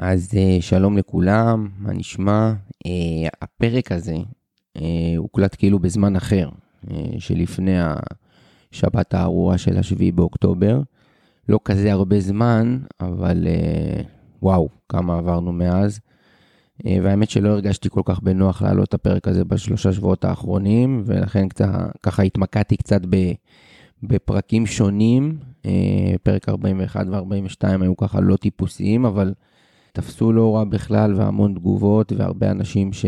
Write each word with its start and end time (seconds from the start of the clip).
אז 0.00 0.28
uh, 0.32 0.62
שלום 0.62 0.98
לכולם, 0.98 1.68
מה 1.78 1.92
נשמע? 1.92 2.52
Uh, 2.86 2.90
הפרק 3.42 3.92
הזה 3.92 4.16
uh, 4.78 4.80
הוקלט 5.16 5.56
כאילו 5.58 5.78
בזמן 5.78 6.16
אחר, 6.16 6.48
שלפני 7.18 7.76
השבת 8.72 9.14
הארורה 9.14 9.58
של 9.58 9.78
השביעי 9.78 10.12
באוקטובר. 10.12 10.80
לא 11.48 11.60
כזה 11.64 11.92
הרבה 11.92 12.20
זמן, 12.20 12.78
אבל 13.00 13.46
וואו, 14.42 14.68
כמה 14.88 15.18
עברנו 15.18 15.52
מאז. 15.52 16.00
והאמת 16.84 17.30
שלא 17.30 17.48
הרגשתי 17.48 17.88
כל 17.90 18.02
כך 18.04 18.20
בנוח 18.22 18.62
להעלות 18.62 18.88
את 18.88 18.94
הפרק 18.94 19.28
הזה 19.28 19.44
בשלושה 19.44 19.92
שבועות 19.92 20.24
האחרונים, 20.24 21.02
ולכן 21.06 21.48
קצת, 21.48 21.68
ככה 22.02 22.22
התמקדתי 22.22 22.76
קצת 22.76 23.00
ב, 23.10 23.32
בפרקים 24.02 24.66
שונים. 24.66 25.38
פרק 26.22 26.48
41 26.48 27.06
ו-42 27.06 27.82
היו 27.82 27.96
ככה 27.96 28.20
לא 28.20 28.36
טיפוסיים, 28.36 29.06
אבל... 29.06 29.32
תפסו 29.96 30.32
לא 30.32 30.56
רע 30.56 30.64
בכלל 30.64 31.14
והמון 31.14 31.54
תגובות 31.54 32.12
והרבה 32.12 32.50
אנשים 32.50 32.92
ש... 32.92 33.06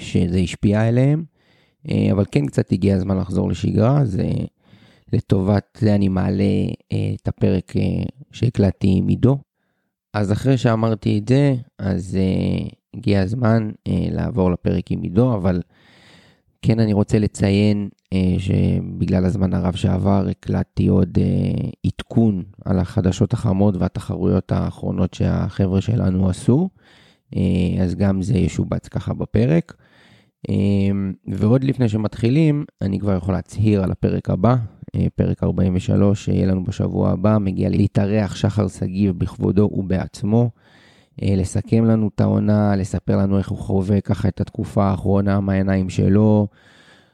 שזה 0.00 0.38
השפיע 0.38 0.88
עליהם, 0.88 1.24
אה, 1.90 2.08
אבל 2.12 2.24
כן 2.30 2.46
קצת 2.46 2.72
הגיע 2.72 2.96
הזמן 2.96 3.18
לחזור 3.18 3.48
לשגרה, 3.48 4.00
אז 4.00 4.20
אה, 4.20 4.44
לטובת 5.12 5.78
זה 5.80 5.94
אני 5.94 6.08
מעלה 6.08 6.44
אה, 6.92 7.12
את 7.22 7.28
הפרק 7.28 7.72
שהקלטתי 8.32 8.94
עם 8.96 9.08
עידו. 9.08 9.38
אז 10.14 10.32
אחרי 10.32 10.58
שאמרתי 10.58 11.18
את 11.18 11.28
זה, 11.28 11.54
אז 11.78 12.18
הגיע 12.94 13.20
הזמן 13.20 13.70
לעבור 13.88 14.50
לפרק 14.50 14.90
עם 14.90 15.02
עידו, 15.02 15.34
אבל 15.34 15.62
כן 16.62 16.80
אני 16.80 16.92
רוצה 16.92 17.18
לציין 17.18 17.88
אה, 18.12 18.34
שבגלל 18.38 19.24
הזמן 19.24 19.54
הרב 19.54 19.74
שעבר 19.74 20.26
הקלטתי 20.30 20.86
עוד 20.86 21.18
אה, 21.20 21.70
עדכון 21.86 22.42
על 22.64 22.78
החדשות 22.78 23.32
החמות 23.32 23.76
והתחרויות 23.76 24.52
האחרונות 24.52 25.14
שהחבר'ה 25.14 25.80
שלנו 25.80 26.28
עשו, 26.28 26.68
אה, 27.36 27.82
אז 27.82 27.94
גם 27.94 28.22
זה 28.22 28.38
ישובץ 28.38 28.88
ככה 28.88 29.14
בפרק. 29.14 29.74
ועוד 31.26 31.64
לפני 31.64 31.88
שמתחילים, 31.88 32.64
אני 32.80 32.98
כבר 32.98 33.16
יכול 33.16 33.34
להצהיר 33.34 33.82
על 33.82 33.90
הפרק 33.92 34.30
הבא, 34.30 34.56
פרק 35.14 35.42
43 35.42 36.24
שיהיה 36.24 36.46
לנו 36.46 36.64
בשבוע 36.64 37.10
הבא, 37.10 37.38
מגיע 37.40 37.68
להתארח 37.68 38.36
שחר 38.36 38.68
שגיב 38.68 39.18
בכבודו 39.18 39.70
ובעצמו. 39.72 40.50
לסכם 41.22 41.84
לנו 41.84 42.10
את 42.14 42.20
העונה, 42.20 42.76
לספר 42.76 43.16
לנו 43.16 43.38
איך 43.38 43.48
הוא 43.48 43.58
חווה 43.58 44.00
ככה 44.00 44.28
את 44.28 44.40
התקופה 44.40 44.84
האחרונה 44.84 45.40
מהעיניים 45.40 45.88
שלו, 45.88 46.48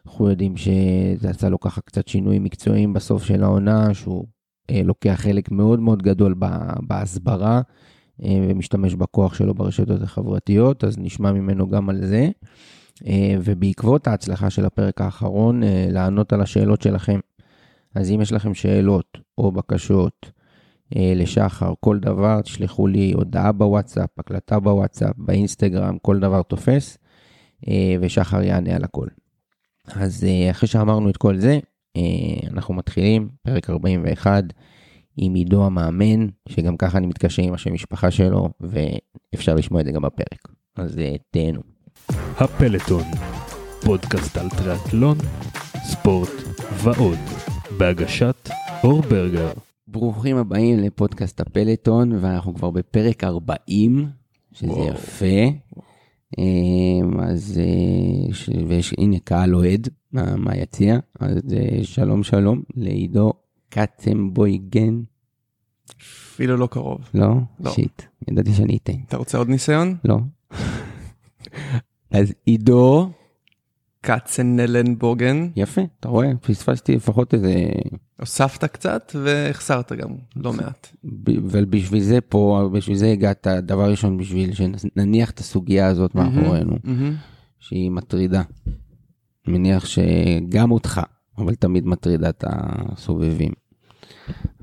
אנחנו 0.06 0.30
יודעים 0.30 0.56
שזה 0.56 1.30
עשה 1.30 1.48
לו 1.48 1.60
ככה 1.60 1.80
קצת 1.80 2.08
שינויים 2.08 2.44
מקצועיים 2.44 2.92
בסוף 2.92 3.24
של 3.24 3.42
העונה, 3.42 3.94
שהוא 3.94 4.24
אה, 4.70 4.82
לוקח 4.84 5.14
חלק 5.16 5.50
מאוד 5.50 5.80
מאוד 5.80 6.02
גדול 6.02 6.34
בהסברה 6.80 7.60
אה, 8.22 8.46
ומשתמש 8.48 8.94
בכוח 8.94 9.34
שלו 9.34 9.54
ברשתות 9.54 10.02
החברתיות, 10.02 10.84
אז 10.84 10.98
נשמע 10.98 11.32
ממנו 11.32 11.68
גם 11.68 11.88
על 11.88 12.06
זה. 12.06 12.30
אה, 13.06 13.36
ובעקבות 13.44 14.06
ההצלחה 14.06 14.50
של 14.50 14.64
הפרק 14.64 15.00
האחרון, 15.00 15.62
אה, 15.62 15.86
לענות 15.90 16.32
על 16.32 16.40
השאלות 16.40 16.82
שלכם. 16.82 17.20
אז 17.94 18.10
אם 18.10 18.20
יש 18.20 18.32
לכם 18.32 18.54
שאלות 18.54 19.18
או 19.38 19.52
בקשות 19.52 20.12
אה, 20.24 20.30
לשחר, 20.96 21.72
כל 21.80 21.98
דבר, 21.98 22.40
תשלחו 22.40 22.86
לי 22.86 23.12
הודעה 23.12 23.52
בוואטסאפ, 23.52 24.18
הקלטה 24.18 24.60
בוואטסאפ, 24.60 25.12
באינסטגרם, 25.16 25.98
כל 26.02 26.18
דבר 26.18 26.42
תופס, 26.42 26.98
אה, 27.68 27.96
ושחר 28.00 28.42
יענה 28.42 28.76
על 28.76 28.84
הכל. 28.84 29.06
אז 29.86 30.24
אה, 30.24 30.50
אחרי 30.50 30.68
שאמרנו 30.68 31.10
את 31.10 31.16
כל 31.16 31.36
זה, 31.36 31.58
אה, 31.96 32.48
אנחנו 32.50 32.74
מתחילים, 32.74 33.28
פרק 33.42 33.70
41, 33.70 34.44
עם 35.16 35.34
עידו 35.34 35.66
המאמן, 35.66 36.26
שגם 36.48 36.76
ככה 36.76 36.98
אני 36.98 37.06
מתקשר 37.06 37.42
עם 37.42 37.54
השם 37.54 37.72
משפחה 37.72 38.10
שלו, 38.10 38.48
ואפשר 38.60 39.54
לשמוע 39.54 39.80
את 39.80 39.86
זה 39.86 39.92
גם 39.92 40.02
בפרק. 40.02 40.48
אז 40.76 40.98
אה, 40.98 41.16
תהנו. 41.30 41.60
הפלטון, 42.36 43.04
פודקאסט 43.84 44.36
על 44.36 44.48
טריאטלון, 44.50 45.18
ספורט 45.84 46.30
ועוד, 46.84 47.18
בהגשת 47.78 48.48
אור 48.84 49.02
ברגר. 49.02 49.67
ברוכים 49.90 50.36
הבאים 50.36 50.78
לפודקאסט 50.78 51.40
הפלטון, 51.40 52.12
ואנחנו 52.12 52.54
כבר 52.54 52.70
בפרק 52.70 53.24
40, 53.24 54.06
שזה 54.52 54.72
וואו. 54.72 54.88
יפה. 54.88 55.26
אמ, 56.38 57.20
אז 57.20 57.60
אה, 57.60 58.64
ויש, 58.68 58.94
הנה 58.98 59.18
קהל 59.24 59.54
אוהד 59.54 59.88
מהיציע, 60.12 60.98
אז 61.20 61.38
אה, 61.52 61.84
שלום 61.84 62.22
שלום 62.22 62.62
לעידו 62.74 63.32
קצנבויגן. 63.68 65.02
אפילו 66.00 66.56
לא 66.56 66.66
קרוב. 66.66 67.00
לא? 67.14 67.34
לא. 67.60 67.70
שיט, 67.70 68.02
ידעתי 68.28 68.52
שאני 68.52 68.76
אתן. 68.76 68.92
אתה 69.08 69.16
רוצה 69.16 69.38
עוד 69.38 69.48
ניסיון? 69.48 69.96
לא. 70.04 70.18
אז 72.10 72.32
עידו 72.44 73.10
קצנלנבוגן. 74.00 75.48
יפה, 75.56 75.80
אתה 76.00 76.08
רואה? 76.08 76.36
פספסתי 76.36 76.96
לפחות 76.96 77.34
איזה... 77.34 77.54
הוספת 78.20 78.64
קצת 78.64 79.12
והחסרת 79.24 79.92
גם 79.92 80.08
לא 80.36 80.52
מעט. 80.52 80.88
ובשביל 81.26 82.02
זה 82.02 82.20
פה, 82.20 82.70
בשביל 82.72 82.96
זה 82.96 83.12
הגעת, 83.12 83.46
דבר 83.46 83.90
ראשון, 83.90 84.18
בשביל 84.18 84.54
שנניח 84.54 85.30
את 85.30 85.38
הסוגיה 85.38 85.86
הזאת 85.86 86.14
מאחורינו, 86.14 86.76
שהיא 87.58 87.90
מטרידה. 87.90 88.42
מניח 89.48 89.84
שגם 89.86 90.70
אותך, 90.70 91.00
אבל 91.38 91.54
תמיד 91.54 91.86
מטרידה 91.86 92.28
את 92.28 92.44
הסובבים. 92.46 93.52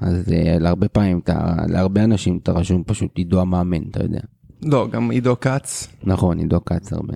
אז 0.02 0.32
אה, 0.34 0.60
להרבה 0.60 0.88
פעמים, 0.88 1.22
להרבה 1.68 2.04
אנשים 2.04 2.38
אתה 2.44 2.52
רשום 2.52 2.84
פשוט 2.86 3.18
עידו 3.18 3.42
המאמן, 3.42 3.84
אתה 3.92 4.04
יודע. 4.04 4.20
לא, 4.62 4.88
גם 4.92 5.12
עידו 5.12 5.40
כץ. 5.40 5.88
נכון, 6.04 6.40
עידו 6.40 6.66
כץ 6.66 6.94
הרבה. 6.94 7.14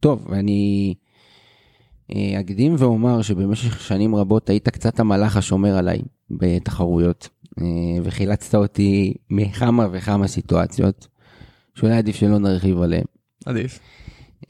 טוב, 0.00 0.26
ואני... 0.30 0.94
אה, 2.14 2.40
אקדים 2.40 2.74
ואומר 2.78 3.22
שבמשך 3.22 3.80
שנים 3.80 4.14
רבות 4.14 4.50
היית 4.50 4.68
קצת 4.68 5.00
המלאך 5.00 5.36
השומר 5.36 5.76
עליי 5.76 5.98
בתחרויות, 6.30 7.28
אה, 7.60 7.64
וחילצת 8.02 8.54
אותי 8.54 9.14
מכמה 9.30 9.86
וכמה 9.92 10.28
סיטואציות, 10.28 11.08
שאולי 11.74 11.96
עדיף 11.96 12.16
שלא 12.16 12.38
נרחיב 12.38 12.82
עליהן. 12.82 13.04
עדיף. 13.46 13.80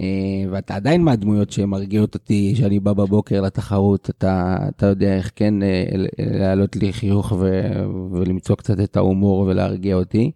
אה, 0.00 0.06
ואתה 0.50 0.74
עדיין 0.74 1.02
מהדמויות 1.02 1.50
שמרגיעות 1.50 2.14
אותי, 2.14 2.54
שאני 2.56 2.80
בא 2.80 2.92
בבוקר 2.92 3.40
לתחרות, 3.40 4.10
אתה, 4.10 4.56
אתה 4.68 4.86
יודע 4.86 5.16
איך 5.16 5.30
כן 5.36 5.54
להעלות 6.18 6.76
לי 6.76 6.92
חיוך 6.92 7.32
ו, 7.38 7.62
ולמצוא 8.12 8.56
קצת 8.56 8.80
את 8.80 8.96
ההומור 8.96 9.38
ולהרגיע 9.38 9.96
אותי. 9.96 10.30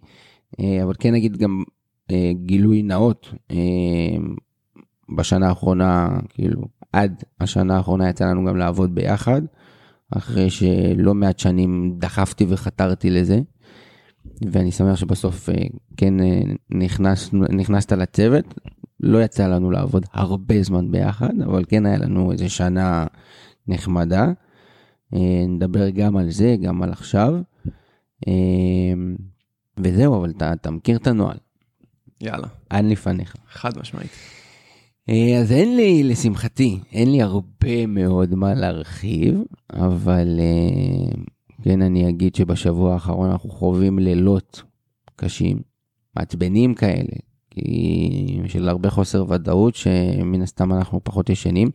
אבל 0.83 0.95
כן 0.99 1.15
נגיד 1.15 1.37
גם 1.37 1.63
גילוי 2.33 2.83
נאות, 2.83 3.35
בשנה 5.17 5.49
האחרונה, 5.49 6.09
כאילו, 6.29 6.63
עד 6.95 7.25
השנה 7.41 7.77
האחרונה 7.77 8.09
יצא 8.09 8.25
לנו 8.25 8.45
גם 8.45 8.57
לעבוד 8.57 8.95
ביחד, 8.95 9.43
אחרי 10.11 10.51
שלא 10.51 11.15
מעט 11.15 11.39
שנים 11.39 11.95
דחפתי 11.99 12.47
וחתרתי 12.49 13.11
לזה. 13.11 13.41
ואני 14.53 14.73
שמח 14.73 14.97
שבסוף 14.97 15.49
אה, 15.49 15.55
כן 15.97 16.21
אה, 16.21 16.41
נכנס, 16.71 17.31
נכנסת 17.33 17.93
לצוות. 17.93 18.55
לא 19.01 19.23
יצא 19.23 19.47
לנו 19.49 19.71
לעבוד 19.71 20.07
הרבה 20.13 20.63
זמן 20.63 20.91
ביחד, 20.91 21.41
אבל 21.45 21.65
כן 21.69 21.87
היה 21.87 21.99
לנו 21.99 22.33
איזה 22.33 22.49
שנה 22.49 23.07
נחמדה. 23.69 24.33
אה, 25.15 25.45
נדבר 25.49 25.91
גם 25.91 26.17
על 26.17 26.31
זה, 26.31 26.57
גם 26.63 26.83
על 26.83 26.93
עכשיו. 26.93 27.35
וזהו, 29.81 30.17
אבל 30.19 30.31
אתה, 30.37 30.53
אתה 30.53 30.71
מכיר 30.71 30.97
את 30.97 31.07
הנוהל. 31.07 31.37
יאללה. 32.21 32.47
אין 32.71 32.89
לפניך. 32.89 33.37
חד 33.51 33.79
משמעית. 33.79 34.34
אה, 35.09 35.39
אז 35.41 35.53
אין 35.53 35.77
לי, 35.77 36.03
לשמחתי, 36.03 36.79
אין 36.93 37.13
לי 37.13 37.23
הרבה 37.23 37.87
מאוד 37.87 38.35
מה 38.35 38.55
להרחיב, 38.55 39.35
אבל 39.73 40.41
אה, 40.41 41.13
כן 41.63 41.83
אני 41.83 42.09
אגיד 42.09 42.35
שבשבוע 42.35 42.93
האחרון 42.93 43.31
אנחנו 43.31 43.51
חווים 43.51 43.99
לילות 43.99 44.63
קשים, 45.17 45.59
מעצבנים 46.17 46.75
כאלה, 46.75 47.17
כי 47.51 48.41
של 48.49 48.69
הרבה 48.69 48.91
חוסר 48.91 49.25
ודאות 49.29 49.75
שמן 49.75 50.43
הסתם 50.43 50.73
אנחנו 50.73 51.01
פחות 51.05 51.31
ישנים. 51.31 51.71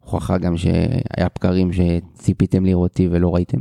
הוכחה 0.00 0.38
גם 0.38 0.56
שהיה 0.56 1.28
בקרים 1.34 1.70
שציפיתם 1.72 2.66
לראותי 2.66 3.08
ולא 3.10 3.34
ראיתם. 3.34 3.58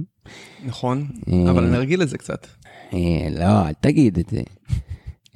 נכון, 0.66 1.08
אה, 1.28 1.52
אבל 1.52 1.64
אני 1.64 1.78
ארגיל 1.78 2.02
את 2.02 2.10
זה 2.10 2.18
קצת. 2.18 2.48
לא, 3.32 3.68
אל 3.68 3.74
תגיד 3.82 4.20
את 4.20 4.30
זה. 4.30 4.42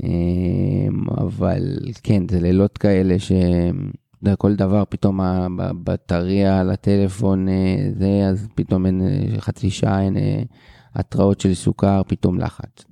אמ, 0.03 1.09
אבל 1.18 1.77
כן, 2.03 2.24
זה 2.31 2.39
לילות 2.39 2.77
כאלה 2.77 3.19
ש... 3.19 3.31
כל 4.38 4.56
דבר, 4.56 4.83
פתאום 4.89 5.21
הבטריה 5.21 6.59
על 6.59 6.71
הטלפון 6.71 7.50
אה, 7.50 7.89
זה, 8.00 8.27
אז 8.30 8.48
פתאום 8.56 8.86
אין 8.86 9.01
אה, 9.01 9.42
חצי 9.42 9.69
שעה, 9.69 10.01
אין 10.01 10.18
אה, 10.18 10.44
התראות 10.95 11.39
של 11.39 11.53
סוכר, 11.53 12.01
פתאום 12.07 12.39
לחץ. 12.39 12.86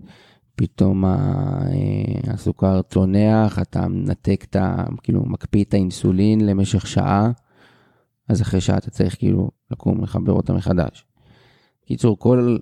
פתאום 0.55 1.03
הסוכר 2.27 2.81
צונח, 2.81 3.59
אתה 3.59 3.87
מנתק 3.87 4.45
את 4.49 4.55
ה... 4.55 4.83
כאילו, 5.03 5.25
מקפיא 5.25 5.63
את 5.63 5.73
האינסולין 5.73 6.45
למשך 6.45 6.87
שעה, 6.87 7.31
אז 8.29 8.41
אחרי 8.41 8.61
שעה 8.61 8.77
אתה 8.77 8.91
צריך 8.91 9.17
כאילו 9.17 9.49
לקום, 9.71 10.03
לחבר 10.03 10.33
אותה 10.33 10.53
מחדש. 10.53 11.05
קיצור, 11.85 12.19
כל 12.19 12.57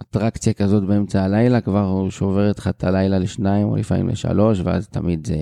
אטרקציה 0.00 0.52
כזאת 0.52 0.84
באמצע 0.84 1.22
הלילה, 1.22 1.60
כבר 1.60 1.84
הוא 1.88 2.10
שובר 2.10 2.50
לך 2.50 2.68
את 2.68 2.84
הלילה 2.84 3.18
לשניים 3.18 3.68
או 3.68 3.76
לפעמים 3.76 4.08
לשלוש, 4.08 4.60
ואז 4.64 4.88
תמיד 4.88 5.26
זה... 5.26 5.36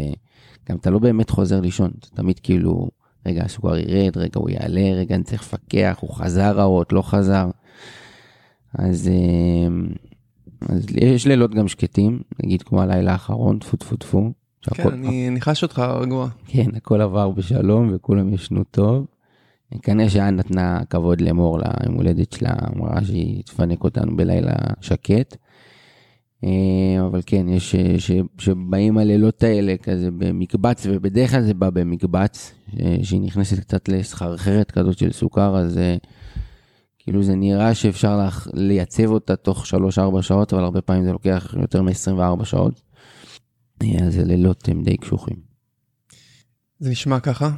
גם 0.68 0.76
אתה 0.76 0.90
לא 0.90 0.98
באמת 0.98 1.30
חוזר 1.30 1.60
לישון, 1.60 1.90
זה 2.04 2.10
תמיד 2.14 2.38
כאילו, 2.38 2.88
רגע, 3.26 3.42
הסוכר 3.44 3.76
ירד, 3.76 4.16
רגע 4.16 4.32
הוא 4.40 4.50
יעלה, 4.50 4.92
רגע 4.94 5.14
אני 5.14 5.24
צריך 5.24 5.42
לפקח, 5.42 5.98
הוא 6.00 6.14
חזר 6.14 6.56
רעות, 6.56 6.92
לא 6.92 7.02
חזר. 7.02 7.50
אז, 8.74 9.08
אה, 9.08 9.68
אז 10.76 10.86
יש 10.90 11.26
לילות 11.26 11.54
גם 11.54 11.68
שקטים, 11.68 12.20
נגיד 12.42 12.62
כמו 12.62 12.82
הלילה 12.82 13.12
האחרון, 13.12 13.58
טפו 13.58 13.76
טפו 13.76 13.96
טפו. 13.96 14.32
כן, 14.62 14.74
שהכל- 14.74 14.92
אני 14.92 15.30
ניחש 15.30 15.62
אותך 15.62 15.78
רגוע. 15.78 16.28
כן, 16.46 16.66
הכל 16.76 17.00
עבר 17.00 17.30
בשלום 17.30 17.90
וכולם 17.94 18.34
ישנו 18.34 18.64
טוב. 18.64 19.06
כנראה 19.82 20.10
שאן 20.10 20.36
נתנה 20.36 20.80
כבוד 20.90 21.20
למור 21.20 21.58
ליום 21.58 21.94
הולדת 21.94 22.32
שלה, 22.32 22.52
אמרה 22.76 23.04
שהיא 23.04 23.42
תפנק 23.44 23.84
אותנו 23.84 24.16
בלילה 24.16 24.52
שקט. 24.80 25.36
אה, 26.44 26.50
אבל 27.06 27.20
כן, 27.26 27.48
יש 27.48 27.76
ש- 27.98 28.10
שבאים 28.38 28.98
הלילות 28.98 29.42
האלה 29.42 29.74
כזה 29.82 30.10
במקבץ, 30.10 30.86
ובדרך 30.90 31.30
כלל 31.30 31.42
זה 31.42 31.54
בא 31.54 31.70
במקבץ, 31.70 32.52
אה, 32.80 32.96
שהיא 33.02 33.20
נכנסת 33.20 33.60
קצת 33.60 33.88
לסחרחרת 33.88 34.70
כזאת 34.70 34.98
של 34.98 35.12
סוכר, 35.12 35.56
אז 35.56 35.78
אה, 35.78 35.96
כאילו 36.98 37.22
זה 37.22 37.34
נראה 37.34 37.74
שאפשר 37.74 38.28
לייצב 38.54 39.06
אותה 39.06 39.36
תוך 39.36 39.64
3-4 39.66 40.22
שעות, 40.22 40.52
אבל 40.52 40.64
הרבה 40.64 40.80
פעמים 40.80 41.04
זה 41.04 41.12
לוקח 41.12 41.54
יותר 41.60 41.82
מ-24 41.82 42.44
שעות. 42.44 42.82
אה, 43.82 44.04
אז 44.06 44.18
הלילות 44.18 44.68
הם 44.68 44.82
די 44.82 44.96
קשוחים. 44.96 45.36
זה 46.78 46.90
נשמע 46.90 47.20
ככה, 47.20 47.50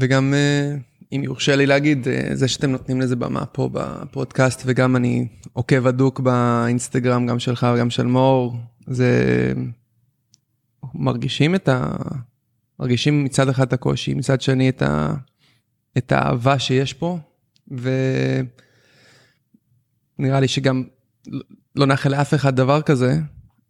וגם 0.00 0.34
אה, 0.34 0.74
אם 1.12 1.20
יורשה 1.24 1.56
לי 1.56 1.66
להגיד, 1.66 2.08
אה, 2.08 2.30
זה 2.32 2.48
שאתם 2.48 2.70
נותנים 2.70 3.00
לזה 3.00 3.16
במה 3.16 3.46
פה 3.46 3.70
בפודקאסט, 3.72 4.62
וגם 4.66 4.96
אני 4.96 5.28
עוקב 5.52 5.86
הדוק 5.86 6.20
באינסטגרם, 6.20 7.26
גם 7.26 7.38
שלך 7.38 7.66
וגם 7.74 7.90
של 7.90 8.06
מור, 8.06 8.56
זה... 8.86 9.52
מרגישים 10.94 11.54
את 11.54 11.68
ה... 11.68 11.96
מרגישים 12.80 13.24
מצד 13.24 13.48
אחד 13.48 13.66
את 13.66 13.72
הקושי, 13.72 14.14
מצד 14.14 14.40
שני 14.40 14.68
את, 14.68 14.82
ה... 14.82 15.14
את 15.98 16.12
האהבה 16.12 16.58
שיש 16.58 16.92
פה, 16.92 17.18
ונראה 20.18 20.40
לי 20.40 20.48
שגם 20.48 20.84
לא 21.76 21.86
נאחל 21.86 22.10
לאף 22.10 22.34
אחד 22.34 22.56
דבר 22.56 22.82
כזה, 22.82 23.20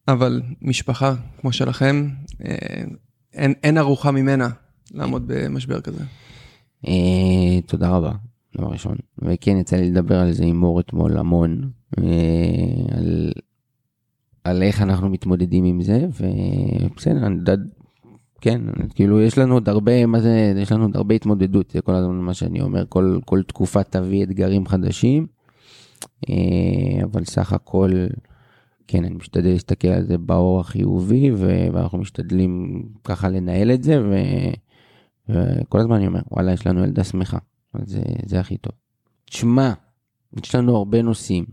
אבל 0.09 0.43
משפחה 0.63 1.15
כמו 1.41 1.53
שלכם, 1.53 2.09
אה, 2.45 2.83
אין, 3.33 3.55
אין 3.63 3.79
ארוחה 3.79 4.11
ממנה 4.11 4.49
לעמוד 4.91 5.23
במשבר 5.27 5.81
כזה. 5.81 6.05
אה, 6.87 7.61
תודה 7.67 7.91
רבה, 7.91 8.13
דבר 8.57 8.67
ראשון. 8.67 8.97
וכן, 9.19 9.57
יצא 9.57 9.77
לי 9.77 9.91
לדבר 9.91 10.19
על 10.19 10.33
זה 10.33 10.45
עם 10.45 10.57
מור 10.57 10.81
אתמול 10.81 11.19
המון, 11.19 11.71
אה, 11.99 12.97
על, 12.97 13.33
על 14.45 14.63
איך 14.63 14.83
אנחנו 14.83 15.09
מתמודדים 15.09 15.65
עם 15.65 15.83
זה, 15.83 16.07
ובסדר, 16.21 17.27
אני 17.27 17.35
יודע, 17.35 17.55
כן, 18.41 18.61
כאילו 18.95 19.21
יש 19.21 19.39
לנו 19.39 19.55
עוד 19.55 19.69
הרבה, 19.69 20.07
מה 20.07 20.21
זה, 20.21 20.53
יש 20.57 20.73
לנו 20.73 20.85
עוד 20.85 20.97
הרבה 20.97 21.15
התמודדות, 21.15 21.71
זה 21.71 21.81
כל 21.81 21.95
הזמן 21.95 22.15
מה 22.15 22.35
שאני 22.35 22.61
אומר, 22.61 22.85
כל, 22.89 23.19
כל 23.25 23.43
תקופה 23.43 23.83
תביא 23.83 24.25
אתגרים 24.25 24.67
חדשים, 24.67 25.27
אה, 26.31 27.05
אבל 27.05 27.25
סך 27.25 27.53
הכל, 27.53 27.91
כן, 28.87 29.05
אני 29.05 29.15
משתדל 29.15 29.51
להסתכל 29.51 29.89
על 29.89 30.05
זה 30.05 30.19
באור 30.19 30.61
החיובי, 30.61 31.31
ואנחנו 31.73 31.99
משתדלים 31.99 32.83
ככה 33.05 33.29
לנהל 33.29 33.71
את 33.71 33.83
זה, 33.83 34.01
ו... 34.01 34.15
וכל 35.33 35.81
הזמן 35.81 35.97
אני 35.97 36.07
אומר, 36.07 36.21
וואלה, 36.31 36.53
יש 36.53 36.67
לנו 36.67 36.85
ילדה 36.85 37.05
שמחה, 37.05 37.39
אז 37.75 37.83
זה, 37.89 38.03
זה 38.27 38.41
הכי 38.41 38.57
טוב. 38.57 38.73
תשמע, 39.25 39.73
יש 40.43 40.55
לנו 40.55 40.77
הרבה 40.77 41.03
נושאים. 41.03 41.45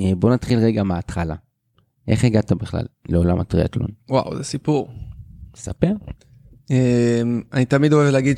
אה, 0.00 0.14
בוא 0.14 0.34
נתחיל 0.34 0.58
רגע 0.58 0.82
מההתחלה. 0.82 1.34
איך 2.08 2.24
הגעת 2.24 2.52
בכלל 2.52 2.84
לעולם 3.08 3.40
הטריאטלון? 3.40 3.88
וואו, 4.08 4.36
זה 4.36 4.44
סיפור. 4.44 4.90
ספר. 5.56 5.92
אמ, 6.70 7.42
אני 7.52 7.64
תמיד 7.64 7.92
אוהב 7.92 8.12
להגיד 8.12 8.36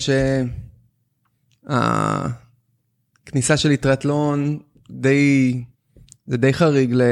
שהכניסה 3.24 3.56
שלי 3.56 3.76
טריאטלון 3.76 4.58
די, 4.90 5.64
זה 6.26 6.36
די 6.36 6.52
חריג 6.52 6.92
ל- 6.92 7.02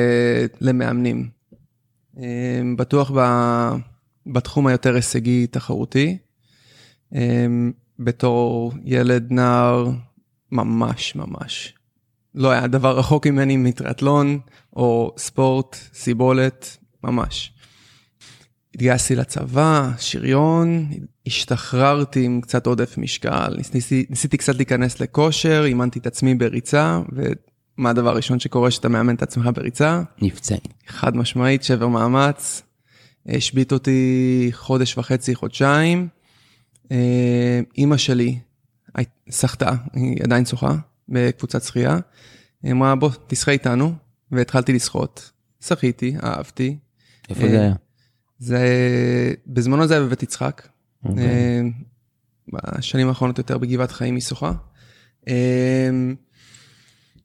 למאמנים. 0.60 1.28
אמ, 2.16 2.76
בטוח 2.78 3.10
ב- 3.16 3.74
בתחום 4.26 4.66
היותר 4.66 4.94
הישגי 4.94 5.46
תחרותי. 5.46 6.18
אמ, 7.12 7.72
בתור 7.98 8.72
ילד, 8.84 9.26
נער, 9.30 9.90
ממש 10.52 11.16
ממש. 11.16 11.74
לא 12.34 12.50
היה 12.50 12.66
דבר 12.66 12.98
רחוק 12.98 13.26
ממני 13.26 13.56
מטריאטלון 13.56 14.38
או 14.76 15.12
ספורט, 15.16 15.76
סיבולת, 15.94 16.76
ממש. 17.04 17.52
התגייסתי 18.74 19.16
לצבא, 19.16 19.90
שריון, 19.98 20.90
השתחררתי 21.26 22.24
עם 22.24 22.40
קצת 22.40 22.66
עודף 22.66 22.98
משקל, 22.98 23.54
ניסיתי, 23.56 24.06
ניסיתי 24.10 24.36
קצת 24.36 24.56
להיכנס 24.56 25.00
לכושר, 25.00 25.62
אימנתי 25.66 25.98
את 25.98 26.06
עצמי 26.06 26.34
בריצה, 26.34 27.00
ומה 27.12 27.90
הדבר 27.90 28.10
הראשון 28.10 28.40
שקורה 28.40 28.70
שאתה 28.70 28.88
מאמן 28.88 29.14
את 29.14 29.22
עצמך 29.22 29.48
בריצה? 29.54 30.02
נפצעים. 30.22 30.60
חד 30.86 31.16
משמעית, 31.16 31.62
שבר 31.62 31.88
מאמץ, 31.88 32.62
השבית 33.26 33.72
אותי 33.72 34.48
חודש 34.52 34.98
וחצי, 34.98 35.34
חודשיים. 35.34 36.08
אה, 36.92 37.60
אימא 37.76 37.96
שלי 37.96 38.38
שחתה, 39.30 39.72
היא 39.92 40.16
עדיין 40.22 40.46
שוחה 40.46 40.76
בקבוצת 41.08 41.62
שחייה. 41.62 41.98
היא 42.62 42.72
אמרה 42.72 42.94
בוא 42.94 43.10
תשחה 43.26 43.50
איתנו, 43.50 43.92
והתחלתי 44.30 44.72
לשחות. 44.72 45.30
שחיתי, 45.60 46.16
אהבתי. 46.24 46.76
איפה 47.30 47.42
אה, 47.42 47.48
זה 47.48 47.60
היה? 47.60 47.74
זה, 48.38 48.66
בזמנו 49.46 49.86
זה 49.86 49.94
היה 49.94 50.02
בבית 50.02 50.22
יצחק. 50.22 50.68
אוקיי. 51.04 51.24
אה, 51.24 51.62
בשנים 52.52 53.08
האחרונות 53.08 53.38
יותר 53.38 53.58
בגבעת 53.58 53.92
חיים 53.92 54.14
היא 54.14 54.22
שוחה. 54.22 54.52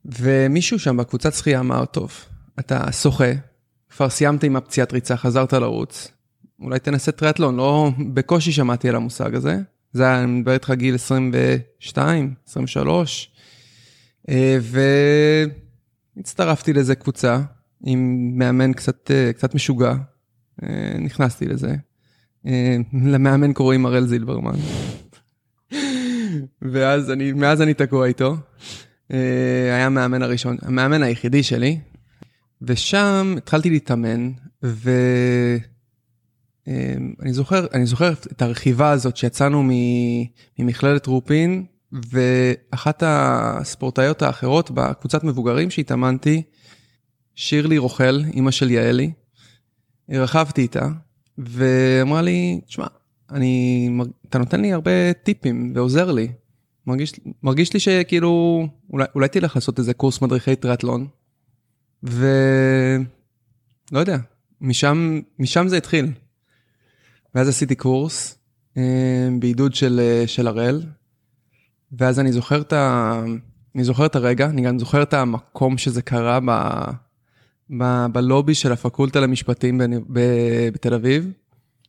ומישהו 0.04 0.78
שם 0.78 0.96
בקבוצת 0.96 1.34
שחייה 1.34 1.60
אמר, 1.60 1.84
טוב, 1.84 2.12
אתה 2.58 2.92
שוחה, 2.92 3.32
כבר 3.90 4.10
סיימת 4.10 4.44
עם 4.44 4.56
הפציעת 4.56 4.92
ריצה, 4.92 5.16
חזרת 5.16 5.52
לרוץ, 5.52 6.08
אולי 6.60 6.78
תנסה 6.78 7.12
טריאטלון, 7.12 7.56
לא 7.56 7.90
בקושי 8.14 8.52
שמעתי 8.52 8.88
על 8.88 8.96
המושג 8.96 9.34
הזה. 9.34 9.58
זה 9.92 10.02
היה, 10.02 10.22
אני 10.22 10.32
מדבר 10.32 10.52
איתך 10.52 10.70
גיל 10.70 10.94
22, 10.94 12.34
23, 12.48 13.30
אה, 14.28 14.58
והצטרפתי 16.16 16.72
לזה 16.72 16.94
קבוצה 16.94 17.40
עם 17.84 18.30
מאמן 18.34 18.72
קצת, 18.72 19.10
אה, 19.10 19.32
קצת 19.32 19.54
משוגע, 19.54 19.94
אה, 20.62 20.98
נכנסתי 20.98 21.46
לזה. 21.46 21.74
למאמן 22.92 23.52
קוראים 23.52 23.86
הראל 23.86 24.06
זילברמן. 24.06 24.58
ואז 26.72 27.10
אני, 27.10 27.32
מאז 27.32 27.62
אני 27.62 27.74
תקוע 27.74 28.06
איתו. 28.06 28.36
היה 29.10 29.86
המאמן 29.86 30.22
הראשון, 30.22 30.56
המאמן 30.62 31.02
היחידי 31.02 31.42
שלי, 31.42 31.78
ושם 32.62 33.34
התחלתי 33.38 33.70
להתאמן, 33.70 34.30
ואני 37.18 37.32
זוכר, 37.32 37.66
אני 37.72 37.86
זוכר 37.86 38.12
את 38.12 38.42
הרכיבה 38.42 38.90
הזאת 38.90 39.16
שיצאנו 39.16 39.68
ממכללת 40.58 41.06
רופין, 41.06 41.64
ואחת 41.92 43.02
הספורטאיות 43.06 44.22
האחרות 44.22 44.70
בקבוצת 44.70 45.24
מבוגרים 45.24 45.70
שהתאמנתי, 45.70 46.42
שירלי 47.34 47.78
רוכל, 47.78 48.20
אימא 48.24 48.50
של 48.50 48.70
יעלי, 48.70 49.10
רכבתי 50.10 50.62
איתה, 50.62 50.88
ואמרה 51.38 52.22
לי, 52.22 52.60
תשמע, 52.66 52.86
אני, 53.30 53.90
אתה 54.28 54.38
נותן 54.38 54.60
לי 54.60 54.72
הרבה 54.72 55.12
טיפים 55.12 55.72
ועוזר 55.74 56.12
לי. 56.12 56.28
מרגיש, 56.86 57.12
מרגיש 57.42 57.72
לי 57.72 57.80
שכאילו, 57.80 58.66
אולי, 58.92 59.04
אולי 59.14 59.28
תלך 59.28 59.56
לעשות 59.56 59.78
איזה 59.78 59.94
קורס 59.94 60.22
מדריכי 60.22 60.56
טריאטלון, 60.56 61.06
ולא 62.02 62.20
יודע, 63.94 64.18
משם, 64.60 65.20
משם 65.38 65.68
זה 65.68 65.76
התחיל. 65.76 66.06
ואז 67.34 67.48
עשיתי 67.48 67.74
קורס 67.74 68.38
אה, 68.76 69.28
בעידוד 69.38 69.74
של, 69.74 70.00
אה, 70.02 70.26
של 70.26 70.46
הראל, 70.46 70.82
ואז 71.92 72.20
אני 72.20 72.32
זוכר 72.32 72.60
את, 72.60 72.72
ה, 72.72 73.22
אני 73.74 73.84
זוכר 73.84 74.06
את 74.06 74.16
הרגע, 74.16 74.46
אני 74.46 74.62
גם 74.62 74.78
זוכר 74.78 75.02
את 75.02 75.14
המקום 75.14 75.78
שזה 75.78 76.02
קרה 76.02 76.38
ב, 76.46 76.50
ב, 77.78 78.06
בלובי 78.12 78.54
של 78.54 78.72
הפקולטה 78.72 79.20
למשפטים 79.20 79.80
בנ- 79.80 80.04
ב- 80.12 80.68
בתל 80.72 80.94
אביב, 80.94 81.32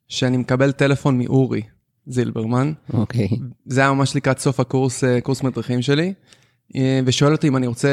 שאני 0.07 0.37
מקבל 0.37 0.71
טלפון 0.71 1.17
מאורי 1.17 1.61
זילברמן, 2.07 2.73
אוקיי. 2.93 3.29
זה 3.65 3.81
היה 3.81 3.91
ממש 3.93 4.15
לקראת 4.15 4.39
סוף 4.39 4.59
הקורס, 4.59 5.03
אה, 5.03 5.21
קורס 5.21 5.43
מדריכים 5.43 5.81
שלי, 5.81 6.13
ושואל 7.05 7.31
אותי 7.31 7.47
אם 7.47 7.57
אני 7.57 7.67
רוצה 7.67 7.89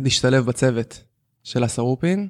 להשתלב 0.00 0.46
בצוות 0.46 1.02
של 1.44 1.64
הסרופין, 1.64 2.28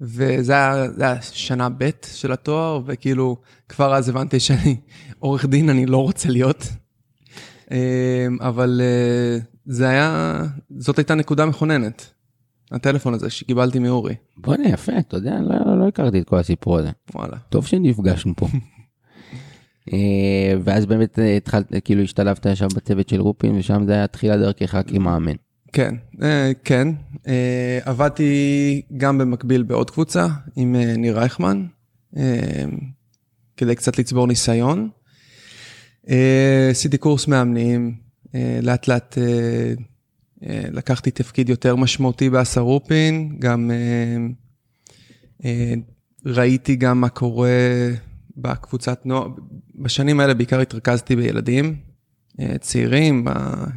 וזה 0.00 0.52
היה, 0.52 0.90
זה 0.90 1.04
היה 1.04 1.22
שנה 1.22 1.68
ב' 1.78 1.90
של 2.12 2.32
התואר, 2.32 2.80
וכאילו, 2.86 3.36
כבר 3.68 3.94
אז 3.94 4.08
הבנתי 4.08 4.40
שאני 4.40 4.76
עורך 5.18 5.44
דין, 5.44 5.70
אני 5.70 5.86
לא 5.86 6.02
רוצה 6.02 6.28
להיות. 6.28 6.68
אה, 7.70 8.26
אבל 8.40 8.80
אה, 8.84 9.38
זה 9.66 9.88
היה, 9.88 10.42
זאת 10.78 10.98
הייתה 10.98 11.14
נקודה 11.14 11.46
מכוננת, 11.46 12.10
הטלפון 12.70 13.14
הזה 13.14 13.30
שקיבלתי 13.30 13.78
מאורי. 13.78 14.14
בוא'נה, 14.36 14.68
יפה, 14.68 14.98
אתה 14.98 15.16
יודע, 15.16 15.38
לא, 15.40 15.78
לא 15.78 15.88
הכרתי 15.88 16.20
את 16.20 16.28
כל 16.28 16.38
הסיפור 16.38 16.78
הזה. 16.78 16.90
וואלה. 17.14 17.36
טוב 17.48 17.66
שנפגשנו 17.66 18.32
פה. 18.36 18.46
אה, 19.92 20.54
ואז 20.64 20.86
באמת 20.86 21.18
אה, 21.18 21.36
התחלת, 21.36 21.72
כאילו 21.84 22.02
השתלבת 22.02 22.46
ישר 22.46 22.66
בצוות 22.76 23.08
של 23.08 23.20
רופין, 23.20 23.58
ושם 23.58 23.84
זה 23.86 23.92
היה 23.92 24.06
תחילה 24.06 24.36
דרכך 24.36 24.78
כמאמן. 24.86 25.34
כן, 25.72 25.94
אה, 26.22 26.52
כן. 26.64 26.88
אה, 27.28 27.78
עבדתי 27.84 28.82
גם 28.96 29.18
במקביל 29.18 29.62
בעוד 29.62 29.90
קבוצה 29.90 30.26
עם 30.56 30.76
אה, 30.76 30.96
ניר 30.96 31.18
רייכמן, 31.18 31.66
כדי 33.56 33.74
קצת 33.74 33.98
לצבור 33.98 34.26
ניסיון. 34.26 34.88
עשיתי 36.70 36.98
קורס 36.98 37.26
מאמנים, 37.26 37.94
לאט 38.62 38.88
לאט 38.88 39.18
לקחתי 40.46 41.10
תפקיד 41.10 41.48
יותר 41.48 41.76
משמעותי 41.76 42.30
באסרופין, 42.30 43.36
גם 43.38 43.70
ראיתי 46.26 46.76
גם 46.76 47.00
מה 47.00 47.08
קורה 47.08 47.50
בקבוצת 48.36 49.06
נוער, 49.06 49.28
בשנים 49.74 50.20
האלה 50.20 50.34
בעיקר 50.34 50.60
התרכזתי 50.60 51.16
בילדים 51.16 51.76
צעירים, 52.60 53.24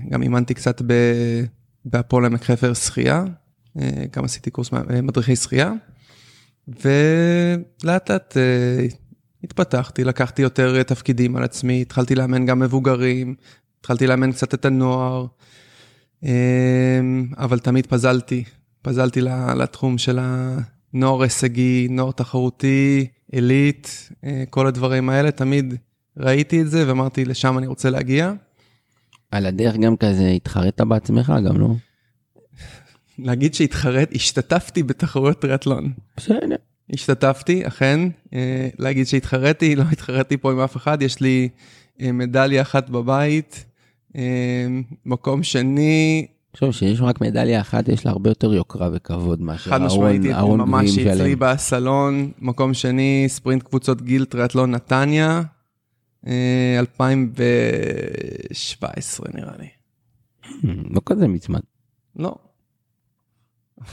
גם 0.10 0.22
אימנתי 0.22 0.54
קצת 0.54 0.82
ב- 0.82 1.44
בהפועל 1.86 2.26
עמק 2.26 2.44
חפר 2.44 2.74
שחייה, 2.74 3.24
אה, 3.80 3.90
גם 4.16 4.24
עשיתי 4.24 4.52
קורס 4.52 4.74
אה, 4.74 5.02
מדריכי 5.02 5.36
שחייה, 5.36 5.74
ולאט 6.68 8.12
לאט 8.12 8.38
אה, 8.38 8.86
התפתחתי, 9.44 10.04
לקחתי 10.04 10.42
יותר 10.42 10.84
תפקידים 10.84 11.36
על 11.36 11.44
עצמי, 11.44 11.82
התחלתי 11.82 12.16
לאמן 12.16 12.46
גם 12.46 12.60
מבוגרים, 12.60 13.36
התחלתי 13.80 14.08
לאמן 14.08 14.32
קצת 14.32 14.54
את 14.54 14.66
הנוער, 14.66 15.26
אבל 17.38 17.60
תמיד 17.60 17.88
פזלתי, 17.88 18.44
פזלתי 18.82 19.22
לתחום 19.56 19.98
של 19.98 20.20
הנוער 20.22 21.22
הישגי, 21.22 21.88
נוער 21.90 22.12
תחרותי, 22.12 23.08
עילית, 23.32 24.10
כל 24.50 24.68
הדברים 24.68 25.10
האלה, 25.10 25.32
תמיד 25.32 25.76
ראיתי 26.18 26.62
את 26.62 26.70
זה 26.70 26.88
ואמרתי, 26.88 27.26
לשם 27.26 27.58
אני 27.58 27.68
רוצה 27.68 27.90
להגיע. 27.90 28.34
על 29.32 29.46
הדרך 29.46 29.76
גם 29.76 29.98
כזה 29.98 30.28
התחרט 30.28 30.82
בעצמך 30.82 31.34
גם, 31.48 31.58
לא? 31.58 31.68
להגיד 33.20 33.54
שהתחרט, 33.54 34.10
השתתפתי 34.16 34.84
בתחרויות 34.84 35.40
טריאטלון. 35.42 35.92
בסדר. 36.18 36.56
השתתפתי, 36.94 37.68
אכן. 37.68 38.00
אה, 38.34 38.68
להגיד 38.80 39.08
שהתחרתי, 39.08 39.76
לא 39.76 39.84
התחרתי 39.92 40.38
פה 40.38 40.52
עם 40.52 40.60
אף 40.60 40.78
אחד, 40.78 41.02
יש 41.02 41.20
לי 41.20 41.50
אה, 42.02 42.12
מדליה 42.12 42.62
אחת 42.62 42.90
בבית, 42.90 43.66
אה, 44.16 44.68
מקום 45.06 45.44
שני, 45.44 46.28
תחשוב 46.52 46.72
שיש 46.72 47.02
רק 47.02 47.22
מדליה 47.22 47.62
אחת, 47.62 47.90
יש 47.90 48.06
לה 48.06 48.12
הרבה 48.12 48.30
יותר 48.30 48.54
יוקרה 48.54 48.90
וכבוד 48.94 49.42
מאשר 49.42 49.72
חד 49.72 49.82
משמעית, 49.82 50.26
ארון, 50.26 50.34
ארון 50.34 50.62
ממש 50.62 50.92
גביעים 50.92 51.10
אצלי. 51.10 51.36
בסלון, 51.36 52.32
מקום 52.40 52.74
שני, 52.74 53.26
ספרינט 53.28 53.64
קבוצות 53.64 54.02
גיל 54.02 54.26
טריאטלון 54.26 54.72
נתניה, 54.72 55.42
2017 56.80 59.28
נראה 59.34 59.58
לי. 59.58 59.68
לא 60.90 61.02
כזה 61.06 61.28
מצמד. 61.28 61.62
לא. 62.16 62.36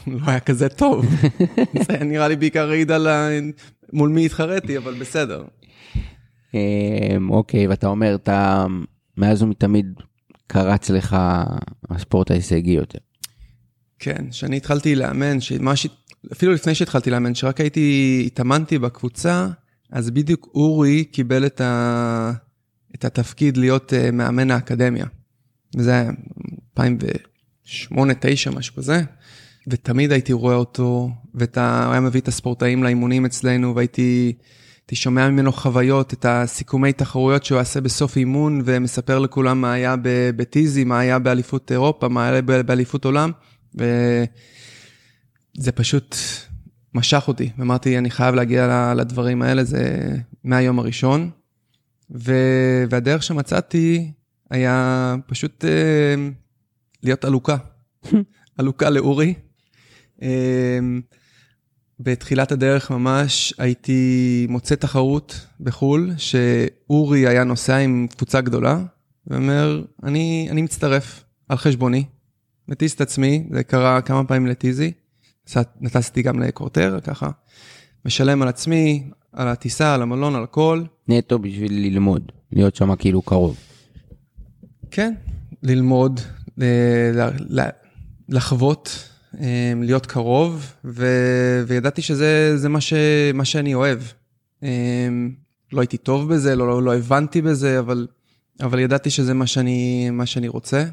לא 0.06 0.18
היה 0.26 0.40
כזה 0.40 0.68
טוב. 0.68 1.06
זה 1.88 2.04
נראה 2.04 2.28
לי 2.28 2.37
בעיקר 2.37 2.70
העיד 2.70 2.90
על. 2.90 3.06
מול 3.92 4.11
מי 4.11 4.26
התחרתי, 4.26 4.78
אבל 4.78 4.94
בסדר. 4.94 5.44
אמ, 6.54 7.30
אוקיי, 7.30 7.66
ואתה 7.66 7.87
אומר, 7.87 8.14
אתה 8.14 8.66
מאז 9.16 9.42
ומתמיד 9.42 9.94
קרץ 10.47 10.90
לך 10.90 11.16
הספורט 11.90 12.30
ההישגי 12.30 12.70
יותר. 12.70 12.99
כן, 13.99 14.30
כשאני 14.30 14.56
התחלתי 14.56 14.94
לאמן, 14.94 15.40
שמש... 15.40 15.87
אפילו 16.32 16.52
לפני 16.52 16.75
שהתחלתי 16.75 17.11
לאמן, 17.11 17.35
שרק 17.35 17.61
הייתי, 17.61 18.23
התאמנתי 18.26 18.78
בקבוצה, 18.78 19.49
אז 19.92 20.11
בדיוק 20.11 20.49
אורי 20.54 21.04
קיבל 21.04 21.47
את, 21.47 21.61
ה... 21.61 22.33
את 22.95 23.04
התפקיד 23.04 23.57
להיות 23.57 23.92
uh, 23.92 24.11
מאמן 24.12 24.50
האקדמיה. 24.50 25.07
וזה 25.76 25.90
היה 25.90 26.11
2008-2009, 26.78 27.95
משהו 28.57 28.75
כזה. 28.75 29.02
ותמיד 29.68 30.12
הייתי 30.12 30.33
רואה 30.33 30.54
אותו, 30.54 31.11
והוא 31.35 31.92
היה 31.92 32.00
מביא 32.00 32.21
את 32.21 32.28
הספורטאים 32.28 32.83
לאימונים 32.83 33.26
אצלנו, 33.26 33.76
והייתי 33.76 34.33
הייתי 34.88 34.97
שומע 34.97 35.28
ממנו 35.30 35.52
חוויות, 35.52 36.12
את 36.12 36.25
הסיכומי 36.28 36.92
תחרויות 36.92 37.45
שהוא 37.45 37.61
עושה 37.61 37.80
בסוף 37.80 38.16
אימון, 38.16 38.62
ומספר 38.64 39.18
לכולם 39.18 39.61
מה 39.61 39.73
היה 39.73 39.95
בטיזי, 40.37 40.85
מה 40.85 40.99
היה 40.99 41.18
באליפות 41.18 41.73
אירופה, 41.73 42.09
מה 42.09 42.28
היה 42.28 42.42
באליפות 42.42 43.04
עולם, 43.04 43.33
וזה 43.75 45.73
פשוט 45.75 46.16
משך 46.99 47.25
אותי. 47.28 47.50
אמרתי, 47.61 47.99
אני 47.99 48.11
חייב 48.11 48.35
להגיע 48.35 48.93
לדברים 48.97 49.43
האלה, 49.43 49.64
זה 49.64 50.11
מהיום 50.45 50.78
הראשון. 50.78 51.31
ו... 52.11 52.33
והדרך 52.90 53.23
שמצאתי 53.23 54.12
היה 54.50 55.17
פשוט 55.26 55.64
אה, 55.64 56.28
להיות 57.02 57.25
עלוקה. 57.25 57.57
עלוקה 58.59 58.90
לאורי. 58.97 59.35
אה, 60.23 60.78
בתחילת 62.00 62.52
הדרך 62.52 62.90
ממש 62.90 63.55
הייתי 63.59 64.47
מוצא 64.50 64.75
תחרות 64.75 65.47
בחו"ל, 65.61 66.11
שאורי 66.17 67.26
היה 67.26 67.45
נוסע 67.45 67.76
עם 67.76 68.07
קבוצה 68.17 68.40
גדולה, 68.40 68.78
ואומר, 69.26 69.85
אני, 70.02 70.49
אני 70.50 70.62
מצטרף 70.62 71.25
על 71.49 71.57
חשבוני, 71.57 72.05
מטיס 72.69 72.95
את 72.95 73.00
עצמי, 73.00 73.47
זה 73.52 73.64
קרה 73.64 74.00
כמה 74.00 74.25
פעמים 74.25 74.47
לטיזי, 74.47 74.93
נטסתי 75.81 76.23
גם 76.23 76.40
לקורטר, 76.40 76.99
ככה, 77.05 77.31
משלם 78.05 78.43
על 78.43 78.49
עצמי, 78.49 79.11
על 79.33 79.49
הטיסה, 79.49 79.95
על 79.95 80.02
המלון, 80.02 80.35
על 80.35 80.43
הכל. 80.43 80.83
נטו 81.09 81.38
בשביל 81.38 81.73
ללמוד, 81.73 82.33
להיות 82.52 82.76
שם 82.76 82.97
כאילו 82.97 83.23
קרוב. 83.23 83.57
כן, 84.90 85.14
ללמוד, 85.62 86.21
ל- 86.59 87.61
ל- 87.61 87.69
לחוות, 88.28 89.09
אה, 89.40 89.73
להיות 89.76 90.07
קרוב, 90.07 90.73
ו- 90.85 91.64
וידעתי 91.67 92.02
שזה 92.02 92.57
זה 92.57 92.69
מה, 92.69 92.81
ש- 92.81 92.93
מה 93.35 93.45
שאני 93.45 93.75
אוהב. 93.75 93.99
אה, 94.62 94.69
לא 95.73 95.81
הייתי 95.81 95.97
טוב 95.97 96.35
בזה, 96.35 96.57
לא, 96.57 96.69
לא, 96.69 96.83
לא 96.83 96.97
הבנתי 96.97 97.43
בזה, 97.43 97.78
אבל, 97.78 98.07
אבל 98.61 98.78
ידעתי 98.78 99.11
שזה 99.11 99.35
מה 99.35 99.47
שאני, 99.47 100.11
מה 100.11 100.26
שאני 100.26 100.49
רוצה. 100.49 100.85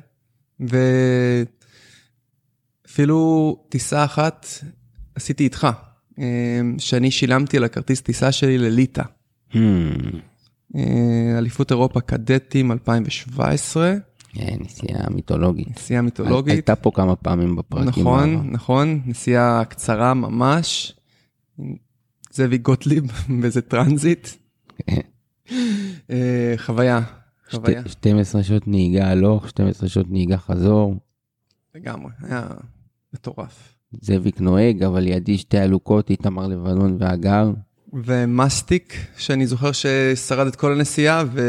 ואפילו 2.95 3.57
טיסה 3.69 4.05
אחת 4.05 4.47
עשיתי 5.15 5.43
איתך, 5.43 5.67
אה, 6.19 6.23
שאני 6.77 7.11
שילמתי 7.11 7.57
על 7.57 7.63
הכרטיס 7.63 8.01
טיסה 8.01 8.31
שלי 8.31 8.57
לליטא. 8.57 9.03
Hmm, 9.51 9.55
אה, 10.75 11.35
אליפות 11.37 11.71
אירופה 11.71 12.01
קדטים 12.01 12.71
2017, 12.71 13.93
כן, 14.29 14.57
נסיעה 14.59 15.09
מיתולוגית. 15.09 15.67
נסיעה 15.77 16.01
מיתולוגית. 16.01 16.53
הייתה 16.53 16.75
פה 16.75 16.91
כמה 16.93 17.15
פעמים 17.15 17.55
בפרקים. 17.55 17.87
נכון, 18.03 18.35
בעבר. 18.37 18.49
נכון, 18.51 19.01
נסיעה 19.05 19.65
קצרה 19.65 20.13
ממש. 20.13 20.93
זאביק 22.31 22.61
גוטליב 22.61 23.03
באיזה 23.41 23.61
טרנזיט. 23.61 24.27
כן. 24.87 25.01
אה, 26.09 26.53
חוויה, 26.57 27.01
חוויה, 27.51 27.81
שתי- 27.81 27.91
12 27.91 28.43
שעות 28.43 28.67
נהיגה 28.67 29.07
הלוך, 29.11 29.49
12 29.49 29.89
שעות 29.89 30.07
נהיגה 30.09 30.37
חזור. 30.37 30.95
לגמרי, 31.75 32.11
היה 32.21 32.47
מטורף. 33.15 33.73
זאביק 34.01 34.41
נוהג, 34.41 34.83
אבל 34.83 34.99
לידי 34.99 35.37
שתי 35.37 35.59
אלוקות, 35.59 36.09
איתמר 36.09 36.47
לבנון 36.47 36.97
והגר. 36.99 37.51
ומסטיק, 37.93 38.93
שאני 39.17 39.47
זוכר 39.47 39.71
ששרד 39.71 40.47
את 40.47 40.55
כל 40.55 40.71
הנסיעה, 40.71 41.23
ו... 41.31 41.41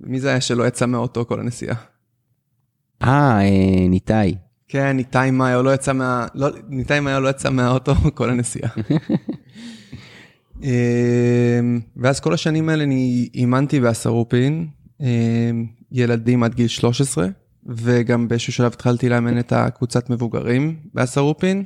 ומי 0.00 0.20
זה 0.20 0.28
היה 0.28 0.40
שלא 0.40 0.66
יצא 0.66 0.86
מהאוטו 0.86 1.26
כל 1.26 1.40
הנסיעה? 1.40 1.76
אה, 3.02 3.40
אה, 3.40 3.88
ניתאי. 3.88 4.34
כן, 4.68 4.96
ניתאי 4.96 5.30
מאיו 5.30 5.62
לא 5.62 5.74
יצא 5.74 5.92
מה... 5.92 6.26
לא, 6.34 6.48
ניתאי 6.68 7.00
מאיו 7.00 7.20
לא 7.20 7.28
יצא 7.28 7.50
מהאוטו 7.50 7.94
כל 8.14 8.30
הנסיעה. 8.30 8.70
אמ, 10.62 11.80
ואז 11.96 12.20
כל 12.20 12.34
השנים 12.34 12.68
האלה 12.68 12.84
אני 12.84 13.28
אימנתי 13.34 13.80
באסרופין, 13.80 14.68
אמ, 15.00 15.66
ילדים 15.92 16.42
עד 16.42 16.54
גיל 16.54 16.68
13, 16.68 17.28
וגם 17.68 18.28
באיזשהו 18.28 18.52
שלב 18.52 18.72
התחלתי 18.72 19.08
לאמן 19.08 19.38
את 19.38 19.52
הקבוצת 19.52 20.10
מבוגרים 20.10 20.76
באסרופין, 20.94 21.64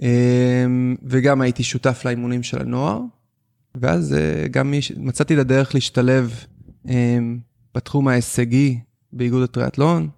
אמ, 0.00 0.96
וגם 1.02 1.40
הייתי 1.40 1.62
שותף 1.62 2.02
לאימונים 2.04 2.42
של 2.42 2.60
הנוער, 2.60 3.00
ואז 3.74 4.14
אה, 4.14 4.48
גם 4.50 4.74
מצאתי 4.96 5.34
את 5.34 5.38
הדרך 5.38 5.74
להשתלב 5.74 6.44
אמ, 6.88 7.38
בתחום 7.74 8.08
ההישגי 8.08 8.78
באיגוד 9.12 9.42
הטריאטלון. 9.42 10.08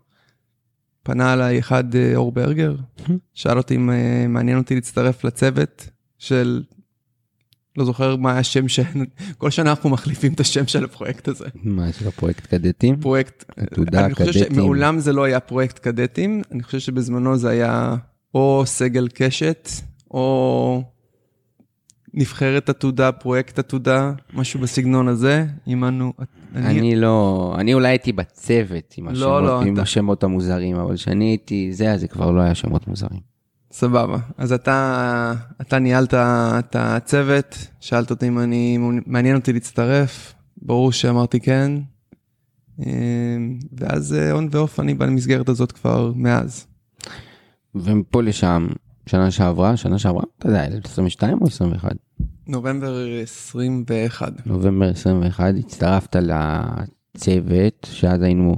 פנה 1.03 1.33
אליי 1.33 1.59
אחד 1.59 1.95
אה, 1.95 2.17
אור 2.17 2.33
ברגר, 2.33 2.77
שאל 3.35 3.59
אותי 3.59 3.77
אם 3.77 3.91
אה, 3.91 4.27
מעניין 4.29 4.59
אותי 4.59 4.75
להצטרף 4.75 5.25
לצוות 5.25 5.89
של 6.19 6.63
לא 7.77 7.85
זוכר 7.85 8.17
מה 8.17 8.39
השם 8.39 8.69
ש... 8.69 8.81
כל 9.39 9.51
שנה 9.51 9.71
אנחנו 9.71 9.91
מחליפים 9.91 10.33
את 10.33 10.41
השם 10.41 10.67
של 10.67 10.85
הפרויקט 10.85 11.29
הזה. 11.29 11.45
מה, 11.65 11.89
יש 11.89 12.03
לך 12.03 12.09
פרויקט 12.09 12.47
קדטים? 12.47 12.97
פרויקט, 13.01 13.45
עתודה, 13.57 14.05
אני 14.05 14.15
חושב 14.15 14.33
קדטים. 14.41 14.55
שמעולם 14.57 14.99
זה 14.99 15.13
לא 15.13 15.25
היה 15.25 15.41
פרויקט 15.41 15.79
קדטים, 15.79 16.43
אני 16.53 16.63
חושב 16.63 16.79
שבזמנו 16.79 17.37
זה 17.37 17.49
היה 17.51 17.95
או 18.35 18.63
סגל 18.67 19.09
קשת, 19.15 19.69
או 20.11 20.83
נבחרת 22.15 22.69
עתודה, 22.69 23.13
פרויקט 23.13 23.59
עתודה, 23.59 24.13
משהו 24.35 24.61
בסגנון 24.61 25.09
הזה. 25.09 25.47
אימנו, 25.67 26.13
אני 26.55 26.97
לא, 26.97 27.55
אני 27.59 27.75
אולי 27.75 27.89
הייתי 27.89 28.13
בצוות 28.13 28.95
עם 28.97 29.09
לא, 29.09 29.13
השמות, 29.13 29.43
לא, 29.43 29.63
עם 29.63 29.75
אתה- 29.75 29.83
השמות 29.83 30.25
המוזרים, 30.25 30.77
אבל 30.77 30.95
כשאני 30.97 31.25
הייתי 31.25 31.73
זה, 31.73 31.93
אז 31.93 32.01
זה 32.01 32.09
כבר 32.09 32.31
לא 32.31 32.41
היה 32.41 32.55
שמות 32.55 32.89
מוזרים. 32.89 33.34
סבבה. 33.75 34.19
אז 34.37 34.53
אתה, 34.53 35.33
אתה 35.61 35.79
ניהלת 35.79 36.15
את 36.15 36.77
הצוות, 36.79 37.67
שאלת 37.81 38.11
אותי 38.11 38.29
אם 38.29 38.39
אני, 38.39 38.79
מעניין 39.07 39.37
אותי 39.37 39.53
להצטרף, 39.53 40.35
ברור 40.63 40.93
שאמרתי 40.93 41.41
כן. 41.41 41.73
אה, 42.87 43.37
ואז 43.73 44.17
און 44.33 44.49
ואוף 44.51 44.81
אני 44.81 44.95
במסגרת 44.95 45.49
הזאת 45.49 45.73
כבר 45.73 46.13
מאז. 46.17 46.67
ומפה 47.75 48.23
לשם, 48.23 48.67
שנה 49.07 49.31
שעברה, 49.31 49.77
שנה 49.77 49.99
שעברה, 49.99 50.23
אתה 50.39 50.49
יודע, 50.49 50.67
22 50.85 51.39
או 51.41 51.47
21? 51.47 51.91
נובמבר 52.47 53.07
21. 53.23 54.33
נובמבר 54.47 54.89
21, 54.91 55.55
הצטרפת 55.59 56.17
לצוות, 56.17 57.87
שאז 57.91 58.23
היינו, 58.23 58.57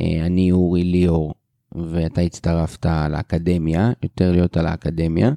אה, 0.00 0.26
אני, 0.26 0.52
אורי, 0.52 0.84
ליאור, 0.84 1.34
ואתה 1.74 2.20
הצטרפת 2.20 2.86
לאקדמיה, 3.10 3.92
יותר 4.02 4.32
להיות 4.32 4.56
על 4.56 4.66
האקדמיה, 4.66 5.32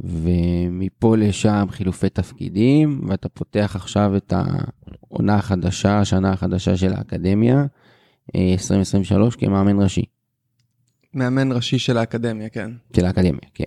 ומפה 0.00 1.16
לשם 1.16 1.66
חילופי 1.70 2.08
תפקידים, 2.08 3.00
ואתה 3.08 3.28
פותח 3.28 3.72
עכשיו 3.74 4.16
את 4.16 4.32
העונה 4.36 5.34
החדשה, 5.34 6.00
השנה 6.00 6.32
החדשה 6.32 6.76
של 6.76 6.92
האקדמיה, 6.92 7.66
אה, 8.36 8.52
2023 8.52 9.36
כמאמן 9.36 9.82
ראשי, 9.82 10.04
מאמן 11.14 11.52
ראשי 11.52 11.78
של 11.78 11.98
האקדמיה, 11.98 12.48
כן. 12.48 12.70
של 12.96 13.06
האקדמיה, 13.06 13.48
כן. 13.54 13.64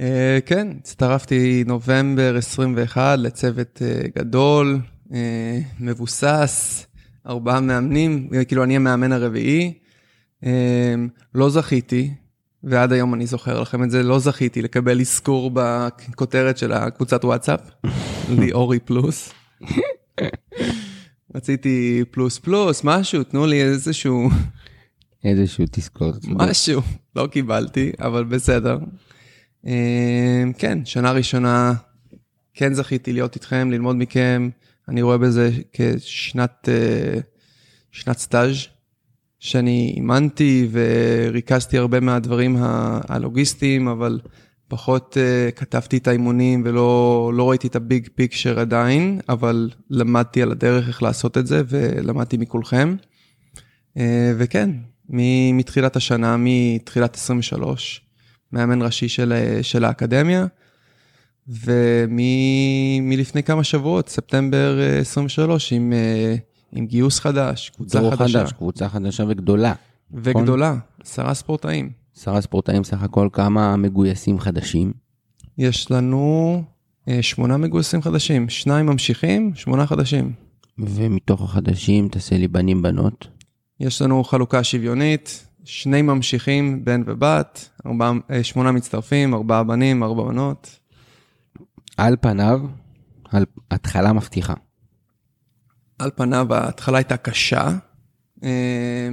אה, 0.00 0.38
כן, 0.46 0.68
הצטרפתי 0.80 1.64
נובמבר 1.66 2.36
21 2.38 3.18
לצוות 3.18 3.82
אה, 3.82 4.08
גדול, 4.18 4.78
אה, 5.14 5.58
מבוסס, 5.80 6.86
ארבעה 7.26 7.60
מאמנים, 7.60 8.28
אה, 8.34 8.44
כאילו 8.44 8.64
אני 8.64 8.76
המאמן 8.76 9.12
הרביעי. 9.12 9.83
אה, 10.44 10.94
לא 11.34 11.50
זכיתי, 11.50 12.14
ועד 12.62 12.92
היום 12.92 13.14
אני 13.14 13.26
זוכר 13.26 13.60
לכם 13.60 13.82
את 13.82 13.90
זה, 13.90 14.02
לא 14.02 14.18
זכיתי 14.18 14.62
לקבל 14.62 15.00
אזכור 15.00 15.50
בכותרת 15.54 16.58
של 16.58 16.72
הקבוצת 16.72 17.24
וואטסאפ, 17.24 17.60
ליאורי 18.38 18.78
פלוס. 18.78 19.32
רציתי 21.34 22.04
פלוס 22.10 22.38
פלוס, 22.38 22.84
משהו, 22.84 23.22
תנו 23.22 23.46
לי 23.46 23.62
איזשהו 23.62 24.28
איזשהו 25.24 25.64
תזכורת. 25.70 26.24
משהו, 26.24 26.80
לא 27.16 27.26
קיבלתי, 27.26 27.92
אבל 27.98 28.24
בסדר. 28.24 28.78
אה, 29.66 30.42
כן, 30.58 30.84
שנה 30.84 31.12
ראשונה, 31.12 31.72
כן 32.54 32.74
זכיתי 32.74 33.12
להיות 33.12 33.34
איתכם, 33.34 33.70
ללמוד 33.70 33.96
מכם, 33.96 34.50
אני 34.88 35.02
רואה 35.02 35.18
בזה 35.18 35.50
כשנת 35.72 36.68
אה, 36.68 37.20
שנת 37.92 38.18
סטאז' 38.18 38.56
שאני 39.44 39.92
אימנתי 39.96 40.68
וריכזתי 40.70 41.78
הרבה 41.78 42.00
מהדברים 42.00 42.56
הלוגיסטיים, 43.08 43.88
אבל 43.88 44.20
פחות 44.68 45.16
uh, 45.16 45.52
כתבתי 45.52 45.96
את 45.96 46.08
האימונים 46.08 46.62
ולא 46.64 47.30
לא 47.34 47.50
ראיתי 47.50 47.66
את 47.66 47.76
הביג 47.76 48.08
פיקשר 48.14 48.60
עדיין, 48.60 49.20
אבל 49.28 49.70
למדתי 49.90 50.42
על 50.42 50.52
הדרך 50.52 50.88
איך 50.88 51.02
לעשות 51.02 51.38
את 51.38 51.46
זה 51.46 51.62
ולמדתי 51.68 52.36
מכולכם. 52.36 52.96
Uh, 53.98 54.00
וכן, 54.38 54.70
מתחילת 55.52 55.96
השנה, 55.96 56.36
מתחילת 56.38 57.16
23, 57.16 58.00
מאמן 58.52 58.82
ראשי 58.82 59.08
של, 59.08 59.32
אה, 59.32 59.62
של 59.62 59.84
האקדמיה, 59.84 60.46
ומלפני 61.48 63.42
כמה 63.42 63.64
שבועות, 63.64 64.08
ספטמבר 64.08 64.80
אה, 64.80 64.98
23, 64.98 65.72
עם, 65.72 65.92
אה, 65.92 66.34
עם 66.74 66.86
גיוס 66.86 67.20
חדש, 67.20 67.70
קבוצה 67.76 68.00
חדשה. 68.10 68.38
חדש, 68.38 68.52
קבוצה 68.52 68.88
חדשה 68.88 69.24
וגדולה. 69.28 69.74
וגדולה, 70.12 70.76
עשרה 71.02 71.34
ספורטאים. 71.34 71.90
עשרה 72.16 72.40
ספורטאים 72.40 72.84
סך 72.84 73.02
הכל, 73.02 73.28
כמה 73.32 73.76
מגויסים 73.76 74.40
חדשים. 74.40 74.92
יש 75.58 75.90
לנו 75.90 76.62
אה, 77.08 77.22
שמונה 77.22 77.56
מגויסים 77.56 78.02
חדשים, 78.02 78.48
שניים 78.48 78.86
ממשיכים, 78.86 79.54
שמונה 79.54 79.86
חדשים. 79.86 80.32
ומתוך 80.78 81.42
החדשים 81.42 82.08
תעשה 82.08 82.36
לי 82.36 82.48
בנים 82.48 82.82
בנות. 82.82 83.28
יש 83.80 84.02
לנו 84.02 84.24
חלוקה 84.24 84.64
שוויונית, 84.64 85.46
שני 85.64 86.02
ממשיכים, 86.02 86.84
בן 86.84 87.02
ובת, 87.06 87.68
ארבע, 87.86 88.12
אה, 88.30 88.44
שמונה 88.44 88.72
מצטרפים, 88.72 89.34
ארבעה 89.34 89.64
בנים, 89.64 90.02
ארבע 90.02 90.24
בנות. 90.24 90.78
על 91.96 92.16
פניו, 92.20 92.60
על 93.30 93.44
התחלה 93.70 94.12
מבטיחה. 94.12 94.54
על 95.98 96.10
פניו 96.16 96.54
ההתחלה 96.54 96.98
הייתה 96.98 97.16
קשה. 97.16 97.68
אה, 98.44 99.08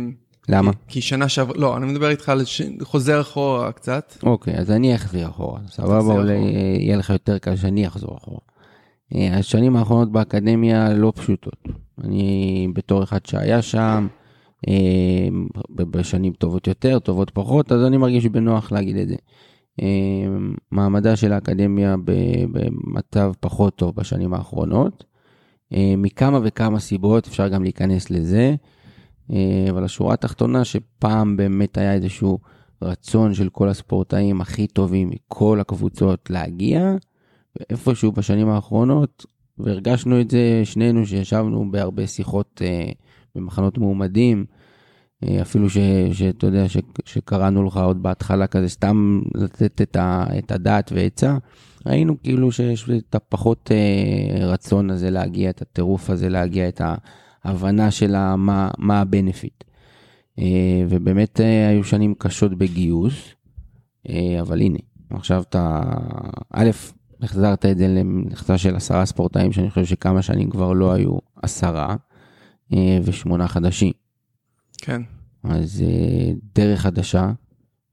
למה? 0.50 0.72
כי, 0.72 0.78
כי 0.88 1.02
שנה 1.02 1.30
שעברה, 1.30 1.58
לא, 1.58 1.78
אני 1.78 1.86
מדבר 1.86 2.10
איתך 2.10 2.30
על 2.30 2.46
ש... 2.46 2.62
חוזר 2.82 3.22
אחורה 3.22 3.72
קצת. 3.72 4.17
אוקיי, 4.24 4.58
אז 4.58 4.72
אני 4.72 4.96
אחזיר 4.96 5.30
אחורה. 5.30 5.60
סבבה, 5.67 6.13
אולי 6.13 6.34
יהיה 6.34 6.98
לך 6.98 7.10
יותר 7.10 7.38
קל 7.38 7.56
שאני 7.56 7.88
אחזור 7.88 8.17
אחורה. 8.17 8.39
אה, 9.15 9.38
השנים 9.38 9.76
האחרונות 9.76 10.12
באקדמיה 10.12 10.94
לא 10.94 11.13
פשוטות. 11.15 11.67
אני 12.04 12.67
בתור 12.74 13.04
אחד 13.04 13.26
שהיה 13.26 13.62
שם, 13.62 14.08
אה, 14.67 15.28
בשנים 15.70 16.34
טובות 16.34 16.67
יותר, 16.67 17.00
טובות 17.00 17.30
פחות, 17.30 17.72
אז 17.72 17.84
אני 17.84 17.98
מרגיש 17.98 18.26
בנוח 18.26 18.72
להגיד 18.72 18.98
את 18.98 19.08
זה. 19.08 19.15
אה, 19.82 19.88
מעמדה 20.72 21.15
של 21.15 21.34
האקדמיה 21.34 21.96
במצב 22.52 23.32
פחות 23.39 23.76
טוב 23.76 23.96
בשנים 23.96 24.34
האחרונות. 24.34 25.11
אה, 25.73 25.93
מכמה 25.97 26.39
וכמה 26.43 26.79
סיבות, 26.79 27.27
אפשר 27.27 27.47
גם 27.47 27.63
להיכנס 27.63 28.10
לזה. 28.10 28.55
אה, 29.31 29.65
אבל 29.69 29.84
השורה 29.84 30.13
התחתונה 30.13 30.65
שפעם 30.65 31.38
באמת 31.38 31.77
היה 31.77 31.93
איזשהו 31.93 32.39
רצון 32.81 33.34
של 33.34 33.49
כל 33.49 33.69
הספורטאים 33.69 34.41
הכי 34.41 34.67
טובים 34.67 35.10
מכל 35.10 35.60
הקבוצות 35.60 36.29
להגיע, 36.29 36.95
ואיפשהו 37.55 38.12
בשנים 38.12 38.49
האחרונות, 38.49 39.25
והרגשנו 39.57 40.21
את 40.21 40.31
זה 40.31 40.62
שנינו 40.63 41.05
שישבנו 41.05 41.71
בהרבה 41.71 42.07
שיחות 42.07 42.62
אה, 42.65 42.91
במחנות 43.36 43.77
מועמדים, 43.77 44.45
אפילו 45.41 45.67
שאתה 46.13 46.47
יודע 46.47 46.65
שקראנו 47.05 47.63
לך 47.63 47.77
עוד 47.77 48.03
בהתחלה 48.03 48.47
כזה 48.47 48.69
סתם 48.69 49.21
לתת 49.36 49.81
את, 49.81 49.95
ה, 49.95 50.25
את 50.38 50.51
הדעת 50.51 50.91
ועצה, 50.95 51.38
ראינו 51.86 52.22
כאילו 52.24 52.52
שיש 52.52 52.89
את 52.89 53.15
הפחות 53.15 53.72
אה, 53.72 54.46
רצון 54.46 54.89
הזה 54.89 55.10
להגיע, 55.10 55.50
את 55.50 55.62
הטירוף 55.62 56.10
הזה 56.10 56.30
להגיע, 56.30 56.67
את 56.67 56.82
ההבנה 57.44 57.91
של 57.91 58.36
מה, 58.36 58.72
מה 58.78 59.02
הבנפיט. 59.02 59.63
אה, 60.39 60.84
ובאמת 60.89 61.41
אה, 61.41 61.67
היו 61.67 61.84
שנים 61.84 62.13
קשות 62.17 62.58
בגיוס, 62.58 63.13
אה, 64.10 64.41
אבל 64.41 64.62
הנה, 64.62 64.78
עכשיו 65.10 65.41
אתה, 65.41 65.82
א', 66.54 66.70
החזרת 67.22 67.65
את 67.65 67.78
זה 67.78 67.88
למכסה 67.88 68.58
של 68.58 68.76
עשרה 68.76 69.06
ספורטאים, 69.06 69.52
שאני 69.52 69.70
חושב 69.70 69.86
שכמה 69.86 70.22
שנים 70.22 70.50
כבר 70.50 70.74
לא 70.74 70.91
היו 70.91 71.17
עשרה, 71.44 71.96
אה, 72.74 73.00
ושמונה 73.04 73.48
חדשים. 73.48 73.91
כן. 74.78 75.02
אז 75.44 75.84
אה, 75.88 76.32
דרך 76.56 76.82
חדשה, 76.82 77.32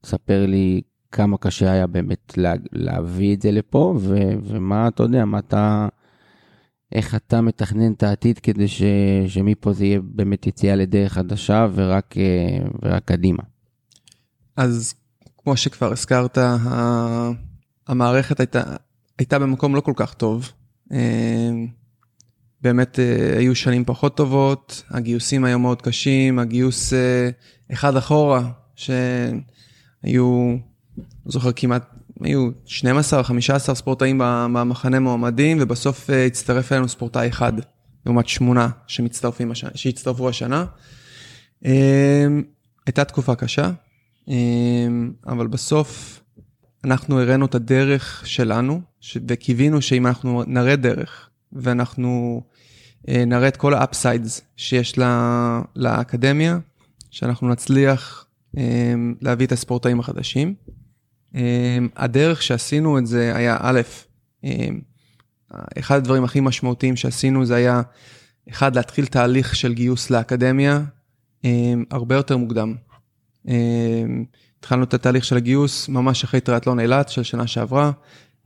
ספר 0.05 0.45
לי 0.45 0.81
כמה 1.11 1.37
קשה 1.37 1.71
היה 1.71 1.87
באמת 1.87 2.37
לה, 2.37 2.53
להביא 2.71 3.35
את 3.35 3.41
זה 3.41 3.51
לפה, 3.51 3.95
ו, 3.99 4.17
ומה 4.43 4.87
אתה 4.87 5.03
יודע, 5.03 5.25
מה 5.25 5.39
אתה, 5.39 5.87
איך 6.91 7.15
אתה 7.15 7.41
מתכנן 7.41 7.91
את 7.91 8.03
העתיד 8.03 8.39
כדי 8.39 8.67
ש, 8.67 8.81
שמפה 9.27 9.73
זה 9.73 9.85
יהיה 9.85 9.99
באמת 10.03 10.47
יציאה 10.47 10.75
לדרך 10.75 11.13
חדשה 11.13 11.67
ורק, 11.73 12.17
אה, 12.17 12.67
ורק 12.81 13.03
קדימה. 13.05 13.43
אז 14.57 14.93
כמו 15.37 15.57
שכבר 15.57 15.91
הזכרת, 15.91 16.37
המערכת 17.87 18.39
הייתה, 18.39 18.63
הייתה 19.19 19.39
במקום 19.39 19.75
לא 19.75 19.81
כל 19.81 19.93
כך 19.95 20.13
טוב. 20.13 20.51
אה, 20.91 21.51
באמת 22.61 22.99
אה, 22.99 23.37
היו 23.37 23.55
שנים 23.55 23.85
פחות 23.85 24.17
טובות, 24.17 24.83
הגיוסים 24.89 25.45
היו 25.45 25.59
מאוד 25.59 25.81
קשים, 25.81 26.39
הגיוס 26.39 26.93
אחד 27.71 27.95
אחורה, 27.95 28.51
שהיו, 28.75 30.55
לא 31.29 31.33
זוכר 31.33 31.51
כמעט, 31.55 31.83
היו 32.21 32.49
12-15 32.67 33.73
ספורטאים 33.73 34.17
ב- 34.17 34.45
במחנה 34.53 34.99
מועמדים, 34.99 35.57
ובסוף 35.61 36.09
אה, 36.09 36.25
הצטרף 36.25 36.71
אלינו 36.71 36.87
ספורטאי 36.87 37.29
אחד, 37.29 37.53
לעומת 38.05 38.27
שמונה 38.27 38.69
שמצטרפים 38.87 39.51
השנה, 39.51 39.69
שהצטרפו 39.75 40.29
השנה. 40.29 40.65
אה, 41.65 42.27
הייתה 42.85 43.05
תקופה 43.05 43.35
קשה, 43.35 43.71
אמ, 44.27 45.11
אבל 45.27 45.47
בסוף 45.47 46.21
אנחנו 46.83 47.21
הראינו 47.21 47.45
את 47.45 47.55
הדרך 47.55 48.23
שלנו. 48.25 48.81
וקיווינו 49.27 49.81
שאם 49.81 50.07
אנחנו 50.07 50.43
נראה 50.47 50.75
דרך, 50.75 51.29
ואנחנו 51.53 52.41
אה, 53.09 53.25
נראה 53.25 53.47
את 53.47 53.57
כל 53.57 53.73
ה 53.73 53.82
upsides 53.82 54.41
שיש 54.57 54.97
לה, 54.97 55.61
לאקדמיה, 55.75 56.59
שאנחנו 57.11 57.49
נצליח 57.49 58.25
אה, 58.57 58.93
להביא 59.21 59.45
את 59.45 59.51
הספורטאים 59.51 59.99
החדשים. 59.99 60.53
אה, 61.35 61.77
הדרך 61.95 62.41
שעשינו 62.41 62.97
את 62.97 63.07
זה 63.07 63.35
היה, 63.35 63.57
א', 63.59 63.81
אה, 64.43 64.67
אחד 65.79 65.95
הדברים 65.95 66.23
הכי 66.23 66.39
משמעותיים 66.39 66.95
שעשינו 66.95 67.45
זה 67.45 67.55
היה, 67.55 67.81
אחד, 68.49 68.75
להתחיל 68.75 69.05
תהליך 69.05 69.55
של 69.55 69.73
גיוס 69.73 70.09
לאקדמיה 70.09 70.81
אה, 71.45 71.73
הרבה 71.91 72.15
יותר 72.15 72.37
מוקדם. 72.37 72.75
התחלנו 74.59 74.83
את 74.83 74.93
התהליך 74.93 75.25
של 75.25 75.37
הגיוס 75.37 75.89
ממש 75.89 76.23
אחרי 76.23 76.41
טריאטלון 76.41 76.79
אילת 76.79 77.09
של 77.09 77.23
שנה 77.23 77.47
שעברה. 77.47 77.91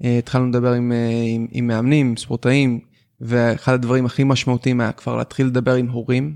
אה, 0.03 0.17
התחלנו 0.17 0.47
לדבר 0.47 0.73
עם, 0.73 0.91
אה, 0.91 1.23
עם, 1.25 1.47
עם 1.51 1.67
מאמנים, 1.67 2.17
ספורטאים, 2.17 2.79
ואחד 3.21 3.73
הדברים 3.73 4.05
הכי 4.05 4.23
משמעותיים 4.23 4.81
היה 4.81 4.91
כבר 4.91 5.17
להתחיל 5.17 5.47
לדבר 5.47 5.73
עם 5.73 5.89
הורים, 5.89 6.35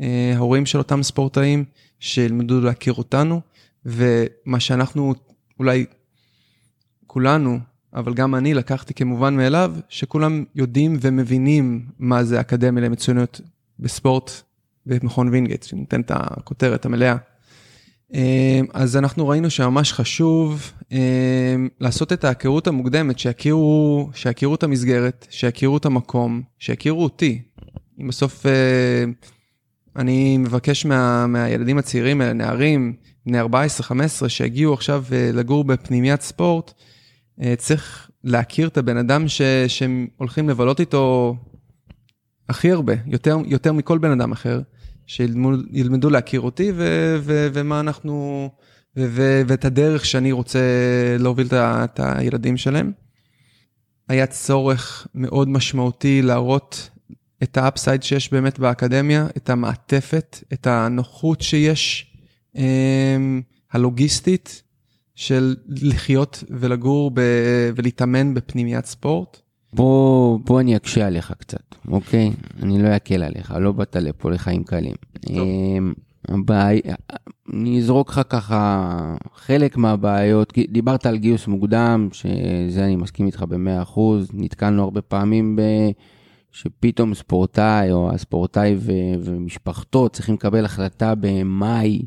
אה, 0.00 0.34
הורים 0.36 0.66
של 0.66 0.78
אותם 0.78 1.02
ספורטאים, 1.02 1.64
שילמדו 2.00 2.60
להכיר 2.60 2.92
אותנו, 2.92 3.40
ומה 3.86 4.60
שאנחנו 4.60 5.14
אולי 5.58 5.86
כולנו, 7.06 7.58
אבל 7.94 8.14
גם 8.14 8.34
אני 8.34 8.54
לקחתי 8.54 8.94
כמובן 8.94 9.36
מאליו, 9.36 9.74
שכולם 9.88 10.44
יודעים 10.54 10.96
ומבינים 11.00 11.86
מה 11.98 12.24
זה 12.24 12.40
אקדמיה 12.40 12.84
למצוינות 12.84 13.40
בספורט 13.78 14.30
במכון 14.86 15.28
וינגייט, 15.28 15.62
שניתן 15.62 16.00
את 16.00 16.10
הכותרת 16.14 16.86
המלאה. 16.86 17.16
אמ, 18.14 18.66
אז 18.72 18.96
אנחנו 18.96 19.28
ראינו 19.28 19.50
שממש 19.50 19.92
חשוב 19.92 20.72
אמ, 20.92 21.68
לעשות 21.80 22.12
את 22.12 22.24
ההכרות 22.24 22.66
המוקדמת, 22.66 23.18
שיכירו, 23.18 24.10
שיכירו 24.14 24.54
את 24.54 24.62
המסגרת, 24.62 25.26
שיכירו 25.30 25.76
את 25.76 25.86
המקום, 25.86 26.42
שיכירו 26.58 27.02
אותי. 27.02 27.42
אם 28.00 28.08
בסוף 28.08 28.46
אה, 28.46 29.04
אני 29.96 30.36
מבקש 30.36 30.86
מה, 30.86 31.26
מהילדים 31.26 31.78
הצעירים 31.78 32.20
האלה, 32.20 32.32
בני 33.26 33.40
14-15, 33.40 33.44
שהגיעו 34.28 34.74
עכשיו 34.74 35.04
אה, 35.12 35.30
לגור 35.32 35.64
בפנימיית 35.64 36.22
ספורט, 36.22 36.72
אה, 37.42 37.54
צריך 37.56 38.10
להכיר 38.24 38.68
את 38.68 38.78
הבן 38.78 38.96
אדם 38.96 39.28
ש, 39.28 39.42
שהם 39.68 40.06
הולכים 40.16 40.48
לבלות 40.48 40.80
איתו 40.80 41.36
הכי 42.48 42.70
הרבה, 42.70 42.94
יותר, 43.06 43.36
יותר 43.46 43.72
מכל 43.72 43.98
בן 43.98 44.10
אדם 44.10 44.32
אחר. 44.32 44.60
שילמדו 45.06 46.10
להכיר 46.10 46.40
אותי 46.40 46.72
ו, 46.74 47.16
ו, 47.20 47.48
ומה 47.52 47.80
אנחנו, 47.80 48.48
ו, 48.96 49.06
ו, 49.10 49.42
ואת 49.46 49.64
הדרך 49.64 50.04
שאני 50.04 50.32
רוצה 50.32 50.60
להוביל 51.18 51.46
את, 51.46 51.52
את 51.54 52.00
הילדים 52.02 52.56
שלהם. 52.56 52.92
היה 54.08 54.26
צורך 54.26 55.06
מאוד 55.14 55.48
משמעותי 55.48 56.22
להראות 56.22 56.90
את 57.42 57.56
האפסייד 57.56 58.02
שיש 58.02 58.32
באמת 58.32 58.58
באקדמיה, 58.58 59.26
את 59.36 59.50
המעטפת, 59.50 60.38
את 60.52 60.66
הנוחות 60.66 61.40
שיש, 61.40 62.11
הלוגיסטית 63.72 64.62
של 65.14 65.56
לחיות 65.68 66.44
ולגור 66.50 67.10
ב, 67.14 67.20
ולהתאמן 67.76 68.34
בפנימיית 68.34 68.86
ספורט. 68.86 69.40
בוא, 69.72 70.38
בוא 70.44 70.60
אני 70.60 70.76
אקשה 70.76 71.06
עליך 71.06 71.32
קצת, 71.38 71.74
אוקיי? 71.88 72.32
אני 72.62 72.82
לא 72.82 72.96
אקל 72.96 73.22
עליך, 73.22 73.54
לא 73.60 73.72
באת 73.72 73.96
לפה 73.96 74.30
לחיים 74.30 74.64
קלים. 74.64 74.94
אמ, 75.30 75.92
הבעיה, 76.28 76.94
אני 77.52 77.78
אזרוק 77.78 78.10
לך 78.10 78.20
ככה 78.28 79.16
חלק 79.34 79.76
מהבעיות, 79.76 80.52
דיברת 80.68 81.06
על 81.06 81.16
גיוס 81.16 81.46
מוקדם, 81.46 82.08
שזה 82.12 82.84
אני 82.84 82.96
מסכים 82.96 83.26
איתך 83.26 83.44
ב-100%, 83.48 84.00
נתקלנו 84.32 84.82
הרבה 84.82 85.02
פעמים 85.02 85.56
ב... 85.56 85.62
שפתאום 86.52 87.14
ספורטאי 87.14 87.92
או 87.92 88.10
הספורטאי 88.10 88.74
ו... 88.78 88.92
ומשפחתו 89.20 90.08
צריכים 90.08 90.34
לקבל 90.34 90.64
החלטה 90.64 91.14
במאי. 91.20 92.02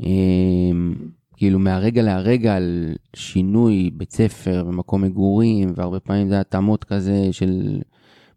אמ, 0.00 0.94
כאילו 1.36 1.58
מהרגע 1.58 2.02
להרגע 2.02 2.56
על 2.56 2.94
שינוי 3.16 3.90
בית 3.94 4.12
ספר 4.12 4.64
ומקום 4.68 5.02
מגורים, 5.02 5.72
והרבה 5.76 6.00
פעמים 6.00 6.28
זה 6.28 6.40
התאמות 6.40 6.84
כזה 6.84 7.28
של 7.32 7.80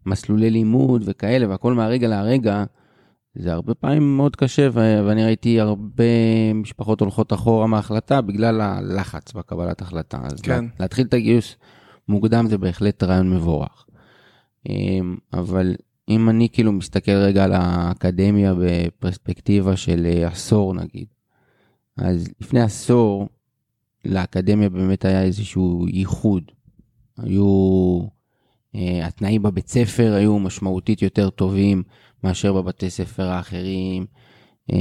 מסלולי 0.06 0.50
לימוד 0.50 1.02
וכאלה, 1.06 1.48
והכל 1.48 1.74
מהרגע 1.74 2.08
להרגע, 2.08 2.64
זה 3.34 3.52
הרבה 3.52 3.74
פעמים 3.74 4.16
מאוד 4.16 4.36
קשה, 4.36 4.68
ואני 4.72 5.24
ראיתי 5.24 5.60
הרבה 5.60 6.04
משפחות 6.54 7.00
הולכות 7.00 7.32
אחורה 7.32 7.66
מההחלטה 7.66 8.20
בגלל 8.20 8.60
הלחץ 8.60 9.32
בקבלת 9.32 9.82
החלטה. 9.82 10.18
אז 10.22 10.40
כן. 10.40 10.64
להתחיל 10.80 11.06
את 11.06 11.14
הגיוס 11.14 11.56
מוקדם 12.08 12.46
זה 12.48 12.58
בהחלט 12.58 13.02
רעיון 13.02 13.30
מבורך. 13.30 13.86
אמ, 14.68 15.16
אבל 15.32 15.74
אם 16.08 16.28
אני 16.28 16.48
כאילו 16.52 16.72
מסתכל 16.72 17.12
רגע 17.12 17.44
על 17.44 17.52
האקדמיה 17.54 18.54
בפרספקטיבה 18.58 19.76
של 19.76 20.06
עשור 20.26 20.74
נגיד, 20.74 21.06
אז 21.96 22.28
לפני 22.40 22.60
עשור 22.60 23.28
לאקדמיה 24.04 24.68
באמת 24.68 25.04
היה 25.04 25.22
איזשהו 25.22 25.86
ייחוד. 25.88 26.42
היו, 27.18 28.00
אה, 28.76 28.78
התנאים 29.02 29.42
בבית 29.42 29.68
ספר 29.68 30.14
היו 30.14 30.38
משמעותית 30.38 31.02
יותר 31.02 31.30
טובים 31.30 31.82
מאשר 32.24 32.52
בבתי 32.52 32.90
ספר 32.90 33.28
האחרים. 33.28 34.06
אה, 34.72 34.74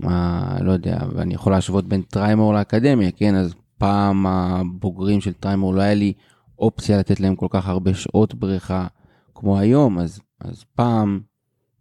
מה, 0.00 0.56
לא 0.60 0.72
יודע, 0.72 0.98
ואני 1.14 1.34
יכול 1.34 1.52
להשוות 1.52 1.88
בין 1.88 2.02
טריימור 2.02 2.54
לאקדמיה, 2.54 3.10
כן? 3.10 3.34
אז 3.34 3.54
פעם 3.78 4.26
הבוגרים 4.26 5.20
של 5.20 5.32
טריימור 5.32 5.74
לא 5.74 5.80
היה 5.80 5.94
לי 5.94 6.12
אופציה 6.58 6.98
לתת 6.98 7.20
להם 7.20 7.36
כל 7.36 7.46
כך 7.50 7.68
הרבה 7.68 7.94
שעות 7.94 8.34
בריכה 8.34 8.86
כמו 9.34 9.58
היום, 9.58 9.98
אז, 9.98 10.20
אז 10.40 10.64
פעם 10.74 11.20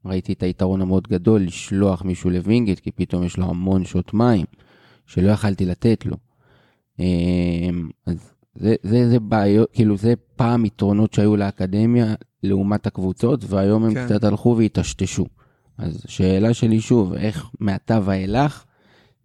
ראיתי 0.06 0.34
את 0.34 0.44
היתרון 0.44 0.82
המאוד 0.82 1.08
גדול 1.08 1.42
לשלוח 1.42 2.04
מישהו 2.04 2.30
לווינגייט, 2.30 2.80
כי 2.80 2.92
פתאום 2.92 3.24
יש 3.24 3.38
לו 3.38 3.46
המון 3.46 3.86
שעות 3.86 4.14
מים, 4.14 4.46
שלא 5.06 5.32
יכלתי 5.32 5.66
לתת 5.66 6.06
לו. 6.06 6.16
אמ, 7.00 7.90
אז 8.06 8.34
זה, 8.56 8.76
זה, 8.84 9.10
זה 9.10 9.20
בעיות, 9.20 9.70
כאילו 9.74 9.98
זה 9.98 10.14
פעם 10.36 10.66
יתרונות 10.66 11.14
שהיו 11.14 11.36
לאקדמיה 11.36 12.14
לעומת 12.44 12.88
הקבוצות, 12.88 13.46
והיום 13.48 13.84
הם 13.84 13.94
כן. 13.94 14.06
קצת 14.06 14.24
הלכו 14.24 14.56
והיטשטשו. 14.58 15.26
אז 15.78 16.04
שאלה 16.08 16.54
שלי 16.54 16.82
שוב, 16.82 17.14
איך 17.14 17.50
מעתה 17.60 18.00
ואילך 18.04 18.64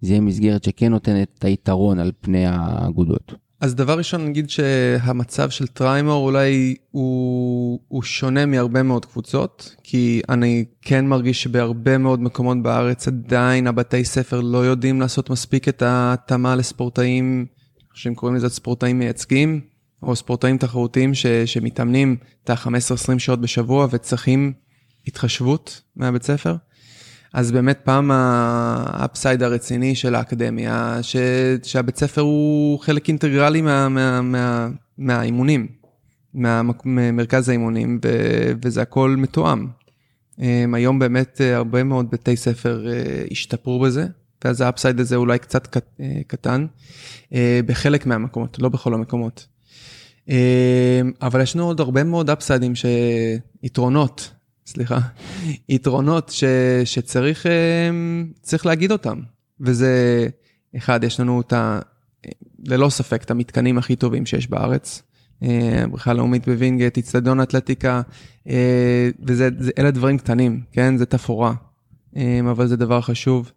זה 0.00 0.12
יהיה 0.12 0.20
מסגרת 0.20 0.64
שכן 0.64 0.90
נותנת 0.90 1.28
את 1.38 1.44
היתרון 1.44 1.98
על 1.98 2.12
פני 2.20 2.46
האגודות? 2.46 3.34
אז 3.60 3.74
דבר 3.74 3.98
ראשון 3.98 4.26
נגיד 4.26 4.50
שהמצב 4.50 5.50
של 5.50 5.66
טריימור 5.66 6.26
אולי 6.26 6.74
הוא, 6.90 7.80
הוא 7.88 8.02
שונה 8.02 8.46
מהרבה 8.46 8.82
מאוד 8.82 9.04
קבוצות, 9.04 9.76
כי 9.82 10.22
אני 10.28 10.64
כן 10.82 11.06
מרגיש 11.06 11.42
שבהרבה 11.42 11.98
מאוד 11.98 12.20
מקומות 12.20 12.62
בארץ 12.62 13.08
עדיין 13.08 13.66
הבתי 13.66 14.04
ספר 14.04 14.40
לא 14.40 14.58
יודעים 14.58 15.00
לעשות 15.00 15.30
מספיק 15.30 15.68
את 15.68 15.82
ההתאמה 15.82 16.56
לספורטאים, 16.56 17.46
שהם 17.94 18.14
קוראים 18.14 18.36
לזה 18.36 18.48
ספורטאים 18.48 18.98
מייצגים, 18.98 19.60
או 20.02 20.16
ספורטאים 20.16 20.58
תחרותיים 20.58 21.14
ש, 21.14 21.26
שמתאמנים 21.26 22.16
את 22.44 22.50
ה-15-20 22.50 23.18
שעות 23.18 23.40
בשבוע 23.40 23.86
וצריכים 23.90 24.52
התחשבות 25.06 25.82
מהבית 25.96 26.22
ספר. 26.22 26.56
אז 27.34 27.52
באמת 27.52 27.80
פעם 27.84 28.10
האפסייד 28.10 29.42
הרציני 29.42 29.94
של 29.94 30.14
האקדמיה, 30.14 30.98
ש, 31.02 31.16
שהבית 31.62 31.96
ספר 31.96 32.20
הוא 32.20 32.80
חלק 32.80 33.08
אינטגרלי 33.08 33.62
מה, 33.62 33.88
מה, 33.88 34.20
מה, 34.20 34.68
מהאימונים, 34.98 35.66
ממרכז 36.84 37.48
האימונים, 37.48 38.00
ו, 38.04 38.08
וזה 38.62 38.82
הכל 38.82 39.14
מתואם. 39.18 39.66
אמ, 40.38 40.74
היום 40.74 40.98
באמת 40.98 41.40
אה, 41.40 41.56
הרבה 41.56 41.82
מאוד 41.82 42.10
בתי 42.10 42.36
ספר 42.36 42.86
אה, 42.86 43.24
השתפרו 43.30 43.80
בזה, 43.80 44.06
ואז 44.44 44.60
ה 44.60 44.66
upside 44.66 45.00
הזה 45.00 45.16
אולי 45.16 45.38
קצת 45.38 45.76
אה, 46.00 46.20
קטן, 46.26 46.66
בחלק 47.66 48.06
מהמקומות, 48.06 48.58
לא 48.58 48.68
בכל 48.68 48.94
המקומות. 48.94 49.46
אמ, 50.28 50.34
אבל 51.22 51.40
ישנו 51.40 51.66
עוד 51.66 51.80
הרבה 51.80 52.04
מאוד 52.04 52.30
upside 52.30 52.58
ים, 52.58 52.72
יתרונות 53.62 54.30
סליחה, 54.66 54.98
יתרונות 55.68 56.28
ש, 56.28 56.44
שצריך 56.84 57.46
אמ, 57.46 58.26
צריך 58.42 58.66
להגיד 58.66 58.92
אותם. 58.92 59.20
וזה, 59.60 60.26
אחד, 60.76 61.04
יש 61.04 61.20
לנו 61.20 61.40
את 61.40 61.52
ה... 61.52 61.80
ללא 62.66 62.88
ספק, 62.88 63.22
את 63.22 63.30
המתקנים 63.30 63.78
הכי 63.78 63.96
טובים 63.96 64.26
שיש 64.26 64.50
בארץ. 64.50 65.02
אה, 65.42 65.84
בריכה 65.90 66.12
לאומית 66.12 66.48
בווינגייט, 66.48 66.98
אצטדיון 66.98 67.40
אתלטיקה, 67.40 68.02
אה, 68.48 69.10
ואלה 69.26 69.90
דברים 69.90 70.18
קטנים, 70.18 70.60
כן? 70.72 70.96
זה 70.96 71.06
תפאורה, 71.06 71.54
אה, 72.16 72.40
אבל 72.50 72.66
זה 72.66 72.76
דבר 72.76 73.00
חשוב. 73.00 73.52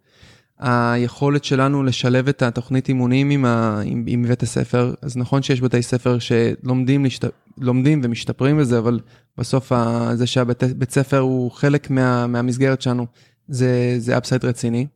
היכולת 0.58 1.44
שלנו 1.44 1.82
לשלב 1.82 2.28
את 2.28 2.42
התוכנית 2.42 2.88
אימונים 2.88 3.30
עם, 3.30 3.44
ה, 3.44 3.80
עם, 3.84 4.04
עם 4.06 4.22
בית 4.22 4.42
הספר, 4.42 4.94
אז 5.02 5.16
נכון 5.16 5.42
שיש 5.42 5.60
בתי 5.60 5.82
ספר 5.82 6.18
שלומדים 6.18 7.04
להשת, 7.04 7.24
לומדים 7.58 8.00
ומשתפרים 8.04 8.58
בזה, 8.58 8.78
אבל 8.78 9.00
בסוף 9.38 9.72
ה, 9.72 10.10
זה 10.14 10.26
שהבית 10.26 10.90
ספר 10.90 11.18
הוא 11.18 11.50
חלק 11.50 11.90
מה, 11.90 12.26
מהמסגרת 12.26 12.82
שלנו, 12.82 13.06
זה, 13.48 13.94
זה 13.98 14.18
אפסייד 14.18 14.44
רציני. 14.44 14.86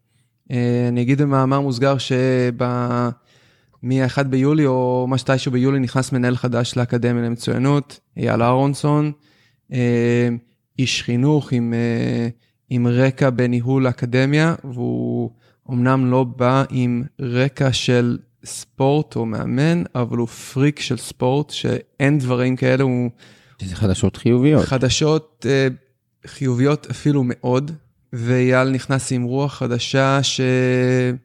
אה, 0.50 0.86
אני 0.88 1.02
אגיד 1.02 1.22
במאמר 1.22 1.60
מוסגר 1.60 1.96
מ-1 3.82 4.22
ביולי 4.22 4.66
או 4.66 5.06
מתישהו 5.08 5.52
ביולי 5.52 5.78
נכנס 5.78 6.12
מנהל 6.12 6.36
חדש 6.36 6.76
לאקדמיה 6.76 7.22
למצוינות, 7.22 8.00
אייל 8.16 8.42
אהרונסון, 8.42 9.12
אה, 9.72 10.28
איש 10.78 11.02
חינוך 11.02 11.52
עם, 11.52 11.74
אה, 11.74 12.28
עם 12.70 12.86
רקע 12.86 13.30
בניהול 13.30 13.88
אקדמיה, 13.88 14.54
והוא 14.64 15.30
אמנם 15.72 16.10
לא 16.10 16.24
בא 16.24 16.64
עם 16.70 17.02
רקע 17.20 17.72
של 17.72 18.18
ספורט 18.44 19.16
או 19.16 19.26
מאמן, 19.26 19.82
אבל 19.94 20.18
הוא 20.18 20.28
פריק 20.28 20.80
של 20.80 20.96
ספורט, 20.96 21.50
שאין 21.50 22.18
דברים 22.18 22.56
כאלה, 22.56 22.82
הוא... 22.82 23.10
שזה 23.62 23.76
חדשות 23.76 24.16
חיוביות. 24.16 24.64
חדשות 24.64 25.46
אה, 25.48 25.68
חיוביות 26.26 26.86
אפילו 26.90 27.22
מאוד, 27.26 27.70
ואייל 28.12 28.70
נכנס 28.70 29.12
עם 29.12 29.22
רוח 29.22 29.54
חדשה 29.54 30.20
שהוא 30.22 31.18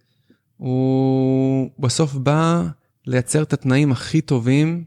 בסוף 1.80 2.14
בא 2.14 2.64
לייצר 3.08 3.44
את 3.44 3.54
התנאים 3.54 3.92
הכי 3.92 4.22
טובים 4.22 4.84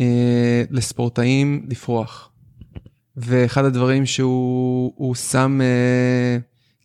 אה, 0.00 0.64
לספורטאים 0.70 1.66
לפרוח. 1.70 2.30
ואחד 3.16 3.64
הדברים 3.64 4.06
שהוא 4.06 5.14
שם 5.14 5.60
אה, 5.62 6.38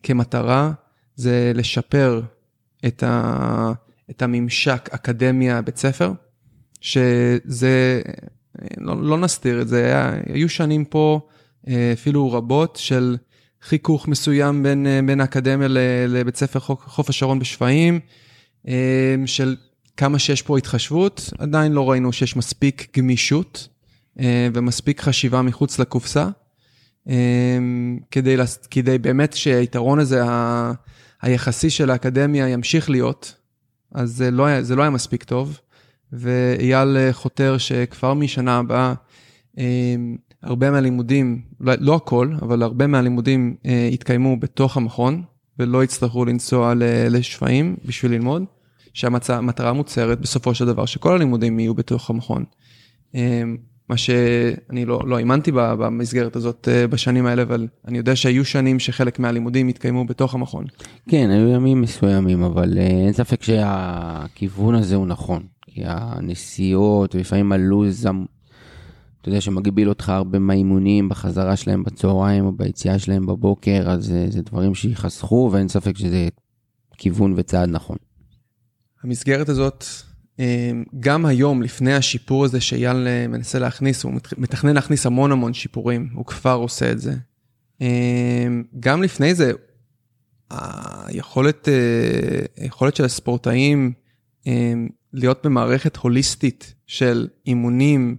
כמטרה 0.03 0.71
זה 1.19 1.51
לשפר 1.55 2.21
את, 2.87 3.03
ה, 3.03 3.71
את 4.09 4.21
הממשק 4.21 4.89
אקדמיה 4.91 5.61
בית 5.61 5.77
ספר, 5.77 6.11
שזה, 6.81 8.01
לא, 8.77 9.03
לא 9.03 9.17
נסתיר 9.17 9.61
את 9.61 9.67
זה, 9.67 9.85
היה, 9.85 10.13
היו 10.33 10.49
שנים 10.49 10.85
פה 10.85 11.27
אה, 11.67 11.91
אפילו 11.93 12.31
רבות 12.31 12.75
של 12.75 13.17
חיכוך 13.61 14.07
מסוים 14.07 14.63
בין, 14.63 14.87
אה, 14.87 14.99
בין 15.05 15.21
האקדמיה 15.21 15.67
לבית 16.07 16.35
ספר 16.35 16.59
חוף 16.59 17.09
השרון 17.09 17.39
בשפיים, 17.39 17.99
אה, 18.67 19.15
של 19.25 19.55
כמה 19.97 20.19
שיש 20.19 20.41
פה 20.41 20.57
התחשבות, 20.57 21.29
עדיין 21.37 21.71
לא 21.71 21.89
ראינו 21.89 22.13
שיש 22.13 22.35
מספיק 22.35 22.97
גמישות 22.97 23.67
ומספיק 24.53 25.01
חשיבה 25.01 25.41
מחוץ 25.41 25.79
לקופסה, 25.79 26.27
כדי, 28.11 28.35
כדי 28.71 28.97
באמת 28.97 29.33
שהיתרון 29.33 29.99
הזה 29.99 30.21
היחסי 31.21 31.69
של 31.69 31.89
האקדמיה 31.89 32.49
ימשיך 32.49 32.89
להיות, 32.89 33.35
אז 33.91 34.11
זה 34.11 34.31
לא 34.31 34.45
היה, 34.45 34.63
זה 34.63 34.75
לא 34.75 34.81
היה 34.81 34.89
מספיק 34.89 35.23
טוב, 35.23 35.59
ואייל 36.13 36.97
חותר 37.11 37.57
שכבר 37.57 38.13
משנה 38.13 38.57
הבאה, 38.57 38.93
הרבה 40.43 40.71
מהלימודים, 40.71 41.41
לא, 41.59 41.73
לא 41.79 41.95
הכל, 41.95 42.33
אבל 42.41 42.63
הרבה 42.63 42.87
מהלימודים 42.87 43.55
אה, 43.65 43.89
יתקיימו 43.91 44.39
בתוך 44.39 44.77
המכון, 44.77 45.23
ולא 45.59 45.83
יצטרכו 45.83 46.25
לנסוע 46.25 46.73
לשפיים 47.09 47.75
בשביל 47.85 48.11
ללמוד, 48.11 48.43
שהמטרה 48.93 49.73
מוצהרת 49.73 50.21
בסופו 50.21 50.55
של 50.55 50.65
דבר 50.65 50.85
שכל 50.85 51.13
הלימודים 51.13 51.59
יהיו 51.59 51.73
בתוך 51.73 52.09
המכון. 52.09 52.43
אה, 53.89 53.93
מה 53.93 53.97
שאני 53.97 54.85
לא, 54.85 55.01
לא 55.05 55.17
האמנתי 55.17 55.51
במסגרת 55.53 56.35
הזאת 56.35 56.67
אה, 56.71 56.87
בשנים 56.87 57.25
האלה, 57.25 57.41
אבל 57.41 57.67
אני 57.87 57.97
יודע 57.97 58.15
שהיו 58.15 58.45
שנים 58.45 58.79
שחלק 58.79 59.19
מהלימודים 59.19 59.67
התקיימו 59.67 60.05
בתוך 60.05 60.33
המכון. 60.33 60.65
כן, 61.09 61.29
היו 61.29 61.49
ימים 61.49 61.81
מסוימים, 61.81 62.43
אבל 62.43 62.77
אה, 62.77 62.83
אין 62.83 63.13
ספק 63.13 63.43
שהכיוון 63.43 64.75
הזה 64.75 64.95
הוא 64.95 65.07
נכון. 65.07 65.43
כי 65.67 65.81
הנסיעות, 65.85 67.15
ולפעמים 67.15 67.51
הלו"ז 67.51 68.07
אתה 69.21 69.29
יודע, 69.29 69.41
שמגביל 69.41 69.89
אותך 69.89 70.09
הרבה 70.09 70.39
מהאימונים 70.39 71.09
בחזרה 71.09 71.55
שלהם 71.55 71.83
בצהריים 71.83 72.45
או 72.45 72.51
ביציאה 72.51 72.99
שלהם 72.99 73.25
בבוקר, 73.25 73.83
אז 73.87 74.05
זה, 74.05 74.25
זה 74.29 74.41
דברים 74.41 74.75
שיחסכו, 74.75 75.49
ואין 75.53 75.67
ספק 75.67 75.97
שזה 75.97 76.27
כיוון 76.97 77.33
וצעד 77.37 77.69
נכון. 77.69 77.97
המסגרת 79.03 79.49
הזאת, 79.49 79.83
אה, 79.83 80.08
גם 80.99 81.25
היום, 81.25 81.61
לפני 81.61 81.93
השיפור 81.93 82.45
הזה 82.45 82.61
שאייל 82.61 83.07
אה, 83.07 83.27
מנסה 83.27 83.59
להכניס, 83.59 84.03
הוא 84.03 84.13
מתכנן 84.37 84.75
להכניס 84.75 85.05
המון 85.05 85.31
המון 85.31 85.53
שיפורים, 85.53 86.09
הוא 86.13 86.25
כבר 86.25 86.53
עושה 86.53 86.91
את 86.91 86.99
זה. 86.99 87.13
אה, 87.81 88.47
גם 88.79 89.03
לפני 89.03 89.35
זה, 89.35 89.51
היכולת, 90.49 91.67
היכולת 92.57 92.95
של 92.95 93.05
הספורטאים 93.05 93.93
להיות 95.13 95.45
במערכת 95.45 95.97
הוליסטית 95.97 96.73
של 96.87 97.27
אימונים, 97.45 98.17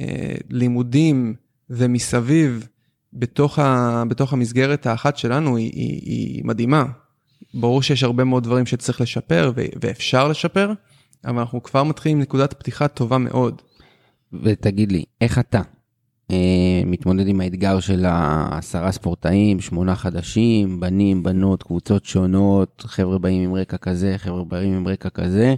אה, 0.00 0.34
לימודים 0.50 1.34
ומסביב 1.70 2.68
בתוך, 3.12 3.58
ה, 3.58 4.02
בתוך 4.08 4.32
המסגרת 4.32 4.86
האחת 4.86 5.16
שלנו 5.16 5.56
היא, 5.56 5.70
היא, 5.74 6.00
היא 6.04 6.44
מדהימה. 6.44 6.84
ברור 7.54 7.82
שיש 7.82 8.02
הרבה 8.02 8.24
מאוד 8.24 8.44
דברים 8.44 8.66
שצריך 8.66 9.00
לשפר 9.00 9.52
ואפשר 9.80 10.28
לשפר, 10.28 10.72
אבל 11.24 11.38
אנחנו 11.38 11.62
כבר 11.62 11.82
מתחילים 11.82 12.18
עם 12.18 12.22
נקודת 12.22 12.52
פתיחה 12.52 12.88
טובה 12.88 13.18
מאוד. 13.18 13.62
ותגיד 14.32 14.92
לי, 14.92 15.04
איך 15.20 15.38
אתה 15.38 15.62
אה, 16.30 16.82
מתמודד 16.86 17.28
עם 17.28 17.40
האתגר 17.40 17.80
של 17.80 18.04
העשרה 18.04 18.92
ספורטאים, 18.92 19.60
שמונה 19.60 19.96
חדשים, 19.96 20.80
בנים, 20.80 21.22
בנות, 21.22 21.62
קבוצות 21.62 22.04
שונות, 22.04 22.84
חבר'ה 22.86 23.18
באים 23.18 23.42
עם 23.42 23.54
רקע 23.54 23.76
כזה, 23.76 24.14
חבר'ה 24.16 24.44
באים 24.44 24.74
עם 24.74 24.88
רקע 24.88 25.08
כזה, 25.08 25.54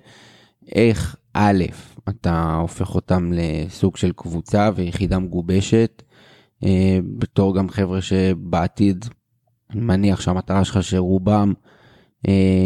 איך 0.75 1.17
א', 1.35 1.65
אתה 2.09 2.55
הופך 2.55 2.95
אותם 2.95 3.33
לסוג 3.35 3.97
של 3.97 4.13
קבוצה 4.13 4.71
ויחידה 4.75 5.19
מגובשת, 5.19 6.03
אה, 6.65 6.99
בתור 7.19 7.57
גם 7.57 7.69
חבר'ה 7.69 8.03
שבעתיד, 8.03 9.05
אני 9.71 9.81
מניח 9.81 10.21
שהמטרה 10.21 10.65
שלך 10.65 10.83
שרובם, 10.83 11.53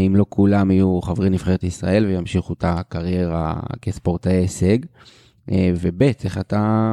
אם 0.07 0.17
לא 0.17 0.27
כולם, 0.29 0.71
יהיו 0.71 1.01
חברי 1.03 1.31
נבחרת 1.31 1.65
ישראל 1.65 2.07
וימשיכו 2.07 2.53
את 2.53 2.65
הקריירה 2.67 3.61
כספורטאי 3.83 4.33
הישג. 4.33 4.79
אה, 5.51 5.73
וב', 5.81 6.03
איך 6.03 6.39
אתה, 6.39 6.93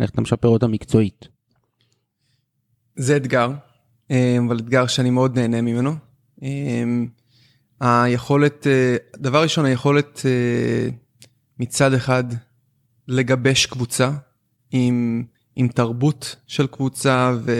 איך 0.00 0.10
אתה 0.10 0.20
משפר 0.20 0.48
אותה 0.48 0.66
מקצועית? 0.66 1.28
זה 2.96 3.16
אתגר, 3.16 3.52
אבל 4.10 4.58
אתגר 4.58 4.86
שאני 4.86 5.10
מאוד 5.10 5.38
נהנה 5.38 5.60
ממנו. 5.60 5.92
היכולת, 7.80 8.66
דבר 9.16 9.42
ראשון, 9.42 9.64
היכולת 9.64 10.20
מצד 11.58 11.94
אחד 11.94 12.24
לגבש 13.08 13.66
קבוצה 13.66 14.10
עם, 14.70 15.24
עם 15.56 15.68
תרבות 15.68 16.36
של 16.46 16.66
קבוצה 16.66 17.32
ו, 17.44 17.52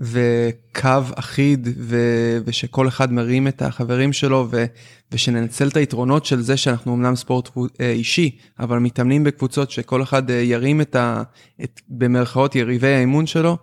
וקו 0.00 1.00
אחיד 1.14 1.68
ו, 1.78 1.96
ושכל 2.44 2.88
אחד 2.88 3.12
מרים 3.12 3.48
את 3.48 3.62
החברים 3.62 4.12
שלו 4.12 4.48
ו, 4.50 4.64
ושננצל 5.12 5.68
את 5.68 5.76
היתרונות 5.76 6.24
של 6.24 6.40
זה 6.40 6.56
שאנחנו 6.56 6.94
אמנם 6.94 7.16
ספורט 7.16 7.50
אה, 7.80 7.90
אישי, 7.90 8.38
אבל 8.58 8.78
מתאמנים 8.78 9.24
בקבוצות 9.24 9.70
שכל 9.70 10.02
אחד 10.02 10.30
אה, 10.30 10.36
ירים 10.36 10.80
את, 10.80 10.96
ה, 10.96 11.22
את 11.64 11.80
במרכאות 11.88 12.54
יריבי 12.54 12.94
האימון 12.94 13.26
שלו, 13.26 13.58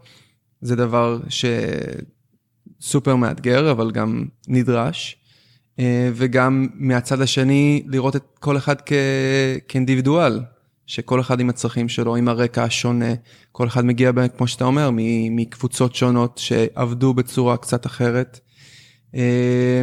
זה 0.61 0.75
דבר 0.75 1.19
שסופר 2.79 3.15
מאתגר 3.15 3.71
אבל 3.71 3.91
גם 3.91 4.25
נדרש. 4.47 5.17
אה, 5.79 6.09
וגם 6.13 6.67
מהצד 6.73 7.21
השני 7.21 7.83
לראות 7.87 8.15
את 8.15 8.23
כל 8.39 8.57
אחד 8.57 8.75
כ... 8.85 8.93
כאינדיבידואל, 9.67 10.39
שכל 10.87 11.21
אחד 11.21 11.39
עם 11.39 11.49
הצרכים 11.49 11.89
שלו, 11.89 12.15
עם 12.15 12.27
הרקע 12.27 12.63
השונה, 12.63 13.13
כל 13.51 13.67
אחד 13.67 13.85
מגיע, 13.85 14.11
כמו 14.37 14.47
שאתה 14.47 14.65
אומר, 14.65 14.89
מקבוצות 15.31 15.95
שונות 15.95 16.37
שעבדו 16.37 17.13
בצורה 17.13 17.57
קצת 17.57 17.85
אחרת. 17.85 18.39
אה, 19.15 19.81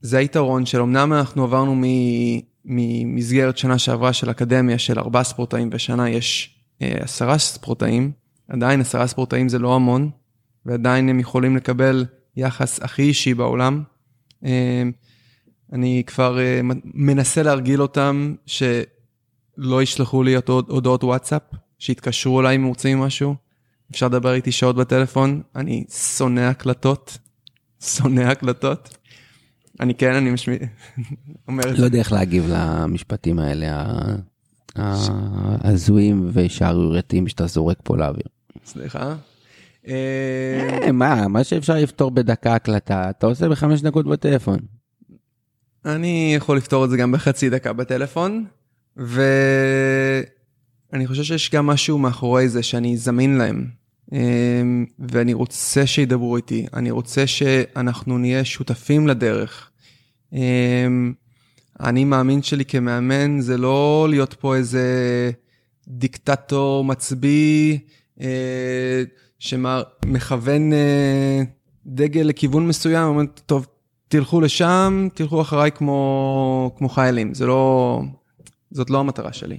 זה 0.00 0.18
היתרון 0.18 0.66
של 0.66 0.80
אמנם 0.80 1.12
אנחנו 1.12 1.44
עברנו 1.44 1.82
ממסגרת 2.64 3.58
שנה 3.58 3.78
שעברה 3.78 4.12
של 4.12 4.30
אקדמיה 4.30 4.78
של 4.78 4.98
ארבעה 4.98 5.24
ספורטאים 5.24 5.70
בשנה 5.70 6.10
יש 6.10 6.58
אה, 6.82 6.96
עשרה 7.00 7.38
ספורטאים, 7.38 8.12
עדיין 8.48 8.80
עשרה 8.80 9.06
ספורטאים 9.06 9.48
זה 9.48 9.58
לא 9.58 9.74
המון, 9.74 10.10
ועדיין 10.66 11.08
הם 11.08 11.20
יכולים 11.20 11.56
לקבל 11.56 12.04
יחס 12.36 12.82
הכי 12.82 13.02
אישי 13.02 13.34
בעולם. 13.34 13.82
אמ, 14.44 14.92
אני 15.72 16.02
כבר 16.06 16.38
אה, 16.38 16.60
מנסה 16.84 17.42
להרגיל 17.42 17.82
אותם 17.82 18.34
שלא 19.58 19.82
ישלחו 19.82 20.22
לי 20.22 20.34
הודעות 20.68 21.04
וואטסאפ, 21.04 21.42
שיתקשרו 21.78 22.40
אליי 22.40 22.56
אם 22.56 22.64
רוצים 22.64 23.00
משהו. 23.00 23.34
אפשר 23.90 24.06
לדבר 24.06 24.34
איתי 24.34 24.52
שעות 24.52 24.76
בטלפון, 24.76 25.42
אני 25.56 25.84
שונא 26.16 26.40
הקלטות, 26.40 27.18
שונא 27.80 28.20
הקלטות. 28.20 28.96
אני 29.80 29.94
כן, 29.94 30.14
אני 30.14 30.30
משמע... 30.30 30.54
אומר 31.48 31.70
את 31.70 31.76
זה. 31.76 31.80
לא 31.80 31.86
יודע 31.86 31.98
איך 31.98 32.12
להגיב 32.12 32.46
למשפטים 32.48 33.38
האלה, 33.38 33.84
ההזויים 34.76 36.30
ושערורייתיים 36.32 37.28
שאתה 37.28 37.46
זורק 37.46 37.78
פה 37.82 37.96
לאוויר. 37.96 38.26
סליחה? 38.64 39.14
אה, 39.88 40.92
מה, 40.92 41.28
מה 41.28 41.44
שאפשר 41.44 41.74
לפתור 41.74 42.10
בדקה 42.10 42.54
הקלטה, 42.54 43.10
אתה 43.10 43.26
עושה 43.26 43.48
בחמש 43.48 43.80
דקות 43.80 44.06
בטלפון. 44.06 44.58
אני 45.84 46.32
יכול 46.36 46.56
לפתור 46.56 46.84
את 46.84 46.90
זה 46.90 46.96
גם 46.96 47.12
בחצי 47.12 47.50
דקה 47.50 47.72
בטלפון, 47.72 48.44
ואני 48.98 50.26
חושב 51.06 51.22
שיש 51.22 51.50
גם 51.50 51.66
משהו 51.66 51.98
מאחורי 51.98 52.48
זה 52.48 52.62
שאני 52.62 52.96
זמין 52.96 53.38
להם, 53.38 53.66
אה, 54.12 54.62
ואני 54.98 55.34
רוצה 55.34 55.86
שידברו 55.86 56.36
איתי, 56.36 56.66
אני 56.74 56.90
רוצה 56.90 57.26
שאנחנו 57.26 58.18
נהיה 58.18 58.44
שותפים 58.44 59.08
לדרך. 59.08 59.70
אה, 60.34 60.86
האני 61.78 62.04
מאמין 62.04 62.42
שלי 62.42 62.64
כמאמן 62.64 63.40
זה 63.40 63.56
לא 63.56 64.06
להיות 64.10 64.34
פה 64.34 64.56
איזה 64.56 65.30
דיקטטור 65.88 66.84
מצביא 66.84 67.78
אה, 68.20 69.02
שמכוון 69.38 70.72
אה, 70.72 71.42
דגל 71.86 72.20
לכיוון 72.20 72.68
מסוים, 72.68 73.08
אומר, 73.08 73.22
טוב, 73.46 73.66
תלכו 74.08 74.40
לשם, 74.40 75.08
תלכו 75.14 75.40
אחריי 75.40 75.70
כמו, 75.72 76.74
כמו 76.78 76.88
חיילים. 76.88 77.34
זה 77.34 77.46
לא, 77.46 78.00
זאת 78.70 78.90
לא 78.90 79.00
המטרה 79.00 79.32
שלי. 79.32 79.58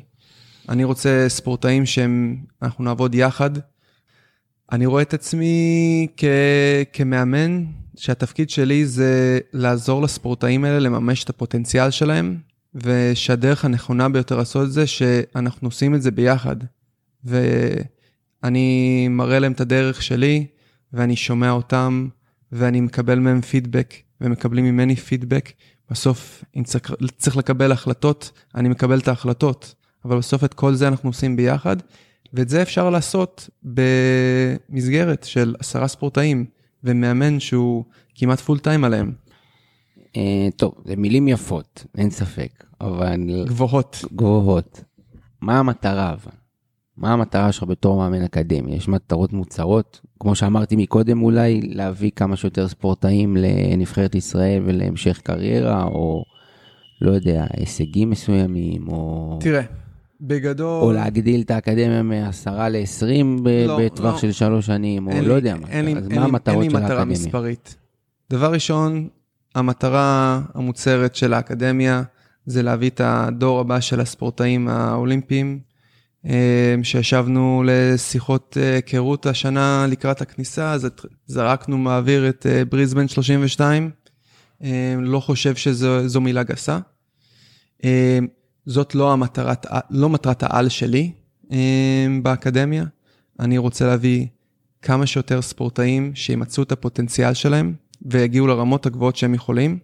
אני 0.69 0.84
רוצה 0.84 1.26
ספורטאים 1.28 1.86
שאנחנו 1.86 2.84
נעבוד 2.84 3.15
יחד. 3.15 3.50
אני 4.72 4.86
רואה 4.86 5.02
את 5.02 5.13
עצמי 5.13 6.08
כ, 6.17 6.24
כמאמן, 6.93 7.65
שהתפקיד 7.95 8.50
שלי 8.50 8.86
זה 8.86 9.39
לעזור 9.54 10.02
לספורטאים 10.02 10.65
האלה 10.65 10.80
לממש 10.80 11.24
את 11.24 11.30
הפוטנציאל 11.30 11.91
שלהם, 11.91 12.38
ושהדרך 12.76 13.65
הנכונה 13.65 14.10
ביותר 14.10 14.38
לעשות 14.38 14.67
את 14.67 14.72
זה, 14.72 14.88
שאנחנו 14.88 15.67
עושים 15.67 15.95
את 15.95 16.02
זה 16.02 16.12
ביחד. 16.12 16.56
ואני 17.24 19.08
מראה 19.10 19.39
להם 19.39 19.52
את 19.52 19.62
הדרך 19.62 20.04
שלי, 20.04 20.45
ואני 20.93 21.15
שומע 21.15 21.52
אותם, 21.52 22.08
ואני 22.52 22.82
מקבל 22.82 23.19
מהם 23.19 23.41
פידבק, 23.41 23.93
ומקבלים 24.22 24.65
ממני 24.65 24.95
פידבק. 24.95 25.52
בסוף, 25.91 26.43
אם 26.56 26.63
צריך, 26.63 26.91
צריך 27.17 27.38
לקבל 27.38 27.71
החלטות, 27.71 28.32
אני 28.56 28.69
מקבל 28.69 28.99
את 28.99 29.08
ההחלטות. 29.08 29.75
אבל 30.06 30.17
בסוף 30.17 30.43
את 30.43 30.54
כל 30.54 30.75
זה 30.75 30.88
אנחנו 30.88 31.10
עושים 31.10 31.36
ביחד, 31.36 31.78
ואת 32.34 32.49
זה 32.49 32.62
אפשר 32.62 32.89
לעשות 32.89 33.49
במסגרת 33.63 35.23
של 35.23 35.56
עשרה 35.60 35.88
ספורטאים, 35.88 36.45
ומאמן 36.84 37.39
שהוא 37.39 37.84
כמעט 38.15 38.39
פול 38.39 38.60
טיים 38.60 38.84
עליהם. 38.84 39.13
Uh, 39.99 40.12
טוב, 40.56 40.73
זה 40.86 40.95
מילים 40.95 41.28
יפות, 41.28 41.86
אין 41.97 42.10
ספק, 42.10 42.63
אבל... 42.82 43.45
גבוהות. 43.47 44.06
גבוהות. 44.15 44.84
מה 45.41 45.60
המטרה 45.60 46.13
אבל? 46.13 46.32
מה 46.99 47.13
המטרה 47.13 47.51
שלך 47.51 47.63
בתור 47.63 47.97
מאמן 47.97 48.23
אקדמי? 48.23 48.75
יש 48.75 48.88
מטרות 48.88 49.33
מוצרות? 49.33 50.01
כמו 50.19 50.35
שאמרתי 50.35 50.75
מקודם, 50.75 51.21
אולי 51.21 51.62
להביא 51.62 52.12
כמה 52.15 52.35
שיותר 52.35 52.67
ספורטאים 52.67 53.38
לנבחרת 53.38 54.15
ישראל 54.15 54.63
ולהמשך 54.65 55.21
קריירה, 55.23 55.83
או 55.83 56.23
לא 57.01 57.12
יודע, 57.12 57.45
הישגים 57.57 58.09
מסוימים, 58.09 58.88
או... 58.88 59.38
תראה, 59.41 59.62
בגדול... 60.21 60.83
או 60.83 60.91
להגדיל 60.91 61.41
את 61.41 61.51
האקדמיה 61.51 62.03
מ-10 62.03 62.51
ל-20 62.51 63.47
לא, 63.67 63.79
בטווח 63.85 64.13
לא. 64.13 64.19
של 64.19 64.31
שלוש 64.31 64.65
שנים, 64.65 65.07
או 65.07 65.21
לא 65.21 65.33
יודע 65.33 65.55
מה. 65.55 65.67
אין 65.67 65.97
אז 65.97 66.07
מה 66.07 66.23
המטרות 66.23 66.63
של 66.63 66.75
האקדמיה? 66.75 66.81
אין 66.81 66.81
לי 66.81 66.85
מטרה 66.85 67.05
מספרית. 67.05 67.75
דבר 68.29 68.53
ראשון, 68.53 69.07
המטרה 69.55 70.41
המוצהרת 70.53 71.15
של 71.15 71.33
האקדמיה 71.33 72.03
זה 72.45 72.63
להביא 72.63 72.89
את 72.89 73.01
הדור 73.03 73.59
הבא 73.59 73.79
של 73.79 73.99
הספורטאים 73.99 74.67
האולימפיים, 74.67 75.68
אה, 76.25 76.75
שישבנו 76.84 77.63
לשיחות 77.65 78.58
אה, 78.62 78.75
היכרות 78.75 79.25
השנה 79.25 79.86
לקראת 79.89 80.21
הכניסה, 80.21 80.71
אז 80.71 80.88
זרקנו 81.27 81.77
מעביר 81.77 82.29
את 82.29 82.45
אה, 82.49 82.65
בריזבן 82.65 83.08
32, 83.08 83.89
לא 84.99 85.19
חושב 85.19 85.55
שזו 85.55 86.21
מילה 86.21 86.43
גסה. 86.43 86.79
זאת 88.65 88.95
לא, 88.95 89.13
המטרת, 89.13 89.65
לא 89.89 90.10
מטרת 90.10 90.43
העל 90.43 90.69
שלי 90.69 91.12
באקדמיה, 92.23 92.84
אני 93.39 93.58
רוצה 93.58 93.88
להביא 93.88 94.27
כמה 94.82 95.05
שיותר 95.05 95.41
ספורטאים 95.41 96.12
שימצאו 96.15 96.63
את 96.63 96.71
הפוטנציאל 96.71 97.34
שלהם 97.34 97.73
ויגיעו 98.01 98.47
לרמות 98.47 98.86
הגבוהות 98.86 99.15
שהם 99.15 99.34
יכולים. 99.34 99.79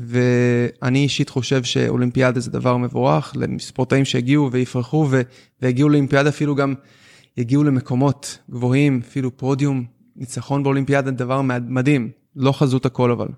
ואני 0.00 0.98
אישית 0.98 1.30
חושב 1.30 1.64
שאולימפיאדה 1.64 2.40
זה 2.40 2.50
דבר 2.50 2.76
מבורך, 2.76 3.32
לספורטאים 3.36 4.04
שהגיעו 4.04 4.52
ויפרחו 4.52 5.08
והגיעו 5.62 5.88
לאולימפיאדה 5.88 6.28
אפילו 6.28 6.54
גם 6.54 6.74
יגיעו 7.36 7.64
למקומות 7.64 8.38
גבוהים, 8.50 9.00
אפילו 9.08 9.36
פודיום, 9.36 9.84
ניצחון 10.16 10.62
באולימפיאדה, 10.62 11.10
דבר 11.10 11.42
מדהים, 11.68 12.10
לא 12.36 12.52
חזות 12.52 12.86
הכל 12.86 13.10
אבל. 13.10 13.28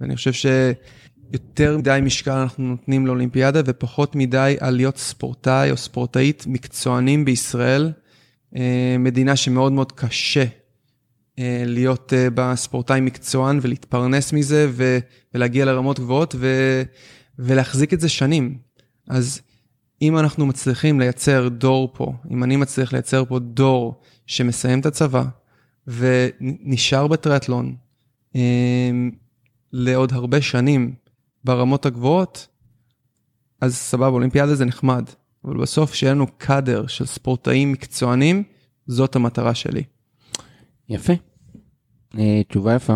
ואני 0.00 0.16
חושב 0.16 0.32
שיותר 0.32 1.78
מדי 1.78 1.98
משקל 2.02 2.30
אנחנו 2.30 2.64
נותנים 2.68 3.06
לאולימפיאדה 3.06 3.60
ופחות 3.64 4.16
מדי 4.16 4.56
על 4.60 4.74
להיות 4.74 4.96
ספורטאי 4.96 5.70
או 5.70 5.76
ספורטאית 5.76 6.44
מקצוענים 6.46 7.24
בישראל, 7.24 7.92
אה, 8.56 8.96
מדינה 8.98 9.36
שמאוד 9.36 9.72
מאוד 9.72 9.92
קשה 9.92 10.44
להיות 11.66 12.12
אה, 12.12 12.28
בספורטאי 12.34 13.00
מקצוען 13.00 13.58
ולהתפרנס 13.62 14.32
מזה 14.32 14.68
ו, 14.70 14.98
ולהגיע 15.34 15.64
לרמות 15.64 16.00
גבוהות 16.00 16.34
ו, 16.38 16.46
ולהחזיק 17.38 17.94
את 17.94 18.00
זה 18.00 18.08
שנים. 18.08 18.58
אז 19.08 19.40
אם 20.02 20.18
אנחנו 20.18 20.46
מצליחים 20.46 21.00
לייצר 21.00 21.48
דור 21.48 21.90
פה, 21.94 22.12
אם 22.30 22.44
אני 22.44 22.56
מצליח 22.56 22.92
לייצר 22.92 23.24
פה 23.24 23.38
דור 23.38 24.00
שמסיים 24.26 24.80
את 24.80 24.86
הצבא 24.86 25.24
ונשאר 25.86 27.06
בטריאטלון 27.06 27.76
אה, 28.36 28.90
לעוד 29.72 30.12
הרבה 30.12 30.40
שנים 30.40 30.94
ברמות 31.44 31.86
הגבוהות, 31.86 32.46
אז 33.60 33.76
סבבה, 33.76 34.06
אולימפיאדה 34.06 34.54
זה 34.54 34.64
נחמד, 34.64 35.04
אבל 35.44 35.56
בסוף 35.56 35.94
שיהיה 35.94 36.14
לנו 36.14 36.26
קאדר 36.38 36.86
של 36.86 37.06
ספורטאים 37.06 37.72
מקצוענים, 37.72 38.42
זאת 38.86 39.16
המטרה 39.16 39.54
שלי. 39.54 39.82
יפה. 40.88 41.12
אה, 42.18 42.42
תשובה 42.48 42.74
יפה. 42.74 42.94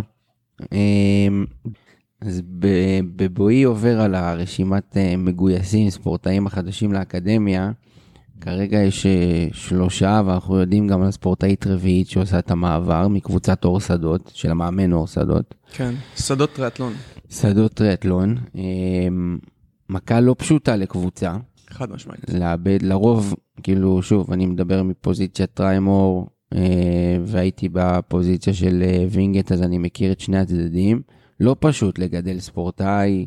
אה, 0.72 1.28
אז 2.20 2.42
בבואי 3.16 3.62
עובר 3.62 4.00
על 4.00 4.14
הרשימת 4.14 4.96
אה, 4.96 5.16
מגויסים, 5.16 5.90
ספורטאים 5.90 6.46
החדשים 6.46 6.92
לאקדמיה, 6.92 7.70
כרגע 8.40 8.78
יש 8.78 9.06
שלושה, 9.52 10.22
ואנחנו 10.26 10.56
יודעים 10.56 10.88
גם 10.88 11.02
על 11.02 11.10
ספורטאית 11.10 11.66
רביעית 11.66 12.08
שעושה 12.08 12.38
את 12.38 12.50
המעבר 12.50 13.08
מקבוצת 13.08 13.64
אור 13.64 13.80
שדות, 13.80 14.32
של 14.34 14.50
המאמן 14.50 14.92
אור 14.92 15.06
שדות. 15.06 15.54
כן, 15.72 15.94
שדות 16.16 16.52
טריאטלון. 16.52 16.92
שדות 17.30 17.74
טריאטלון. 17.74 18.36
מכה 19.88 20.20
לא 20.20 20.34
פשוטה 20.38 20.76
לקבוצה. 20.76 21.36
חד 21.70 21.90
משמעית. 21.90 22.30
לאבד, 22.30 22.82
לרוב, 22.82 23.34
כאילו, 23.62 24.02
שוב, 24.02 24.32
אני 24.32 24.46
מדבר 24.46 24.82
מפוזיציית 24.82 25.50
טריימור, 25.54 26.28
והייתי 27.24 27.68
בפוזיציה 27.72 28.54
של 28.54 28.82
אה, 28.86 29.04
וינגייט, 29.10 29.52
אז 29.52 29.62
אני 29.62 29.78
מכיר 29.78 30.12
את 30.12 30.20
שני 30.20 30.38
הצדדים. 30.38 31.02
לא 31.40 31.56
פשוט 31.60 31.98
לגדל 31.98 32.38
ספורטאי 32.38 33.26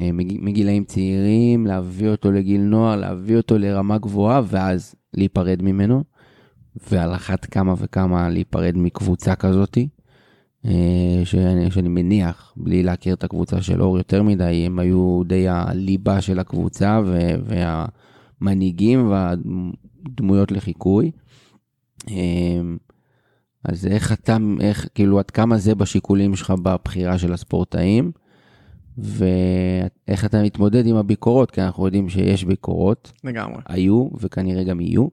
אה, 0.00 0.10
מגילאים 0.12 0.84
צעירים, 0.84 1.66
להביא 1.66 2.08
אותו 2.08 2.32
לגיל 2.32 2.60
נוער, 2.60 2.96
להביא 2.96 3.36
אותו 3.36 3.58
לרמה 3.58 3.98
גבוהה, 3.98 4.42
ואז 4.46 4.94
להיפרד 5.14 5.62
ממנו. 5.62 6.04
ועל 6.90 7.14
אחת 7.14 7.44
כמה 7.44 7.74
וכמה 7.78 8.28
להיפרד 8.28 8.76
מקבוצה 8.76 9.34
כזאתי. 9.34 9.88
שאני, 11.24 11.70
שאני 11.70 11.88
מניח, 11.88 12.52
בלי 12.56 12.82
להכיר 12.82 13.14
את 13.14 13.24
הקבוצה 13.24 13.62
של 13.62 13.82
אור 13.82 13.98
יותר 13.98 14.22
מדי, 14.22 14.44
הם 14.66 14.78
היו 14.78 15.22
די 15.26 15.48
הליבה 15.48 16.20
של 16.20 16.38
הקבוצה 16.38 17.00
והמנהיגים 18.40 19.10
והדמויות 19.10 20.52
לחיקוי. 20.52 21.10
אמ, 22.08 22.76
אז 23.64 23.86
איך 23.86 24.12
אתה, 24.12 24.36
איך, 24.60 24.88
כאילו, 24.94 25.18
עד 25.18 25.30
כמה 25.30 25.58
זה 25.58 25.74
בשיקולים 25.74 26.36
שלך 26.36 26.50
בבחירה 26.50 27.18
של 27.18 27.32
הספורטאים, 27.32 28.12
ואיך 28.98 30.24
אתה 30.24 30.42
מתמודד 30.42 30.86
עם 30.86 30.96
הביקורות, 30.96 31.50
כי 31.50 31.62
אנחנו 31.62 31.84
יודעים 31.86 32.08
שיש 32.08 32.44
ביקורות. 32.44 33.12
לגמרי. 33.24 33.62
היו, 33.66 34.08
וכנראה 34.20 34.64
גם 34.64 34.80
יהיו, 34.80 35.08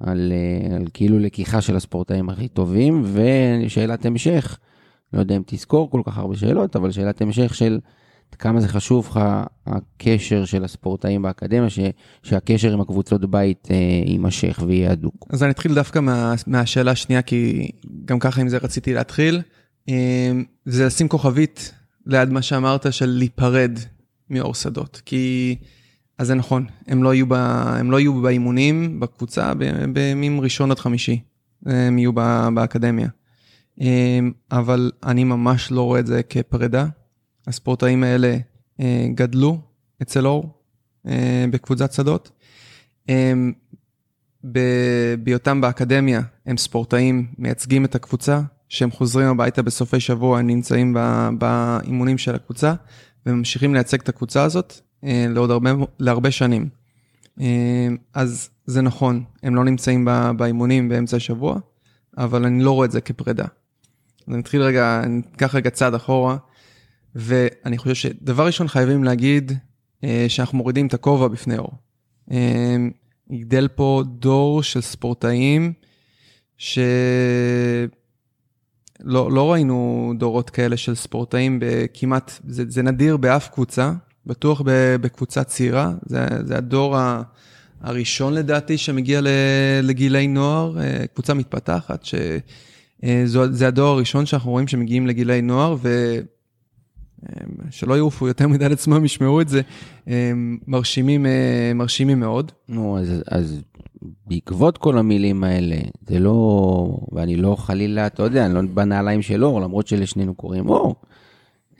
על, 0.00 0.32
אה, 0.32 0.76
על 0.76 0.84
כאילו 0.94 1.18
לקיחה 1.18 1.60
של 1.60 1.76
הספורטאים 1.76 2.28
הכי 2.28 2.48
טובים, 2.48 3.02
ושאלת 3.12 4.06
המשך, 4.06 4.58
לא 5.12 5.20
יודע 5.20 5.36
אם 5.36 5.42
תזכור 5.46 5.90
כל 5.90 6.02
כך 6.04 6.18
הרבה 6.18 6.36
שאלות, 6.36 6.76
אבל 6.76 6.90
שאלת 6.90 7.20
המשך 7.20 7.54
של 7.54 7.78
כמה 8.38 8.60
זה 8.60 8.68
חשוב 8.68 9.08
לך 9.10 9.20
הקשר 9.66 10.44
של 10.44 10.64
הספורטאים 10.64 11.22
באקדמיה, 11.22 11.70
ש, 11.70 11.78
שהקשר 12.22 12.72
עם 12.72 12.80
הקבוצות 12.80 13.30
בית 13.30 13.68
אה, 13.70 13.76
יימשך 14.06 14.62
ויהיה 14.66 14.92
הדוק. 14.92 15.26
אז 15.30 15.42
אני 15.42 15.50
אתחיל 15.50 15.74
דווקא 15.74 15.98
מה, 15.98 16.34
מהשאלה 16.46 16.90
השנייה, 16.90 17.22
כי 17.22 17.70
גם 18.04 18.18
ככה 18.18 18.40
עם 18.40 18.48
זה 18.48 18.58
רציתי 18.58 18.94
להתחיל. 18.94 19.42
אה, 19.88 20.32
זה 20.64 20.86
לשים 20.86 21.08
כוכבית 21.08 21.72
ליד 22.06 22.28
מה 22.28 22.42
שאמרת 22.42 22.92
של 22.92 23.06
להיפרד 23.06 23.78
מאור 24.30 24.54
שדות, 24.54 25.02
כי... 25.04 25.56
אז 26.18 26.26
זה 26.26 26.34
נכון, 26.34 26.66
הם 26.86 27.02
לא 27.02 27.14
יהיו, 27.14 27.26
ב, 27.26 27.32
הם 27.66 27.90
לא 27.90 28.00
יהיו 28.00 28.22
באימונים 28.22 29.00
בקבוצה 29.00 29.52
בימים 29.92 30.40
ראשון 30.40 30.70
עד 30.70 30.78
חמישי, 30.78 31.20
הם 31.66 31.98
יהיו 31.98 32.12
באקדמיה. 32.54 33.08
אה, 33.80 34.18
אבל 34.52 34.90
אני 35.04 35.24
ממש 35.24 35.72
לא 35.72 35.82
רואה 35.82 36.00
את 36.00 36.06
זה 36.06 36.22
כפרידה, 36.22 36.86
הספורטאים 37.46 38.04
האלה 38.04 38.36
אה, 38.80 39.06
גדלו 39.14 39.60
אצל 40.02 40.26
אור 40.26 40.58
אה, 41.06 41.44
בקבוצת 41.50 41.92
שדות. 41.92 42.30
הם, 43.08 43.52
בהיותם 45.18 45.60
באקדמיה 45.60 46.20
הם 46.46 46.56
ספורטאים 46.56 47.26
מייצגים 47.38 47.84
את 47.84 47.94
הקבוצה, 47.94 48.40
שהם 48.68 48.90
חוזרים 48.90 49.28
הביתה 49.28 49.62
בסופי 49.62 50.00
שבוע, 50.00 50.38
הם 50.38 50.46
נמצאים 50.46 50.96
באימונים 51.38 52.18
של 52.18 52.34
הקבוצה 52.34 52.74
וממשיכים 53.26 53.74
לייצג 53.74 54.00
את 54.00 54.08
הקבוצה 54.08 54.42
הזאת. 54.42 54.80
אה, 55.04 55.26
לעוד 55.28 55.50
הרבה, 55.50 55.70
להרבה 55.98 56.30
שנים. 56.30 56.68
אה, 57.40 57.88
אז 58.14 58.50
זה 58.66 58.82
נכון, 58.82 59.24
הם 59.42 59.54
לא 59.54 59.64
נמצאים 59.64 60.08
באימונים 60.36 60.88
באמצע 60.88 61.16
השבוע, 61.16 61.58
אבל 62.18 62.44
אני 62.44 62.64
לא 62.64 62.70
רואה 62.70 62.86
את 62.86 62.90
זה 62.90 63.00
כפרידה. 63.00 63.44
אז 64.28 64.34
אני 64.34 64.42
אתחיל 64.42 64.62
רגע, 64.62 65.00
אני 65.04 65.22
אקח 65.36 65.54
רגע 65.54 65.70
צעד 65.70 65.94
אחורה, 65.94 66.36
ואני 67.14 67.78
חושב 67.78 67.94
שדבר 67.94 68.46
ראשון 68.46 68.68
חייבים 68.68 69.04
להגיד 69.04 69.52
אה, 70.04 70.26
שאנחנו 70.28 70.58
מורידים 70.58 70.86
את 70.86 70.94
הכובע 70.94 71.28
בפני 71.28 71.58
אור. 71.58 71.72
אה, 72.30 72.76
יגדל 73.30 73.68
פה 73.68 74.02
דור 74.06 74.62
של 74.62 74.80
ספורטאים 74.80 75.72
שלא 76.56 76.76
לא 79.08 79.52
ראינו 79.52 80.12
דורות 80.18 80.50
כאלה 80.50 80.76
של 80.76 80.94
ספורטאים 80.94 81.58
בכמעט, 81.60 82.32
זה, 82.46 82.64
זה 82.68 82.82
נדיר 82.82 83.16
באף 83.16 83.48
קבוצה, 83.48 83.92
בטוח 84.26 84.62
בקבוצה 85.00 85.44
צעירה, 85.44 85.92
זה, 86.06 86.26
זה 86.44 86.56
הדור 86.56 86.96
ה... 86.96 87.22
הראשון 87.80 88.34
לדעתי 88.34 88.78
שמגיע 88.78 89.20
לגילי 89.82 90.26
נוער, 90.26 90.78
אה, 90.78 91.06
קבוצה 91.14 91.34
מתפתחת, 91.34 92.04
שזה 92.04 93.68
הדור 93.68 93.88
הראשון 93.88 94.26
שאנחנו 94.26 94.50
רואים 94.50 94.68
שמגיעים 94.68 95.06
לגילי 95.06 95.42
נוער, 95.42 95.76
ושלא 97.68 97.94
יעופו 97.94 98.28
יותר 98.28 98.48
מדי 98.48 98.68
לעצמם, 98.68 99.04
ישמעו 99.04 99.40
את 99.40 99.48
זה, 99.48 99.60
מרשימים, 100.66 101.26
אה, 101.26 101.72
מרשימים 101.74 102.20
מאוד. 102.20 102.52
נו, 102.68 102.98
אז, 102.98 103.22
אז 103.30 103.60
בעקבות 104.26 104.78
כל 104.78 104.98
המילים 104.98 105.44
האלה, 105.44 105.76
זה 106.08 106.18
לא, 106.18 106.98
ואני 107.12 107.36
לא 107.36 107.56
חלילה, 107.58 108.06
אתה 108.06 108.22
יודע, 108.22 108.46
אני 108.46 108.54
לא 108.54 108.62
בנעליים 108.74 109.22
של 109.22 109.44
אור, 109.44 109.60
למרות 109.60 109.86
שלשנינו 109.86 110.34
קוראים 110.34 110.68
אור. 110.68 110.94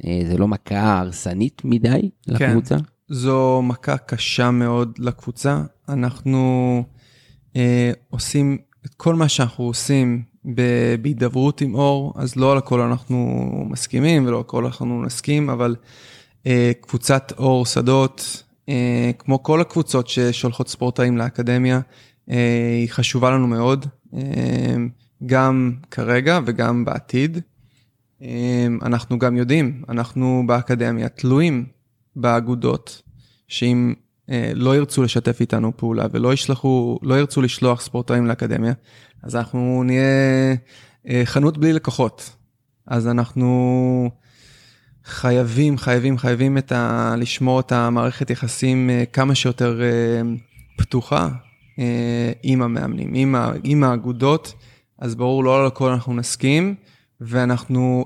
אה, 0.05 0.23
זה 0.27 0.39
לא 0.39 0.49
מכה 0.49 0.99
הרסנית 0.99 1.63
מדי 1.65 2.11
לקבוצה? 2.27 2.79
כן, 2.79 2.85
זו 3.09 3.63
מכה 3.63 3.97
קשה 3.97 4.51
מאוד 4.51 4.99
לקבוצה. 4.99 5.63
אנחנו 5.89 6.83
אה, 7.57 7.93
עושים 8.11 8.59
את 8.87 8.95
כל 8.95 9.15
מה 9.15 9.29
שאנחנו 9.29 9.65
עושים 9.65 10.23
בהידברות 10.45 11.61
עם 11.61 11.75
אור, 11.75 12.13
אז 12.17 12.37
לא 12.37 12.53
על 12.53 12.59
הכל 12.59 12.81
אנחנו 12.81 13.27
מסכימים 13.71 14.27
ולא 14.27 14.37
על 14.37 14.41
הכל 14.41 14.65
אנחנו 14.65 15.03
נסכים, 15.03 15.51
אבל 15.51 15.77
אה, 16.47 16.73
קבוצת 16.81 17.33
אור 17.39 17.67
שדות, 17.67 18.43
אה, 18.69 19.11
כמו 19.19 19.43
כל 19.43 19.61
הקבוצות 19.61 20.09
ששולחות 20.09 20.69
ספורטאים 20.69 21.19
לאקדמיה, 21.19 21.81
אה, 22.31 22.77
היא 22.81 22.89
חשובה 22.91 23.31
לנו 23.31 23.47
מאוד, 23.47 23.87
אה, 24.15 24.21
גם 25.27 25.73
כרגע 25.91 26.41
וגם 26.47 26.85
בעתיד. 26.85 27.39
אה, 28.23 28.67
אנחנו 28.83 29.19
גם 29.19 29.37
יודעים, 29.37 29.83
אנחנו 29.89 30.43
באקדמיה 30.47 31.09
תלויים 31.09 31.67
באגודות, 32.17 33.03
שאם 33.49 33.95
אה, 34.31 34.53
לא 34.55 34.77
ירצו 34.77 35.03
לשתף 35.03 35.41
איתנו 35.41 35.77
פעולה 35.77 36.07
ולא 36.13 36.33
ישלחו, 36.33 36.99
לא 37.03 37.15
ירצו 37.15 37.43
לשלוח 37.43 37.81
ספורטאים 37.81 38.27
לאקדמיה, 38.27 38.73
אז 39.25 39.37
אנחנו 39.37 39.83
נהיה 39.85 40.03
אה, 41.09 41.23
חנות 41.25 41.59
בלי 41.59 41.73
לקוחות. 41.73 42.37
אז 42.87 43.09
אנחנו 43.09 44.11
חייבים, 45.05 45.79
חייבים, 45.79 46.19
חייבים 46.19 46.59
את 46.59 46.73
ה... 46.73 47.15
לשמור 47.19 47.61
את 47.61 47.73
המערכת 47.73 48.31
יחסים 48.31 48.91
אה, 48.91 49.05
כמה 49.13 49.35
שיותר 49.35 49.81
פתוחה 50.77 51.29
עם 52.43 52.63
המאמנים, 52.63 53.11
עם, 53.15 53.35
ה... 53.35 53.53
עם 53.65 53.85
האגודות, 53.85 54.55
אז 54.99 55.15
ברור, 55.15 55.45
לא 55.45 55.61
על 55.61 55.67
הכל 55.67 55.93
אנחנו 55.93 56.15
נסכים, 56.15 56.75
ואנחנו, 57.21 58.05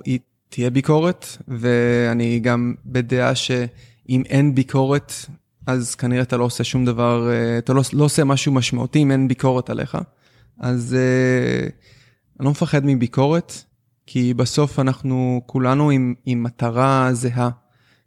תהיה 0.49 0.71
ביקורת, 0.71 1.27
ואני 1.49 2.41
גם 2.41 2.75
בדעה 2.87 3.35
שאם 3.35 4.23
אין 4.29 4.55
ביקורת, 4.55 5.13
אז 5.67 5.95
כנראה 5.95 6.23
אתה 6.23 6.37
לא 6.37 6.45
עושה 6.45 6.65
שום 6.65 6.85
דבר, 6.85 7.31
אה, 7.31 7.59
אתה 7.59 7.73
לא, 7.73 7.83
לא 7.93 8.05
עושה 8.05 8.25
משהו 8.25 8.53
משמעותי 8.53 9.03
אם 9.03 9.11
אין 9.11 9.29
ביקורת 9.29 9.71
עליך. 9.71 9.99
אז 10.59 10.97
אה, 10.99 11.69
אני 12.39 12.45
לא 12.45 12.51
מפחד 12.51 12.81
מביקורת, 12.85 13.53
כי 14.07 14.35
בסוף 14.35 14.79
אנחנו 14.79 15.43
כולנו 15.47 15.91
עם, 15.91 16.15
עם 16.27 16.43
מטרה 16.43 17.09
זהה, 17.13 17.51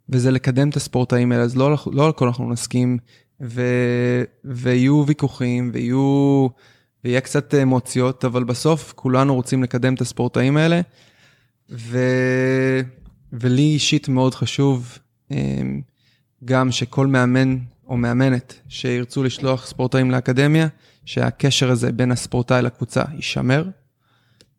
וזה 0.08 0.30
לקדם 0.30 0.68
את 0.68 0.76
הספורטאים 0.76 1.32
האלה, 1.32 1.42
אז 1.42 1.56
לא, 1.56 1.76
לא 1.92 2.04
על 2.04 2.10
הכל 2.10 2.26
אנחנו 2.26 2.50
נסכים, 2.50 2.98
ו, 3.40 3.62
ויהיו 4.44 5.04
ויכוחים, 5.06 5.70
ויהיו, 5.74 6.46
ויהיה 7.04 7.20
קצת 7.20 7.54
אמוציות, 7.54 8.24
אבל 8.24 8.44
בסוף 8.44 8.92
כולנו 8.96 9.34
רוצים 9.34 9.62
לקדם 9.62 9.94
את 9.94 10.00
הספורטאים 10.00 10.56
האלה, 10.56 10.80
ו, 11.70 11.98
ולי 13.32 13.62
אישית 13.62 14.08
מאוד 14.08 14.34
חשוב, 14.34 14.98
אה, 15.32 15.62
גם 16.44 16.70
שכל 16.72 17.06
מאמן 17.06 17.58
או 17.86 17.96
מאמנת 17.96 18.54
שירצו 18.68 19.22
לשלוח 19.22 19.66
ספורטאים 19.66 20.10
לאקדמיה, 20.10 20.68
שהקשר 21.04 21.70
הזה 21.70 21.92
בין 21.92 22.12
הספורטאי 22.12 22.62
לקבוצה 22.62 23.02
יישמר, 23.14 23.64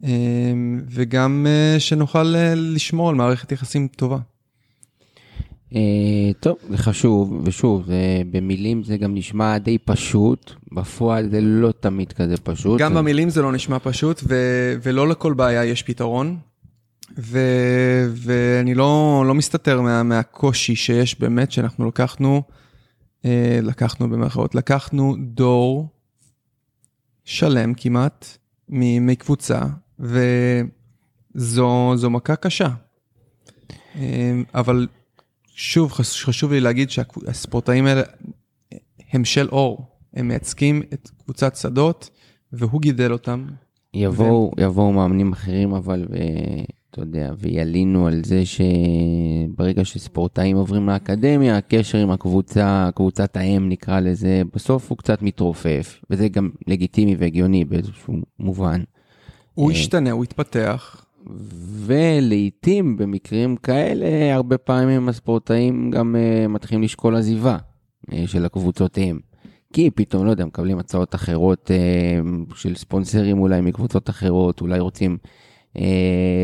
אמ, 0.04 0.82
וגם 0.90 1.48
אה, 1.50 1.80
שנוכל 1.80 2.36
אה, 2.36 2.54
לשמור 2.56 3.10
על 3.10 3.16
מערכת 3.16 3.52
יחסים 3.52 3.88
טובה. 3.88 4.18
אה, 5.76 6.32
טוב, 6.40 6.58
זה 6.70 6.78
חשוב, 6.78 7.42
ושוב, 7.44 7.86
זה, 7.86 8.22
במילים 8.32 8.84
זה 8.84 8.98
גם 8.98 9.16
נשמע 9.16 9.58
די 9.58 9.78
פשוט, 9.78 10.52
בפועל 10.72 11.30
זה 11.30 11.42
לא 11.42 11.72
תמיד 11.80 12.14
כזה 12.14 12.38
פשוט. 12.38 12.80
גם 12.80 12.94
במילים 12.94 13.30
זה 13.30 13.42
לא 13.42 13.52
נשמע 13.52 13.78
פשוט, 13.80 14.22
ו- 14.28 14.76
ולא 14.84 15.08
לכל 15.08 15.34
בעיה 15.34 15.66
יש 15.66 15.84
פתרון. 15.84 16.38
ו- 17.18 18.08
ואני 18.16 18.76
לא, 18.76 19.24
לא 19.28 19.34
מסתתר 19.34 19.82
מה, 19.82 20.04
מהקושי 20.04 20.76
שיש 20.76 21.20
באמת, 21.20 21.52
שאנחנו 21.52 21.88
לקחנו, 21.88 22.44
אה, 23.26 23.60
לקחנו 23.64 24.10
במרכאות, 24.10 24.56
לקחנו 24.56 25.16
דור 25.20 25.93
שלם 27.24 27.74
כמעט 27.74 28.38
מקבוצה, 28.70 29.62
וזו 30.00 32.10
מכה 32.10 32.36
קשה. 32.36 32.70
אה, 33.96 34.42
אבל 34.54 34.88
שוב, 35.48 35.92
חשוב 35.92 36.52
לי 36.52 36.60
להגיד 36.60 36.90
שהספורטאים 36.90 37.86
האלה 37.86 38.02
הם 39.12 39.26
של 39.26 39.50
אור, 39.50 39.86
הם 40.14 40.28
מייצגים 40.28 40.82
את 40.94 41.10
קבוצת 41.24 41.56
שדות, 41.56 42.10
והוא 42.54 42.82
גידל 42.82 43.12
אותם. 43.12 43.46
יבואו, 43.94 44.52
והם... 44.58 44.70
יבואו 44.70 44.94
מאמנים 44.94 45.34
אחרים, 45.34 45.74
אבל... 45.74 46.08
אתה 46.94 47.02
יודע, 47.02 47.32
וילינו 47.40 48.08
על 48.08 48.22
זה 48.26 48.44
שברגע 48.46 49.86
שספורטאים 49.86 50.58
עוברים 50.58 50.90
לאקדמיה, 50.90 51.58
הקשר 51.58 51.98
עם 51.98 52.12
הקבוצה, 52.12 52.90
קבוצת 52.96 53.38
האם 53.38 53.70
נקרא 53.70 54.00
לזה, 54.00 54.42
בסוף 54.54 54.90
הוא 54.90 54.98
קצת 54.98 55.22
מתרופף, 55.22 56.02
וזה 56.10 56.28
גם 56.28 56.50
לגיטימי 56.68 57.16
והגיוני 57.16 57.66
באיזשהו 57.66 58.14
מובן. 58.40 58.82
הוא 59.54 59.72
אה, 59.72 59.76
ישתנה, 59.76 60.12
הוא 60.12 60.24
יתפתח. 60.24 61.06
ולעיתים 61.86 62.98
במקרים 62.98 63.56
כאלה, 63.56 64.36
הרבה 64.36 64.58
פעמים 64.58 65.10
הספורטאים 65.10 65.92
גם 65.92 66.16
uh, 66.16 66.48
מתחילים 66.48 66.84
לשקול 66.84 67.16
עזיבה 67.16 67.58
uh, 67.58 68.14
של 68.26 68.46
הקבוצותיהם. 68.46 69.20
כי 69.74 69.90
פתאום, 69.92 70.26
לא 70.26 70.32
יודע, 70.32 70.46
מקבלים 70.46 70.80
הצעות 70.80 71.16
אחרות 71.16 71.72
uh, 71.72 72.56
של 72.56 72.76
ספונסרים 72.76 73.40
אולי 73.40 73.62
מקבוצות 73.62 74.10
אחרות, 74.10 74.62
אולי 74.62 74.80
רוצים 74.80 75.18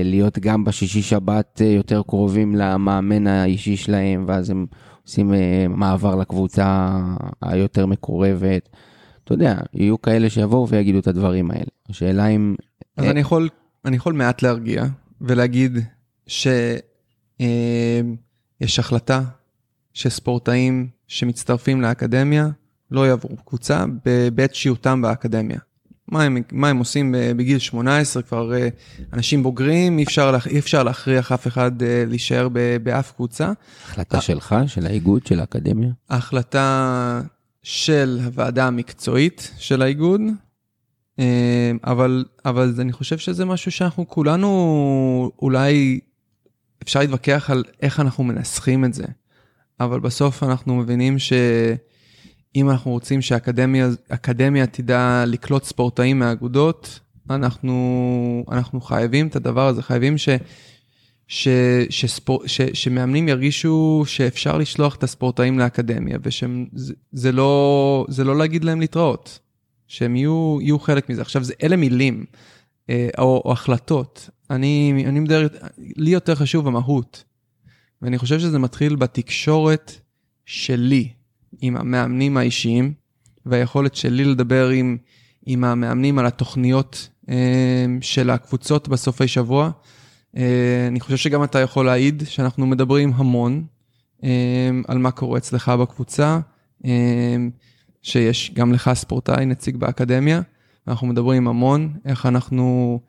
להיות 0.03 0.39
גם 0.39 0.63
בשישי 0.63 1.01
שבת 1.01 1.61
אה, 1.61 1.67
יותר 1.67 2.01
קרובים 2.07 2.55
למאמן 2.55 3.27
האישי 3.27 3.77
שלהם, 3.77 4.25
ואז 4.27 4.49
הם 4.49 4.65
עושים 5.03 5.33
אה, 5.33 5.65
מעבר 5.69 6.15
לקבוצה 6.15 6.99
היותר 7.41 7.85
מקורבת. 7.85 8.69
אתה 9.23 9.33
יודע, 9.33 9.55
יהיו 9.73 10.01
כאלה 10.01 10.29
שיבואו 10.29 10.67
ויגידו 10.69 10.99
את 10.99 11.07
הדברים 11.07 11.51
האלה. 11.51 11.69
השאלה 11.89 12.27
אם... 12.27 12.55
אז 12.97 13.05
אני 13.05 13.19
יכול, 13.19 13.49
אני 13.85 13.95
יכול 13.95 14.13
מעט 14.13 14.41
להרגיע 14.41 14.85
ולהגיד 15.21 15.77
שיש 16.27 16.49
החלטה 18.79 19.21
שספורטאים 19.93 20.87
שמצטרפים 21.07 21.81
לאקדמיה 21.81 22.49
לא 22.91 23.07
יעברו 23.07 23.37
קבוצה 23.37 23.85
בעת 24.35 24.55
שהותם 24.55 25.01
באקדמיה. 25.01 25.59
מה 26.11 26.23
הם, 26.23 26.37
מה 26.51 26.69
הם 26.69 26.77
עושים 26.77 27.15
בגיל 27.35 27.59
18, 27.59 28.23
כבר 28.23 28.53
אה, 28.53 28.67
אנשים 29.13 29.43
בוגרים, 29.43 29.97
אי 29.97 30.03
אפשר, 30.03 30.37
אי 30.45 30.59
אפשר 30.59 30.83
להכריח 30.83 31.31
אף 31.31 31.47
אחד 31.47 31.83
אה, 31.83 32.03
להישאר 32.07 32.47
באף 32.83 33.11
קבוצה. 33.11 33.51
החלטה 33.85 34.21
שלך, 34.21 34.55
של 34.67 34.85
האיגוד, 34.85 35.25
של 35.25 35.39
האקדמיה? 35.39 35.89
ההחלטה 36.09 37.21
של 37.63 38.19
הוועדה 38.23 38.67
המקצועית 38.67 39.51
של 39.57 39.81
האיגוד, 39.81 40.21
אה, 41.19 41.71
אבל, 41.83 42.25
אבל 42.45 42.73
אני 42.79 42.91
חושב 42.91 43.17
שזה 43.17 43.45
משהו 43.45 43.71
שאנחנו 43.71 44.07
כולנו, 44.07 45.31
אולי 45.41 45.99
אפשר 46.83 46.99
להתווכח 46.99 47.49
על 47.49 47.63
איך 47.81 47.99
אנחנו 47.99 48.23
מנסחים 48.23 48.85
את 48.85 48.93
זה, 48.93 49.05
אבל 49.79 49.99
בסוף 49.99 50.43
אנחנו 50.43 50.75
מבינים 50.75 51.19
ש... 51.19 51.33
אם 52.55 52.69
אנחנו 52.69 52.91
רוצים 52.91 53.21
שהאקדמיה 53.21 54.67
תדע 54.71 55.23
לקלוט 55.27 55.63
ספורטאים 55.63 56.19
מהאגודות, 56.19 56.99
אנחנו, 57.29 58.45
אנחנו 58.51 58.81
חייבים 58.81 59.27
את 59.27 59.35
הדבר 59.35 59.67
הזה, 59.67 59.81
חייבים 59.81 60.17
ש, 60.17 60.29
ש, 61.27 61.47
שספור, 61.89 62.47
ש, 62.47 62.61
שמאמנים 62.73 63.27
ירגישו 63.27 64.03
שאפשר 64.05 64.57
לשלוח 64.57 64.95
את 64.95 65.03
הספורטאים 65.03 65.59
לאקדמיה, 65.59 66.17
וזה 66.23 67.31
לא, 67.31 68.05
זה 68.09 68.23
לא 68.23 68.37
להגיד 68.37 68.63
להם 68.63 68.79
להתראות, 68.79 69.39
שהם 69.87 70.15
יהיו, 70.15 70.57
יהיו 70.61 70.79
חלק 70.79 71.09
מזה. 71.09 71.21
עכשיו, 71.21 71.43
זה 71.43 71.53
אלה 71.63 71.75
מילים 71.75 72.25
אה, 72.89 73.09
או, 73.17 73.41
או 73.45 73.51
החלטות. 73.51 74.29
אני, 74.49 75.03
אני 75.07 75.19
מדבר, 75.19 75.47
לי 75.77 76.09
יותר 76.09 76.35
חשוב 76.35 76.67
המהות. 76.67 77.23
ואני 78.01 78.17
חושב 78.17 78.39
שזה 78.39 78.59
מתחיל 78.59 78.95
בתקשורת 78.95 79.91
שלי 80.45 81.09
עם 81.61 81.77
המאמנים 81.77 82.37
האישיים, 82.37 82.93
והיכולת 83.45 83.95
שלי 83.95 84.25
לדבר 84.25 84.69
עם, 84.69 84.97
עם 85.45 85.63
המאמנים 85.63 86.19
על 86.19 86.25
התוכניות 86.25 87.09
אה, 87.29 87.85
של 88.01 88.29
הקבוצות 88.29 88.87
בסופי 88.87 89.27
שבוע. 89.27 89.71
אה, 90.37 90.87
אני 90.87 90.99
חושב 90.99 91.17
שגם 91.17 91.43
אתה 91.43 91.59
יכול 91.59 91.85
להעיד 91.85 92.23
שאנחנו 92.25 92.65
מדברים 92.65 93.13
המון 93.15 93.63
אה, 94.23 94.69
על 94.87 94.97
מה 94.97 95.11
קורה 95.11 95.37
אצלך 95.37 95.69
בקבוצה, 95.69 96.39
שיש 98.01 98.51
גם 98.53 98.73
לך 98.73 98.91
ספורטאי, 98.93 99.45
נציג 99.45 99.77
באקדמיה, 99.77 100.41
אנחנו 100.87 101.07
מדברים 101.07 101.47
המון 101.47 101.93
איך 102.05 102.25
אנחנו 102.25 102.99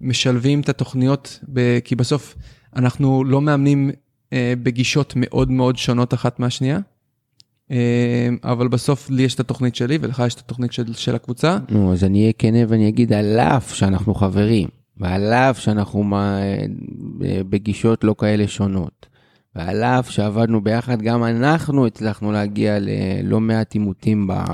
משלבים 0.00 0.60
את 0.60 0.68
התוכניות, 0.68 1.40
כי 1.84 1.96
בסוף 1.96 2.34
אנחנו 2.76 3.24
לא 3.24 3.40
מאמנים 3.40 3.90
בגישות 4.34 5.12
מאוד 5.16 5.50
מאוד 5.50 5.76
שונות 5.76 6.14
אחת 6.14 6.40
מהשנייה. 6.40 6.78
אבל 8.44 8.68
בסוף 8.68 9.10
לי 9.10 9.22
יש 9.22 9.34
את 9.34 9.40
התוכנית 9.40 9.74
שלי 9.74 9.98
ולך 10.00 10.22
יש 10.26 10.34
את 10.34 10.38
התוכנית 10.38 10.72
של, 10.72 10.94
של 10.94 11.14
הקבוצה. 11.14 11.58
נו, 11.68 11.92
אז 11.92 12.04
אני 12.04 12.20
אהיה 12.20 12.32
כן 12.38 12.54
ואני 12.68 12.88
אגיד 12.88 13.12
על 13.12 13.40
אף 13.40 13.74
שאנחנו 13.74 14.14
חברים. 14.14 14.68
ועל 14.96 15.32
אף 15.32 15.58
שאנחנו 15.58 16.04
בגישות 17.50 18.04
לא 18.04 18.14
כאלה 18.18 18.48
שונות, 18.48 19.06
ועל 19.56 19.82
אף 19.82 20.10
שעבדנו 20.10 20.60
ביחד, 20.60 21.02
גם 21.02 21.24
אנחנו 21.24 21.86
הצלחנו 21.86 22.32
להגיע 22.32 22.78
ללא 22.80 23.40
מעט 23.40 23.74
עימותים 23.74 24.26
ב... 24.26 24.32
בסדר. 24.32 24.50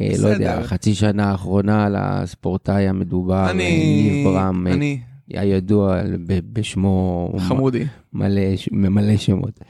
אה, 0.00 0.22
לא 0.22 0.28
יודע, 0.28 0.62
חצי 0.62 0.94
שנה 0.94 1.30
האחרונה 1.30 1.88
לספורטאי 1.88 2.88
המדובר, 2.88 3.50
אני, 3.50 4.02
ניב 4.10 4.24
ברם, 4.24 4.66
אה, 4.66 4.72
אני... 4.72 5.00
הידוע 5.28 6.00
בשמו, 6.26 7.32
חמודי, 7.38 7.84
מלא, 8.12 8.40
מלא 8.70 9.16
שמות. 9.16 9.60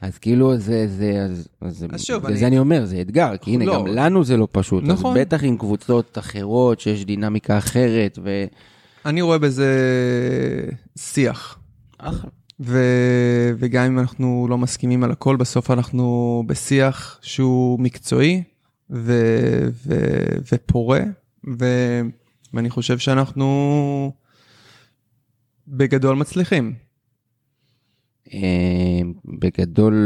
אז 0.00 0.18
כאילו 0.18 0.58
זה, 0.58 0.88
זה, 0.88 1.22
אז, 1.24 1.48
אז, 1.60 1.86
אז 1.92 2.04
שוב, 2.04 2.26
אני... 2.26 2.36
זה 2.36 2.46
אני 2.46 2.58
אומר, 2.58 2.84
זה 2.84 3.00
אתגר, 3.00 3.36
כי 3.36 3.50
הנה, 3.50 3.64
לא. 3.64 3.74
גם 3.74 3.86
לנו 3.86 4.24
זה 4.24 4.36
לא 4.36 4.48
פשוט, 4.52 4.84
נכון. 4.84 5.16
אז 5.16 5.20
בטח 5.20 5.44
עם 5.44 5.56
קבוצות 5.56 6.18
אחרות 6.18 6.80
שיש 6.80 7.04
דינמיקה 7.04 7.58
אחרת, 7.58 8.18
ו... 8.22 8.44
אני 9.06 9.22
רואה 9.22 9.38
בזה 9.38 9.68
שיח. 10.98 11.58
ו... 12.60 12.78
וגם 13.58 13.84
אם 13.84 13.98
אנחנו 13.98 14.46
לא 14.50 14.58
מסכימים 14.58 15.04
על 15.04 15.10
הכל, 15.10 15.36
בסוף 15.36 15.70
אנחנו 15.70 16.42
בשיח 16.46 17.18
שהוא 17.22 17.80
מקצועי 17.80 18.42
ו... 18.90 19.12
ו... 19.86 19.94
ופורה, 20.52 21.00
ו... 21.60 21.64
ואני 22.54 22.70
חושב 22.70 22.98
שאנחנו 22.98 24.12
בגדול 25.68 26.16
מצליחים. 26.16 26.74
אה, 28.32 29.00
בגדול, 29.24 29.96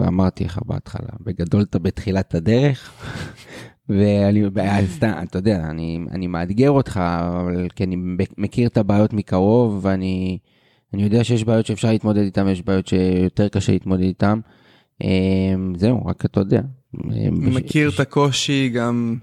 אמרתי 0.00 0.44
לך 0.44 0.58
בהתחלה, 0.66 1.08
בגדול 1.20 1.62
אתה 1.62 1.78
בתחילת 1.78 2.34
הדרך, 2.34 2.92
ואני, 3.88 4.42
סתם, 4.86 5.12
אתה 5.22 5.38
יודע, 5.38 5.64
אני, 5.70 5.98
אני 6.10 6.26
מאתגר 6.26 6.70
אותך, 6.70 6.96
אבל 6.96 7.68
כי 7.76 7.84
אני 7.84 7.96
מכיר 8.38 8.68
את 8.68 8.76
הבעיות 8.76 9.12
מקרוב, 9.12 9.80
ואני 9.82 10.38
אני 10.94 11.02
יודע 11.02 11.24
שיש 11.24 11.44
בעיות 11.44 11.66
שאפשר 11.66 11.90
להתמודד 11.90 12.22
איתן, 12.22 12.48
יש 12.48 12.62
בעיות 12.62 12.86
שיותר 12.86 13.48
קשה 13.48 13.72
להתמודד 13.72 14.02
איתן. 14.02 14.40
אמ, 15.04 15.72
זהו, 15.76 16.06
רק 16.06 16.24
אתה 16.24 16.40
יודע. 16.40 16.60
אני 17.04 17.30
מכיר 17.30 17.90
את 17.94 18.00
הקושי, 18.00 18.68
גם 18.68 19.16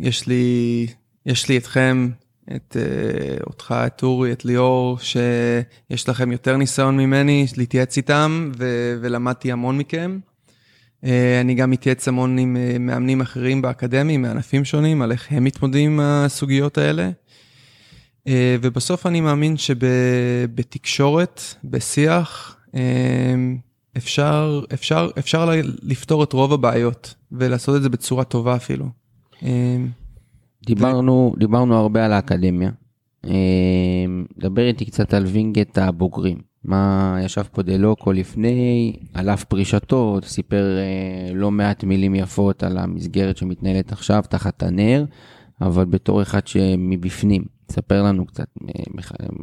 יש 0.00 0.26
לי, 0.26 0.86
יש 1.26 1.48
לי 1.48 1.58
אתכם, 1.58 2.08
את 2.56 2.76
אה, 2.80 3.36
אותך, 3.46 3.74
את 3.86 4.02
אורי, 4.02 4.32
את 4.32 4.44
ליאור, 4.44 4.98
שיש 4.98 6.08
לכם 6.08 6.32
יותר 6.32 6.56
ניסיון 6.56 6.96
ממני 6.96 7.46
להתייעץ 7.56 7.96
איתם, 7.96 8.50
ולמדתי 9.00 9.52
המון 9.52 9.78
מכם. 9.78 10.18
אה, 11.04 11.40
אני 11.40 11.54
גם 11.54 11.70
מתייעץ 11.70 12.08
המון 12.08 12.38
עם 12.38 12.56
אה, 12.56 12.76
מאמנים 12.78 13.20
אחרים 13.20 13.62
באקדמיה, 13.62 14.18
מענפים 14.18 14.64
שונים, 14.64 15.02
על 15.02 15.12
איך 15.12 15.26
הם 15.30 15.44
מתמודדים 15.44 15.92
עם 15.92 16.00
הסוגיות 16.00 16.78
האלה. 16.78 17.10
אה, 18.28 18.56
ובסוף 18.62 19.06
אני 19.06 19.20
מאמין 19.20 19.56
שבתקשורת, 19.56 21.42
בשיח, 21.64 22.56
אפשר, 23.96 24.60
אפשר, 24.74 25.10
אפשר 25.18 25.50
לפתור 25.82 26.22
את 26.22 26.32
רוב 26.32 26.52
הבעיות 26.52 27.14
ולעשות 27.32 27.76
את 27.76 27.82
זה 27.82 27.88
בצורה 27.88 28.24
טובה 28.24 28.56
אפילו. 28.56 28.86
דיברנו. 30.66 31.34
דיברנו 31.38 31.76
הרבה 31.76 32.04
על 32.04 32.12
האקדמיה. 32.12 32.70
דבר 34.38 34.66
איתי 34.66 34.84
קצת 34.84 35.14
על 35.14 35.26
וינגייט 35.26 35.78
הבוגרים. 35.78 36.52
מה 36.64 37.16
ישב 37.24 37.42
פה 37.42 37.62
דלוקו 37.62 38.12
לפני, 38.12 38.92
על 39.14 39.30
אף 39.30 39.44
פרישתו, 39.44 40.18
סיפר 40.24 40.78
אה, 40.78 41.34
לא 41.34 41.50
מעט 41.50 41.84
מילים 41.84 42.14
יפות 42.14 42.62
על 42.62 42.78
המסגרת 42.78 43.36
שמתנהלת 43.36 43.92
עכשיו 43.92 44.22
תחת 44.28 44.62
הנר, 44.62 45.04
אבל 45.60 45.84
בתור 45.84 46.22
אחד 46.22 46.46
שמבפנים, 46.46 47.44
ספר 47.70 48.02
לנו 48.02 48.26
קצת, 48.26 48.46
אה, 48.68 48.82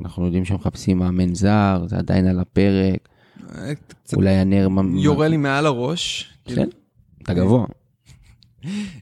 אנחנו 0.04 0.26
יודעים 0.26 0.46
שמחפשים 0.46 0.98
מאמן 0.98 1.36
זר, 1.36 1.84
זה 1.88 1.98
עדיין 1.98 2.28
על 2.28 2.40
הפרק, 2.40 3.10
אולי 4.14 4.36
הנר... 4.36 4.68
יורה 4.96 5.28
לי 5.28 5.38
מעל 5.38 5.66
הראש. 5.66 6.34
כן, 6.46 6.68
אתה 7.24 7.34
גבוה. 7.34 7.66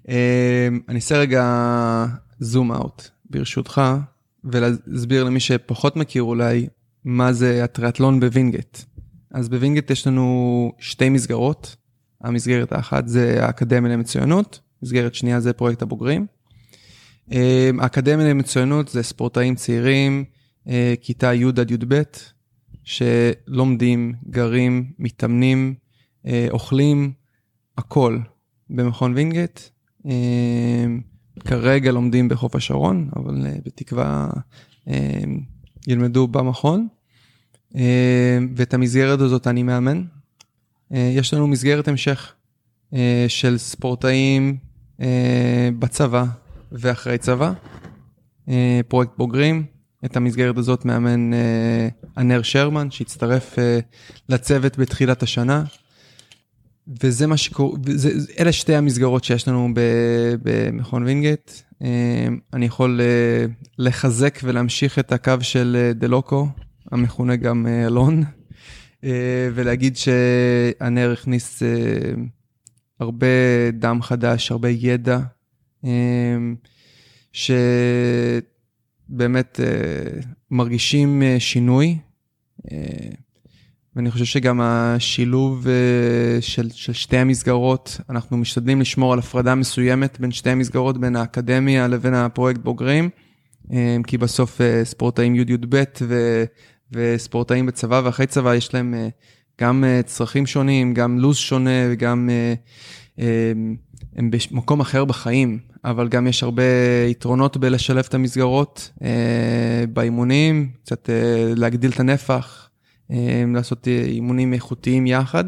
אה, 0.10 0.68
אני 0.90 0.96
אעשה 0.96 1.18
רגע 1.18 2.06
zoom 2.40 2.72
out, 2.72 3.08
ברשותך, 3.30 3.82
ולהסביר 4.44 5.24
למי 5.24 5.40
שפחות 5.40 5.96
מכיר 5.96 6.24
אולי 6.24 6.68
מה 7.06 7.34
זה 7.34 7.64
הטריאטלון 7.64 8.20
בווינגייט. 8.20 8.78
אז 9.32 9.50
בווינגייט 9.50 9.92
יש 9.92 10.08
לנו 10.08 10.72
שתי 10.80 11.10
מסגרות. 11.10 11.76
המסגרת 12.22 12.72
האחת 12.72 13.08
זה 13.08 13.46
האקדמיה 13.46 13.92
למצוינות, 13.92 14.60
מסגרת 14.84 15.16
שנייה 15.16 15.40
זה 15.40 15.54
פרויקט 15.54 15.82
הבוגרים. 15.82 16.26
אה, 17.32 17.70
האקדמיה 17.80 18.28
למצוינות 18.28 18.88
זה 18.88 19.04
ספורטאים 19.04 19.56
צעירים, 19.56 20.24
אה, 20.68 20.94
כיתה 21.02 21.34
י' 21.34 21.46
עד 21.46 21.72
י"ב, 21.72 22.02
שלומדים, 22.84 24.14
גרים, 24.30 24.92
מתאמנים, 25.00 25.76
אה, 26.26 26.48
אוכלים, 26.50 27.12
הכל 27.78 28.20
במכון 28.70 29.14
וינגייט. 29.14 29.60
כרגע 31.40 31.92
לומדים 31.92 32.30
בחוף 32.30 32.56
השרון, 32.56 33.10
אבל 33.16 33.48
בתקווה 33.66 34.30
ילמדו 35.88 36.28
במכון. 36.28 36.88
אה, 37.76 38.38
ואת 38.56 38.74
המסגרת 38.74 39.20
הזאת 39.20 39.48
אני 39.48 39.64
מאמן. 39.64 40.04
אה, 40.94 41.12
יש 41.14 41.34
לנו 41.34 41.48
מסגרת 41.48 41.88
המשך 41.88 42.34
אה, 42.94 43.26
של 43.28 43.58
ספורטאים 43.58 44.58
בצבא 45.80 46.26
ואחרי 46.72 47.18
צבא, 47.18 47.52
פרויקט 48.88 49.12
בוגרים. 49.18 49.66
את 50.06 50.16
המסגרת 50.16 50.58
הזאת 50.58 50.86
מאמן 50.86 51.32
ענר 52.18 52.42
שרמן 52.42 52.92
שהצטרף 52.92 53.56
לצוות 54.30 54.78
בתחילת 54.78 55.24
השנה. 55.24 55.64
וזה 57.04 57.28
מה 57.28 57.38
שקורה, 57.38 57.78
אלה 58.40 58.52
שתי 58.52 58.76
המסגרות 58.76 59.24
שיש 59.24 59.48
לנו 59.48 59.70
במכון 60.44 61.04
וינגייט. 61.04 61.52
אני 62.54 62.66
יכול 62.66 63.02
לחזק 63.78 64.40
ולהמשיך 64.44 65.00
את 65.00 65.12
הקו 65.12 65.34
של 65.42 65.92
דלוקו, 65.96 66.48
המכונה 66.92 67.36
גם 67.36 67.68
אה, 67.68 67.86
אלון, 67.86 68.24
אה, 69.04 69.50
ולהגיד 69.54 69.98
שהנר 69.98 71.12
הכניס 71.12 71.64
אה, 71.64 71.68
הרבה 73.00 73.28
דם 73.74 74.02
חדש, 74.02 74.52
הרבה 74.52 74.70
ידע, 74.70 75.20
שבאמת 77.32 78.40
מרגישים 80.52 81.24
שינוי. 81.40 81.98
ואני 83.98 84.12
חושב 84.12 84.26
שגם 84.26 84.62
השילוב 84.62 85.68
של, 86.42 86.70
של 86.70 86.94
שתי 86.94 87.18
המסגרות, 87.18 88.00
אנחנו 88.10 88.38
משתדלים 88.38 88.82
לשמור 88.82 89.14
על 89.14 89.20
הפרדה 89.20 89.56
מסוימת 89.56 90.20
בין 90.20 90.32
שתי 90.32 90.50
המסגרות, 90.50 90.98
בין 90.98 91.16
האקדמיה 91.16 91.88
לבין 91.88 92.14
הפרויקט 92.14 92.62
בוגרים, 92.62 93.10
כי 94.08 94.18
בסוף 94.18 94.62
ספורטאים 94.84 95.36
י'-י"ב 95.36 95.84
וספורטאים 96.92 97.66
בצבא 97.66 98.02
ואחרי 98.04 98.28
צבא 98.28 98.56
יש 98.56 98.74
להם 98.74 98.94
אה, 98.94 99.08
גם 99.62 99.84
אה, 99.84 100.02
צרכים 100.06 100.46
שונים, 100.46 100.94
גם 100.94 101.20
לו"ז 101.20 101.38
שונה 101.38 101.88
וגם 101.92 102.30
אה, 102.30 103.24
הם 104.16 104.32
במקום 104.52 104.80
אחר 104.80 105.06
בחיים, 105.06 105.60
אבל 105.86 106.08
גם 106.08 106.28
יש 106.28 106.44
הרבה 106.44 106.64
יתרונות 107.08 107.58
בלשלב 107.58 108.06
את 108.10 108.14
המסגרות 108.14 108.92
אה, 109.04 109.84
באימונים, 109.94 110.70
קצת 110.84 111.10
אה, 111.10 111.54
להגדיל 111.56 111.92
את 111.92 112.00
הנפח, 112.00 112.64
אה, 112.64 112.67
לעשות 113.54 113.88
אה, 113.88 114.04
אימונים 114.06 114.54
איכותיים 114.54 115.08
יחד. 115.08 115.44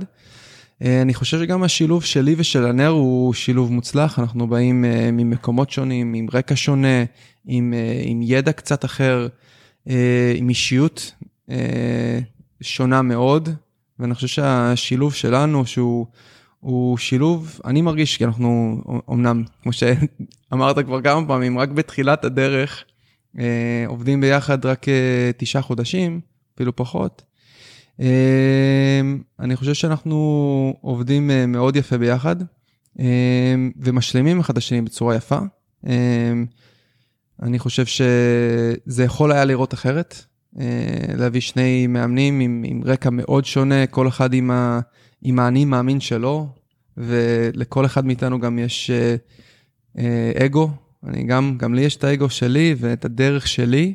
אה, 0.84 1.01
אני 1.01 1.14
חושב 1.14 1.39
שגם 1.39 1.64
השילוב 1.64 2.03
שלי 2.03 2.36
ושל 2.38 2.66
הנר 2.66 2.88
הוא 2.88 3.34
שילוב 3.34 3.72
מוצלח, 3.72 4.20
אנחנו 4.20 4.47
באים 4.47 4.86
אה, 4.86 5.10
ממקומות 5.12 5.70
שונים, 5.70 6.14
עם 6.14 6.28
רקע 6.34 6.55
שונה, 6.55 7.03
עם, 7.45 7.74
עם 8.03 8.22
ידע 8.24 8.51
קצת 8.51 8.86
אחר, 8.86 9.28
עם 10.36 10.49
אישיות 10.49 11.14
שונה 12.62 13.01
מאוד, 13.01 13.49
ואני 13.99 14.16
חושב 14.16 14.28
שהשילוב 14.28 15.14
שלנו, 15.14 15.66
שהוא... 15.66 16.05
הוא 16.60 16.97
שילוב, 16.97 17.60
אני 17.66 17.82
מרגיש 17.82 18.18
כי 18.18 18.26
אנחנו 18.26 18.82
אמנם, 19.12 19.43
כמו 19.64 19.72
שאמרת 19.74 20.80
כבר 20.80 21.01
כמה 21.01 21.28
פעמים, 21.28 21.60
רק 21.60 21.70
בתחילת 21.70 22.26
הדרך, 22.26 22.84
עובדים 23.88 24.22
ביחד 24.22 24.66
רק 24.66 24.86
תשעה 25.38 25.62
חודשים, 25.62 26.20
אפילו 26.55 26.76
פחות. 26.76 27.28
אה, 28.01 29.01
אני 29.39 29.55
חושב 29.55 29.73
שאנחנו 29.73 30.73
עובדים 30.81 31.31
אה, 31.31 31.45
מאוד 31.45 31.75
יפה 31.75 31.97
ביחד, 31.97 32.35
אה, 32.99 33.55
ומשלימים 33.77 34.39
אחד 34.39 34.51
את 34.51 34.57
השני 34.57 34.81
בצורה 34.81 35.15
יפה. 35.15 35.39
אה, 35.87 36.33
אני 37.41 37.59
חושב 37.59 37.85
שזה 37.85 39.03
יכול 39.03 39.31
היה 39.31 39.45
לראות 39.45 39.73
אחרת, 39.73 40.25
אה, 40.59 40.65
להביא 41.17 41.41
שני 41.41 41.87
מאמנים 41.87 42.39
עם, 42.39 42.63
עם 42.67 42.81
רקע 42.85 43.09
מאוד 43.09 43.45
שונה, 43.45 43.87
כל 43.87 44.07
אחד 44.07 44.33
עם 45.21 45.39
האני 45.39 45.65
מאמין 45.65 45.99
שלו, 45.99 46.47
ולכל 46.97 47.85
אחד 47.85 48.05
מאיתנו 48.05 48.39
גם 48.39 48.59
יש 48.59 48.91
אה, 49.97 50.31
אגו, 50.45 50.69
אני 51.03 51.23
גם, 51.23 51.57
גם 51.57 51.73
לי 51.73 51.81
יש 51.81 51.95
את 51.95 52.03
האגו 52.03 52.29
שלי 52.29 52.75
ואת 52.77 53.05
הדרך 53.05 53.47
שלי. 53.47 53.93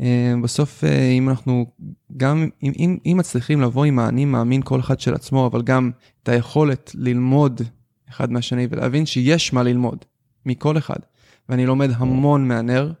אה, 0.00 0.34
בסוף, 0.42 0.84
אה, 0.84 1.10
אם 1.10 1.28
אנחנו, 1.28 1.66
גם 2.16 2.48
אם, 2.62 2.72
אם, 2.78 2.96
אם 3.06 3.16
מצליחים 3.18 3.60
לבוא 3.60 3.84
עם 3.84 3.98
האני 3.98 4.24
מאמין 4.24 4.62
כל 4.62 4.80
אחד 4.80 5.00
של 5.00 5.14
עצמו, 5.14 5.46
אבל 5.46 5.62
גם 5.62 5.90
את 6.22 6.28
היכולת 6.28 6.90
ללמוד 6.94 7.60
אחד 8.10 8.32
מהשני 8.32 8.66
ולהבין 8.70 9.06
שיש 9.06 9.52
מה 9.52 9.62
ללמוד 9.62 10.04
מכל 10.46 10.78
אחד, 10.78 10.98
ואני 11.48 11.66
לומד 11.66 11.90
המון 11.96 12.48
מהנר. 12.48 12.92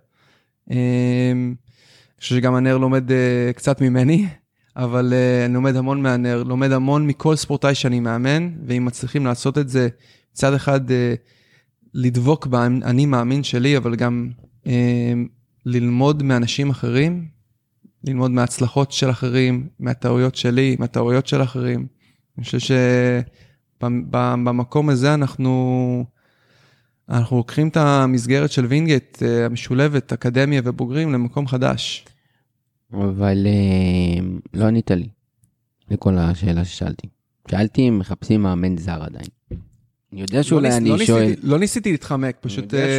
אה, 0.70 0.76
אני 1.34 1.54
חושב 2.20 2.36
שגם 2.36 2.54
הנר 2.54 2.78
לומד 2.78 3.10
קצת 3.56 3.80
ממני, 3.80 4.26
אבל 4.76 5.14
אני 5.44 5.54
לומד 5.54 5.76
המון 5.76 6.02
מהנר, 6.02 6.42
לומד 6.42 6.72
המון 6.72 7.06
מכל 7.06 7.36
ספורטאי 7.36 7.74
שאני 7.74 8.00
מאמן, 8.00 8.50
ואם 8.66 8.84
מצליחים 8.84 9.26
לעשות 9.26 9.58
את 9.58 9.68
זה, 9.68 9.88
מצד 10.32 10.54
אחד 10.54 10.80
לדבוק 11.94 12.46
באני 12.46 13.06
מאמין 13.06 13.42
שלי, 13.42 13.76
אבל 13.76 13.96
גם 13.96 14.28
ללמוד 15.66 16.22
מאנשים 16.22 16.70
אחרים, 16.70 17.28
ללמוד 18.04 18.30
מההצלחות 18.30 18.92
של 18.92 19.10
אחרים, 19.10 19.68
מהטעויות 19.80 20.34
שלי, 20.34 20.76
מהטעויות 20.78 21.26
של 21.26 21.42
אחרים. 21.42 21.86
אני 22.38 22.44
חושב 22.44 22.74
שבמקום 23.80 24.88
הזה 24.88 25.14
אנחנו, 25.14 26.04
אנחנו 27.08 27.36
לוקחים 27.36 27.68
את 27.68 27.76
המסגרת 27.76 28.50
של 28.50 28.64
וינגייט, 28.64 29.22
המשולבת, 29.46 30.12
אקדמיה 30.12 30.62
ובוגרים, 30.64 31.12
למקום 31.12 31.46
חדש. 31.46 32.04
אבל 32.92 33.46
אה, 33.46 34.20
לא 34.54 34.64
ענית 34.64 34.90
לי 34.90 35.08
לכל 35.90 36.18
השאלה 36.18 36.64
ששאלתי. 36.64 37.06
שאלתי 37.50 37.88
אם 37.88 37.98
מחפשים 37.98 38.42
מאמן 38.42 38.76
זר 38.76 39.02
עדיין. 39.02 39.60
אני 40.12 40.20
יודע 40.20 40.42
שאולי 40.42 40.68
לא 40.70 40.76
אני 40.76 40.88
לא 40.88 40.98
שואל, 40.98 41.22
ניסיתי, 41.24 41.46
לא 41.46 41.58
ניסיתי 41.58 41.90
להתחמק, 41.92 42.36
פשוט 42.40 42.74
אה, 42.74 42.98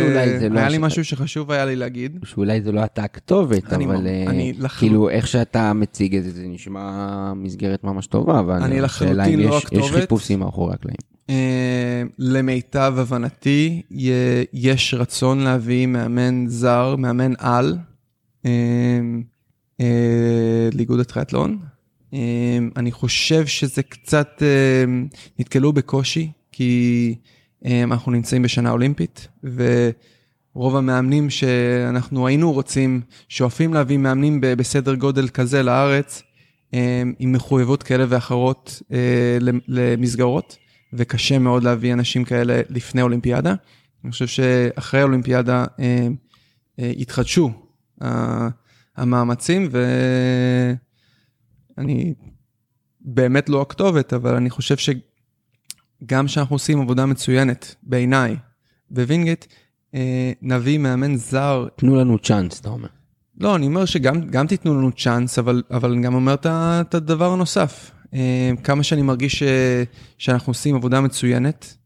לא 0.49 0.59
היה 0.59 0.69
לי 0.69 0.75
הש- 0.75 0.81
משהו 0.81 1.05
שחשוב 1.05 1.51
היה 1.51 1.65
לי 1.65 1.75
להגיד. 1.75 2.19
שאולי 2.25 2.61
זה 2.61 2.71
לא 2.71 2.83
אתה 2.83 3.03
הכתובת, 3.03 3.73
אני 3.73 3.85
אבל 3.85 4.07
אה, 4.07 4.23
אני 4.27 4.53
לחלוט- 4.59 4.79
כאילו 4.79 5.09
איך 5.09 5.27
שאתה 5.27 5.73
מציג 5.73 6.15
את 6.15 6.23
זה, 6.23 6.31
זה 6.31 6.43
נשמע 6.47 7.33
מסגרת 7.35 7.83
ממש 7.83 8.07
טובה, 8.07 8.39
אבל 8.39 8.53
אני 8.55 8.63
השאלה 8.81 8.81
לחלוטין 9.11 9.39
לא 9.39 9.55
יש- 9.55 9.63
יש 9.63 9.65
הכתובת. 9.65 10.01
חיפושים 10.01 10.39
מאחורי 10.39 10.73
הקלעים. 10.73 10.97
אה, 11.29 12.03
למיטב 12.19 12.93
הבנתי, 12.97 13.81
יש 14.53 14.93
רצון 14.97 15.39
להביא 15.39 15.85
מאמן 15.87 16.45
זר, 16.47 16.95
מאמן 16.95 17.33
על, 17.37 17.77
אה, 18.45 18.51
אה, 19.81 19.85
לאיגוד 20.73 20.99
הטריאטלון. 20.99 21.57
אה, 22.13 22.19
אני 22.77 22.91
חושב 22.91 23.45
שזה 23.45 23.83
קצת, 23.83 24.29
אה, 24.41 24.83
נתקלו 25.39 25.73
בקושי, 25.73 26.31
כי 26.51 27.15
אה, 27.65 27.83
אנחנו 27.83 28.11
נמצאים 28.11 28.41
בשנה 28.41 28.71
אולימפית, 28.71 29.27
ורוב 29.43 30.75
המאמנים 30.75 31.29
שאנחנו 31.29 32.27
היינו 32.27 32.51
רוצים, 32.51 33.01
שואפים 33.29 33.73
להביא 33.73 33.97
מאמנים 33.97 34.41
בסדר 34.41 34.95
גודל 34.95 35.27
כזה 35.27 35.63
לארץ, 35.63 36.21
אה, 36.73 37.03
עם 37.19 37.31
מחויבות 37.31 37.83
כאלה 37.83 38.05
ואחרות 38.09 38.81
אה, 38.91 39.37
למ- 39.41 39.59
למסגרות, 39.67 40.57
וקשה 40.93 41.39
מאוד 41.39 41.63
להביא 41.63 41.93
אנשים 41.93 42.23
כאלה 42.23 42.61
לפני 42.69 43.01
אולימפיאדה. 43.01 43.53
אני 44.03 44.11
חושב 44.11 44.27
שאחרי 44.27 44.99
האולימפיאדה 45.01 45.65
אה, 45.79 46.07
התחדשו 46.99 47.51
אה, 48.01 48.47
המאמצים, 48.97 49.69
ואני 51.77 52.13
באמת 53.01 53.49
לא 53.49 53.61
הכתובת, 53.61 54.13
אבל 54.13 54.35
אני 54.35 54.49
חושב 54.49 54.77
שגם 56.03 56.25
כשאנחנו 56.25 56.55
עושים 56.55 56.81
עבודה 56.81 57.05
מצוינת, 57.05 57.75
בעיניי, 57.83 58.35
בווינגייט, 58.89 59.45
אה, 59.95 60.31
נביא 60.41 60.77
מאמן 60.77 61.15
זר 61.15 61.67
תנו 61.75 61.95
לנו 61.95 62.19
צ'אנס, 62.19 62.59
אתה 62.59 62.69
אומר. 62.69 62.87
לא, 63.39 63.55
אני 63.55 63.65
אומר 63.65 63.85
שגם 63.85 64.27
גם 64.29 64.47
תיתנו 64.47 64.77
לנו 64.77 64.91
צ'אנס, 64.91 65.39
אבל, 65.39 65.63
אבל 65.71 65.91
אני 65.91 66.01
גם 66.01 66.13
אומר 66.13 66.35
את 66.45 66.95
הדבר 66.95 67.31
הנוסף. 67.31 67.91
אה, 68.13 68.51
כמה 68.63 68.83
שאני 68.83 69.01
מרגיש 69.01 69.39
ש, 69.39 69.43
שאנחנו 70.17 70.51
עושים 70.51 70.75
עבודה 70.75 71.01
מצוינת, 71.01 71.77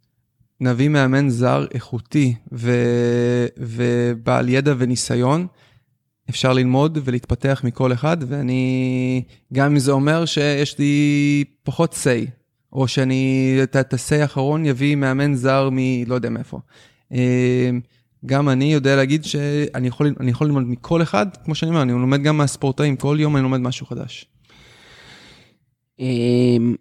נביא 0.61 0.89
מאמן 0.89 1.29
זר 1.29 1.65
איכותי 1.73 2.35
ו, 2.51 2.71
ובעל 3.57 4.49
ידע 4.49 4.73
וניסיון, 4.77 5.47
אפשר 6.29 6.53
ללמוד 6.53 6.97
ולהתפתח 7.03 7.61
מכל 7.63 7.93
אחד, 7.93 8.17
ואני, 8.27 9.23
גם 9.53 9.71
אם 9.71 9.79
זה 9.79 9.91
אומר 9.91 10.25
שיש 10.25 10.79
לי 10.79 11.43
פחות 11.63 11.93
say, 11.93 12.44
או 12.75 12.87
שאני, 12.87 13.55
את 13.63 13.93
ה-say 13.93 14.15
האחרון 14.15 14.65
יביא 14.65 14.95
מאמן 14.95 15.33
זר 15.35 15.69
מלא 15.71 16.15
יודע 16.15 16.29
מאיפה. 16.29 16.59
אה, 17.11 17.69
גם 18.25 18.49
אני 18.49 18.73
יודע 18.73 18.95
להגיד 18.95 19.23
שאני 19.23 19.87
יכול, 19.87 20.13
יכול 20.27 20.47
ללמוד 20.47 20.63
מכל 20.63 21.01
אחד, 21.01 21.25
כמו 21.43 21.55
שאני 21.55 21.69
אומר, 21.69 21.81
אני 21.81 21.91
לומד 21.91 22.23
גם 22.23 22.37
מהספורטאים, 22.37 22.95
כל 22.95 23.17
יום 23.19 23.35
אני 23.35 23.43
לומד 23.43 23.57
משהו 23.57 23.85
חדש. 23.85 24.25
אמ, 25.99 26.75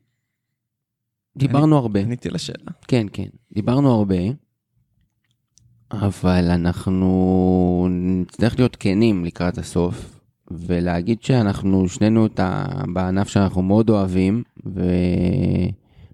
דיברנו 1.36 1.78
הרבה. 1.78 2.00
עניתי 2.00 2.30
לשאלה. 2.30 2.70
כן, 2.88 3.06
כן, 3.12 3.28
דיברנו 3.52 3.94
הרבה, 3.94 4.18
אבל 5.92 6.50
אנחנו 6.50 7.88
נצטרך 7.90 8.58
להיות 8.58 8.76
כנים 8.80 9.24
לקראת 9.24 9.58
הסוף, 9.58 10.20
ולהגיד 10.50 11.22
שאנחנו 11.22 11.88
שנינו. 11.88 12.28
בענף 12.92 13.28
שאנחנו 13.28 13.62
מאוד 13.62 13.90
אוהבים, 13.90 14.42
ו... 14.66 14.82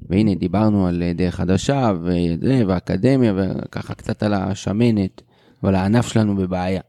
והנה 0.09 0.35
דיברנו 0.35 0.87
על 0.87 1.03
דרך 1.15 1.35
חדשה, 1.35 1.93
וזה, 2.03 2.63
ואקדמיה, 2.67 3.35
וככה 3.37 3.95
קצת 3.95 4.23
על 4.23 4.35
השמנת, 4.35 5.23
אבל 5.63 5.75
הענף 5.75 6.07
שלנו 6.09 6.37
בבעיה. 6.37 6.81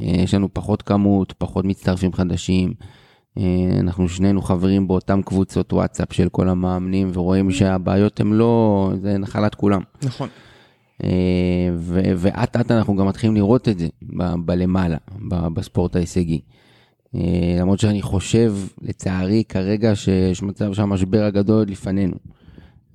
יש 0.00 0.34
לנו 0.34 0.48
פחות 0.52 0.82
כמות, 0.82 1.32
פחות 1.38 1.64
מצטרפים 1.64 2.12
חדשים. 2.12 2.74
אה, 3.38 3.42
אנחנו 3.80 4.08
שנינו 4.08 4.42
חברים 4.42 4.88
באותם 4.88 5.22
קבוצות 5.22 5.72
וואטסאפ 5.72 6.12
של 6.12 6.28
כל 6.28 6.48
המאמנים, 6.48 7.10
ורואים 7.14 7.50
שהבעיות 7.50 8.20
הן 8.20 8.32
לא, 8.32 8.90
זה 9.02 9.18
נחלת 9.18 9.54
כולם. 9.54 9.80
נכון. 10.02 10.28
אה, 11.04 11.08
ואט 12.16 12.56
אט 12.56 12.70
אנחנו 12.70 12.96
גם 12.96 13.08
מתחילים 13.08 13.36
לראות 13.36 13.68
את 13.68 13.78
זה 13.78 13.86
ב- 14.16 14.34
בלמעלה, 14.46 14.96
ב- 15.28 15.48
בספורט 15.48 15.96
ההישגי. 15.96 16.40
אה, 17.14 17.56
למרות 17.60 17.78
שאני 17.80 18.02
חושב, 18.02 18.54
לצערי, 18.82 19.44
כרגע 19.48 19.96
שיש 19.96 20.42
מצב 20.42 20.72
שהמשבר 20.72 21.22
הגדול 21.24 21.58
עוד 21.58 21.70
לפנינו. 21.70 22.16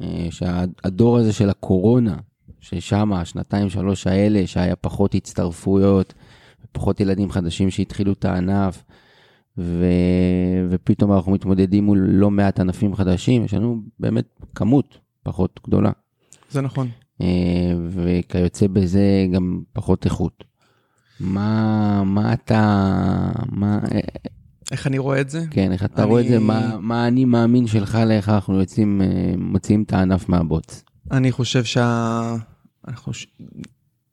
אה, 0.01 0.27
שהדור 0.29 1.17
הזה 1.17 1.33
של 1.33 1.49
הקורונה, 1.49 2.17
ששם, 2.59 3.13
השנתיים 3.13 3.69
שלוש 3.69 4.07
האלה, 4.07 4.47
שהיה 4.47 4.75
פחות 4.75 5.15
הצטרפויות, 5.15 6.13
פחות 6.71 6.99
ילדים 6.99 7.31
חדשים 7.31 7.69
שהתחילו 7.69 8.13
את 8.13 8.25
הענף, 8.25 8.83
ו... 9.57 9.85
ופתאום 10.69 11.13
אנחנו 11.13 11.31
מתמודדים 11.31 11.83
מול 11.83 11.97
לא 12.09 12.31
מעט 12.31 12.59
ענפים 12.59 12.95
חדשים, 12.95 13.45
יש 13.45 13.53
לנו 13.53 13.81
באמת 13.99 14.25
כמות 14.55 14.97
פחות 15.23 15.59
גדולה. 15.67 15.91
זה 16.51 16.61
נכון. 16.61 16.87
אה, 17.21 17.73
וכיוצא 17.89 18.67
בזה 18.67 19.27
גם 19.31 19.61
פחות 19.73 20.05
איכות. 20.05 20.43
מה, 21.19 22.03
מה 22.03 22.33
אתה, 22.33 22.61
מה, 23.51 23.79
אה, 23.91 23.99
איך 24.71 24.87
אני 24.87 24.97
רואה 24.97 25.21
את 25.21 25.29
זה? 25.29 25.43
כן, 25.51 25.71
איך 25.71 25.83
אתה 25.85 26.01
אני- 26.01 26.09
רואה 26.11 26.21
את 26.21 26.27
זה, 26.27 26.39
מה, 26.39 26.77
מה 26.79 27.03
האני 27.03 27.25
מאמין 27.25 27.67
שלך 27.67 27.97
לאיך 28.07 28.29
אנחנו 28.29 28.59
יוצאים, 28.59 29.01
אה, 29.01 29.07
מוציאים 29.37 29.83
את 29.83 29.93
הענף 29.93 30.29
מהבוץ. 30.29 30.83
אני 31.11 31.31
חושב 31.31 31.63
אנחנו 32.87 33.13
ש... 33.13 33.27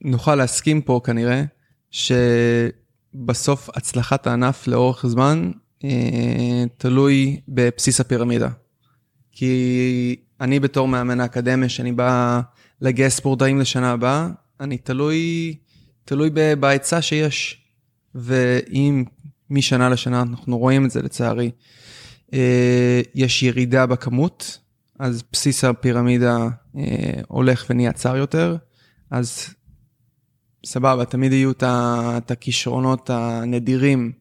נוכל 0.05 0.35
להסכים 0.35 0.81
פה 0.81 1.01
כנראה, 1.05 1.45
שבסוף 3.15 3.71
הצלחת 3.77 4.27
הענף 4.27 4.67
לאורך 4.69 5.07
זמן 5.07 5.51
אה, 5.85 6.65
תלוי 6.77 7.41
בבסיס 7.49 8.01
הפירמידה. 8.01 8.49
כי 9.33 10.17
אני 10.41 10.61
בתור 10.61 10.89
מאמן 10.89 11.21
האקדמיה, 11.21 11.69
שאני 11.69 11.93
בא 11.93 12.41
לגייס 12.81 13.17
ספורטאים 13.17 13.61
לשנה 13.61 13.91
הבאה, 13.93 14.29
אני 14.61 14.79
תלוי, 14.79 15.55
תלוי 16.05 16.31
בהיצע 16.61 17.03
שיש. 17.03 17.65
ואם 18.15 19.05
משנה 19.51 19.89
לשנה, 19.89 20.23
אנחנו 20.23 20.59
רואים 20.59 20.85
את 20.85 20.91
זה 20.91 21.03
לצערי, 21.03 21.51
אה, 22.33 23.01
יש 23.15 23.43
ירידה 23.43 23.87
בכמות, 23.87 24.59
אז 24.99 25.23
בסיס 25.33 25.65
הפירמידה 25.65 26.49
אה, 26.77 26.83
הולך 27.29 27.67
ונהיה 27.71 27.93
צר 27.93 28.17
יותר, 28.17 28.57
אז 29.11 29.55
סבבה, 30.67 31.05
תמיד 31.05 31.33
יהיו 31.33 31.51
את 31.51 32.31
הכישרונות 32.31 33.11
הנדירים, 33.11 34.13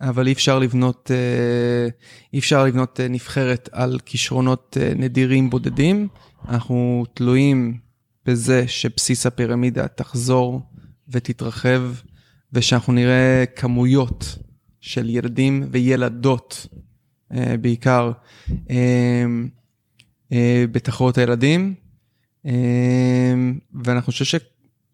אבל 0.00 0.26
אי 0.26 0.32
אפשר 0.32 0.58
לבנות, 0.58 1.10
אה, 1.14 1.88
אי 2.32 2.38
אפשר 2.38 2.64
לבנות 2.64 3.00
נבחרת 3.10 3.68
על 3.72 3.98
כישרונות 4.04 4.76
נדירים 4.96 5.50
בודדים. 5.50 6.08
אנחנו 6.48 7.04
תלויים 7.14 7.78
בזה 8.26 8.68
שבסיס 8.68 9.26
הפירמידה 9.26 9.88
תחזור 9.88 10.62
ותתרחב, 11.08 11.82
ושאנחנו 12.52 12.92
נראה 12.92 13.44
כמויות 13.56 14.38
של 14.80 15.10
ילדים 15.10 15.64
וילדות 15.70 16.66
אה, 17.34 17.56
בעיקר 17.60 18.12
אה, 18.70 19.24
אה, 20.32 20.64
בתחרות 20.72 21.18
הילדים. 21.18 21.74
ואנחנו 23.84 24.12
חושב 24.12 24.40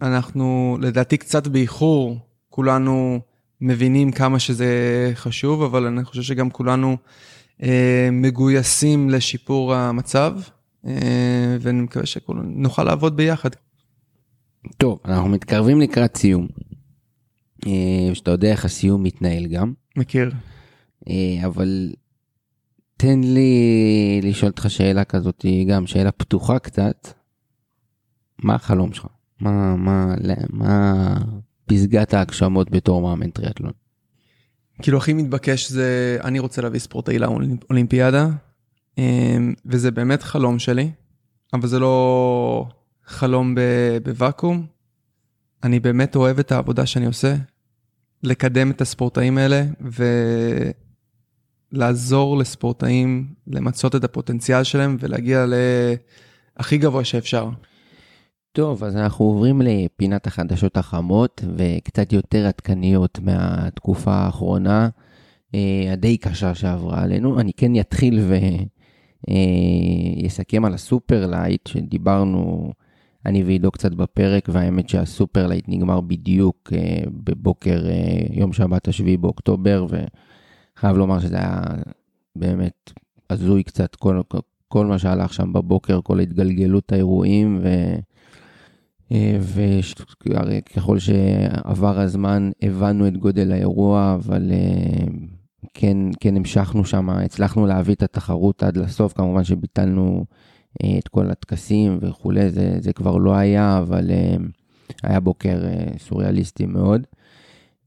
שאנחנו 0.01 0.79
לדעתי 0.81 1.17
קצת 1.17 1.47
באיחור, 1.47 2.19
כולנו 2.49 3.21
מבינים 3.61 4.13
כמה 4.13 4.39
שזה 4.39 5.13
חשוב, 5.15 5.63
אבל 5.63 5.87
אני 5.87 6.05
חושב 6.05 6.23
שגם 6.23 6.51
כולנו 6.51 6.97
מגויסים 8.13 9.11
לשיפור 9.11 9.75
המצב, 9.75 10.35
ואני 11.61 11.81
מקווה 11.81 12.07
שנוכל 12.07 12.85
לעבוד 12.85 13.17
ביחד. 13.17 13.51
טוב, 14.77 15.01
אנחנו 15.05 15.29
מתקרבים 15.29 15.81
לקראת 15.81 16.17
סיום. 16.17 16.49
שאתה 18.15 18.31
יודע 18.31 18.51
איך 18.51 18.65
הסיום 18.65 19.03
מתנהל 19.03 19.47
גם. 19.47 19.73
מכיר. 19.97 20.31
אבל 21.47 21.93
תן 22.97 23.21
לי 23.21 24.21
לשאול 24.23 24.51
אותך 24.51 24.71
שאלה 24.71 25.05
כזאת, 25.05 25.45
גם 25.69 25.87
שאלה 25.87 26.13
פתוחה 26.13 26.59
קצת. 26.59 27.09
מה 28.43 28.55
החלום 28.55 28.93
שלך? 28.93 29.07
מה, 29.41 29.77
מה, 29.77 30.15
מה 30.51 31.15
פסגת 31.67 32.15
ההגשמות 32.15 32.71
בתור 32.71 33.03
מאמן 33.03 33.31
טריאטלון? 33.31 33.73
כאילו 34.83 34.99
הכי 34.99 35.13
מתבקש 35.13 35.71
זה, 35.71 36.19
אני 36.25 36.39
רוצה 36.39 36.63
להביא 36.63 36.81
ספורטאי 36.81 37.19
לאולימפיאדה, 37.19 38.29
וזה 39.67 39.91
באמת 39.91 40.23
חלום 40.23 40.59
שלי, 40.59 40.91
אבל 41.53 41.69
זה 41.69 41.79
לא 41.79 42.67
חלום 43.09 43.55
בוואקום. 44.03 44.67
אני 45.65 45.81
באמת 45.81 46.17
אוהב 46.17 46.39
את 46.39 46.53
העבודה 46.53 46.87
שאני 46.87 47.07
עושה, 47.07 47.35
לקדם 48.23 48.71
את 48.71 48.81
הספורטאים 48.81 49.39
האלה, 49.39 49.65
ו... 49.81 50.05
לעזור 51.73 52.39
לספורטאים 52.39 53.27
למצות 53.47 53.95
את 53.95 54.05
הפוטנציאל 54.05 54.65
שלהם 54.65 54.97
ולהגיע 55.01 55.47
להכי 56.59 56.79
גבוה 56.79 57.05
שאפשר. 57.05 57.51
טוב, 58.53 58.85
אז 58.85 58.97
אנחנו 58.97 59.25
עוברים 59.25 59.63
לפינת 59.65 60.27
החדשות 60.27 60.77
החמות 60.77 61.45
וקצת 61.57 62.13
יותר 62.13 62.47
עדכניות 62.47 63.19
מהתקופה 63.23 64.13
האחרונה, 64.13 64.89
אה, 65.55 65.93
הדי 65.93 66.17
קשה 66.17 66.55
שעברה 66.55 67.03
עלינו. 67.03 67.41
אני 67.41 67.53
כן 67.57 67.81
אתחיל 67.81 68.21
ויסכם 70.21 70.65
אה, 70.65 70.69
על 70.69 70.75
הסופר 70.75 71.27
לייט 71.27 71.67
שדיברנו, 71.67 72.73
אני 73.27 73.43
ועידו 73.43 73.71
קצת 73.71 73.95
בפרק, 73.95 74.49
והאמת 74.53 74.89
שהסופר 74.89 75.47
לייט 75.47 75.65
נגמר 75.69 76.01
בדיוק 76.01 76.73
אה, 76.73 77.03
בבוקר 77.25 77.85
יום 78.31 78.53
שבת 78.53 78.89
השביעי 78.89 79.17
באוקטובר. 79.17 79.87
ו... 79.91 79.97
חייב 80.81 80.97
לומר 80.97 81.21
שזה 81.21 81.37
היה 81.37 81.61
באמת 82.37 82.93
הזוי 83.31 83.63
קצת, 83.63 83.95
כל, 83.95 84.21
כל 84.69 84.87
מה 84.87 84.99
שהלך 84.99 85.33
שם 85.33 85.53
בבוקר, 85.53 86.01
כל 86.03 86.21
התגלגלות 86.21 86.93
האירועים, 86.93 87.61
ו... 87.63 87.95
וככל 89.41 90.99
שעבר 90.99 92.01
הזמן 92.01 92.51
הבנו 92.63 93.09
את 93.09 93.17
גודל 93.17 93.53
האירוע, 93.53 94.15
אבל 94.15 94.53
אה, 94.53 95.07
כן, 95.75 95.97
כן 96.21 96.37
המשכנו 96.37 96.85
שם, 96.85 97.11
הצלחנו 97.11 97.67
להביא 97.67 97.95
את 97.95 98.03
התחרות 98.03 98.63
עד 98.63 98.77
לסוף, 98.77 99.13
כמובן 99.13 99.45
שביטלנו 99.45 100.19
אה, 100.19 100.37
את 100.99 101.09
כל 101.09 101.31
הטקסים 101.31 101.99
וכולי, 102.03 102.51
זה, 102.51 102.77
זה 102.81 102.93
כבר 102.93 103.17
לא 103.17 103.35
היה, 103.35 103.79
אבל 103.79 104.11
אה, 104.11 104.37
היה 105.03 105.21
בוקר 105.21 105.59
סוריאליסטי 105.99 106.67
מאוד. 106.67 107.07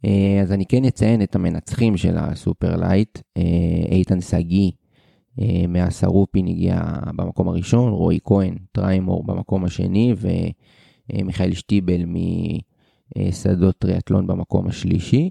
אה, 0.06 0.40
אז 0.42 0.52
אני 0.52 0.66
כן 0.66 0.86
אציין 0.86 1.22
את 1.22 1.36
המנצחים 1.36 1.98
של 1.98 2.18
הסופר 2.18 2.76
לייט, 2.76 3.20
אה, 3.38 3.44
איתן 3.92 4.22
שגיא 4.22 4.72
אה, 5.42 5.68
מהסרופין 5.68 6.48
הגיע 6.48 6.82
במקום 7.16 7.48
הראשון, 7.48 7.92
רועי 7.92 8.20
כהן, 8.24 8.56
טריימור 8.72 9.24
במקום 9.24 9.66
השני, 9.66 10.14
ומיכאל 11.14 11.54
שטיבל 11.54 12.02
משדות 13.18 13.78
טריאטלון 13.78 14.28
במקום 14.28 14.68
השלישי. 14.68 15.30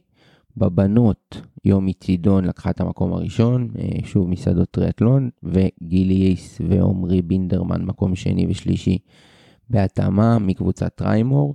בבנות, 0.57 1.41
יומי 1.65 1.93
צידון 1.93 2.45
לקחה 2.45 2.71
את 2.71 2.81
המקום 2.81 3.13
הראשון, 3.13 3.69
שוב 4.05 4.29
משדות 4.29 4.71
טריאטלון, 4.71 5.31
וגילי 5.43 6.15
ייס 6.15 6.61
ועומרי 6.69 7.23
בינדרמן 7.23 7.85
מקום 7.85 8.15
שני 8.15 8.47
ושלישי 8.49 8.99
בהתאמה 9.71 10.39
מקבוצת 10.39 10.95
טריימור. 10.95 11.55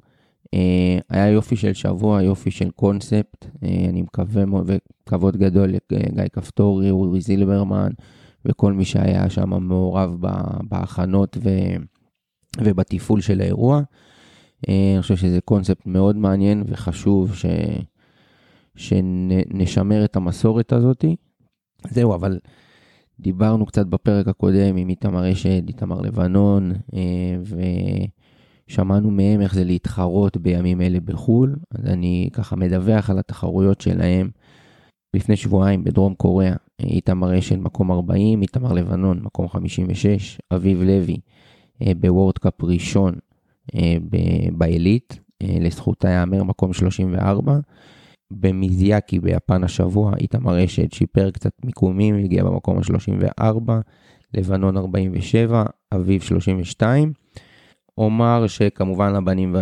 אה, 0.54 0.98
היה 1.10 1.30
יופי 1.30 1.56
של 1.56 1.74
שבוע, 1.74 2.24
יופי 2.24 2.52
של 2.52 2.70
קונספט, 2.70 3.46
אה, 3.64 3.86
אני 3.90 4.02
מקווה 4.02 4.46
מאוד, 4.46 4.70
וכבוד 4.70 5.38
גדול 5.38 5.70
לגיא 5.70 6.28
כפתורי, 6.34 6.92
אורי 6.92 7.22
זילברמן, 7.22 7.90
וכל 8.46 8.74
מי 8.74 8.86
שהיה 8.86 9.30
שם 9.30 9.64
מעורב 9.64 10.18
בהכנות 10.70 11.38
ו... 11.44 11.50
ובתפעול 12.62 13.22
של 13.22 13.42
האירוע. 13.42 13.82
אה, 14.70 14.92
אני 14.94 15.02
חושב 15.02 15.16
שזה 15.16 15.42
קונספט 15.42 15.86
מאוד 15.86 16.16
מעניין 16.16 16.64
וחשוב 16.68 17.36
ש... 17.36 17.46
שנשמר 18.76 20.06
את 20.06 20.16
המסורת 20.16 20.74
הזאת. 20.74 21.06
זהו, 21.90 22.16
אבל 22.16 22.40
דיברנו 23.20 23.66
קצת 23.66 23.86
בפרק 23.86 24.28
הקודם 24.28 24.78
עם 24.78 24.90
איתמר 24.90 25.32
אשד, 25.32 25.68
איתמר 25.68 26.02
לבנון, 26.02 26.72
ו... 27.44 27.56
שמענו 28.68 29.12
מהם 29.12 29.42
איך 29.42 29.54
זה 29.54 29.64
להתחרות 29.64 30.38
בימים 30.38 30.82
אלה 30.82 31.00
בחו"ל, 31.00 31.56
אז 31.72 31.86
אני 31.86 32.30
ככה 32.34 32.56
מדווח 32.56 33.10
על 33.10 33.20
התחרויות 33.20 33.82
שלהם. 33.82 34.30
לפני 35.14 35.36
שבועיים 35.36 35.84
בדרום 35.84 36.14
קוריאה, 36.14 36.56
איתמר 36.80 37.40
אשל 37.40 37.58
מקום 37.58 37.92
40, 37.92 38.42
איתמר 38.42 38.74
לבנון 38.74 39.20
מקום 39.24 39.48
56, 39.48 40.40
אביב 40.54 40.82
לוי 40.82 41.18
אה, 41.82 41.92
בוורד 42.00 42.38
קאפ 42.38 42.64
ראשון 42.64 43.16
אה, 43.76 43.98
בעילית, 44.52 45.20
אה, 45.42 45.58
לזכותה 45.62 46.10
ייאמר 46.10 46.44
מקום 46.44 46.74
34. 46.74 47.58
במיזיאקי 48.32 49.20
ביפן 49.20 49.64
השבוע, 49.64 50.12
איתמר 50.20 50.66
אשד 50.66 50.92
שיפר 50.92 51.32
קצת 51.32 51.52
מיקומים, 51.66 52.16
הגיע 52.16 52.44
במקום 52.44 52.78
ה-34, 52.78 53.72
לבנון 54.34 54.78
47, 54.78 55.64
אביב 55.94 56.22
32. 56.22 57.14
אומר 57.98 58.48
שכמובן 58.48 59.16
הבנים, 59.16 59.56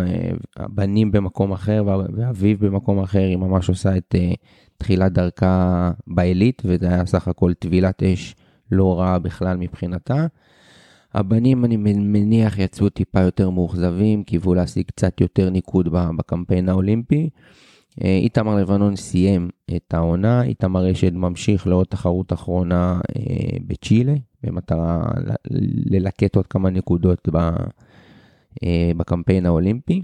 הבנים 0.56 1.12
במקום 1.12 1.52
אחר 1.52 1.84
ואביב 1.86 2.66
במקום 2.66 2.98
אחר, 2.98 3.18
היא 3.18 3.36
ממש 3.36 3.68
עושה 3.68 3.96
את 3.96 4.14
uh, 4.14 4.36
תחילת 4.76 5.12
דרכה 5.12 5.90
בעילית, 6.06 6.62
וזה 6.64 6.88
היה 6.88 7.06
סך 7.06 7.28
הכל 7.28 7.52
טבילת 7.54 8.02
אש 8.02 8.34
לא 8.70 9.00
רעה 9.00 9.18
בכלל 9.18 9.56
מבחינתה. 9.56 10.26
הבנים, 11.14 11.64
אני 11.64 11.76
מניח, 11.96 12.58
יצאו 12.58 12.88
טיפה 12.88 13.20
יותר 13.20 13.50
מאוכזבים, 13.50 14.22
קיוו 14.22 14.54
להשיג 14.54 14.86
קצת 14.86 15.20
יותר 15.20 15.50
ניקוד 15.50 15.88
בקמפיין 16.16 16.68
האולימפי. 16.68 17.30
אה, 18.02 18.16
איתמר 18.16 18.56
לבנון 18.56 18.96
סיים 18.96 19.48
את 19.76 19.94
העונה, 19.94 20.42
איתמר 20.42 20.92
אשד 20.92 21.14
ממשיך 21.14 21.66
לעוד 21.66 21.86
תחרות 21.86 22.32
אחרונה 22.32 23.00
אה, 23.16 23.58
בצ'ילה, 23.66 24.14
במטרה 24.42 25.02
ללקט 25.90 26.36
עוד 26.36 26.46
כמה 26.46 26.70
נקודות 26.70 27.28
אה, 28.64 28.90
בקמפיין 28.96 29.46
האולימפי. 29.46 30.02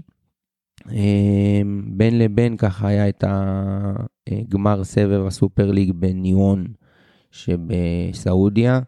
בין 1.87 2.19
לבין 2.19 2.57
ככה 2.57 2.87
היה 2.87 3.09
את 3.09 3.23
הגמר 4.27 4.83
סבב 4.83 5.25
הסופר 5.27 5.71
ליג 5.71 5.91
בניון 5.91 6.65
שבסעודיה. 7.31 8.79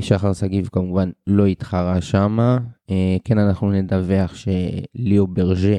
שחר 0.00 0.32
שגיב 0.32 0.68
כמובן 0.72 1.10
לא 1.26 1.46
התחרה 1.46 2.00
שמה. 2.00 2.58
כן, 3.24 3.38
אנחנו 3.38 3.70
נדווח 3.70 4.34
שליאו 4.34 5.26
ברג'ה 5.26 5.78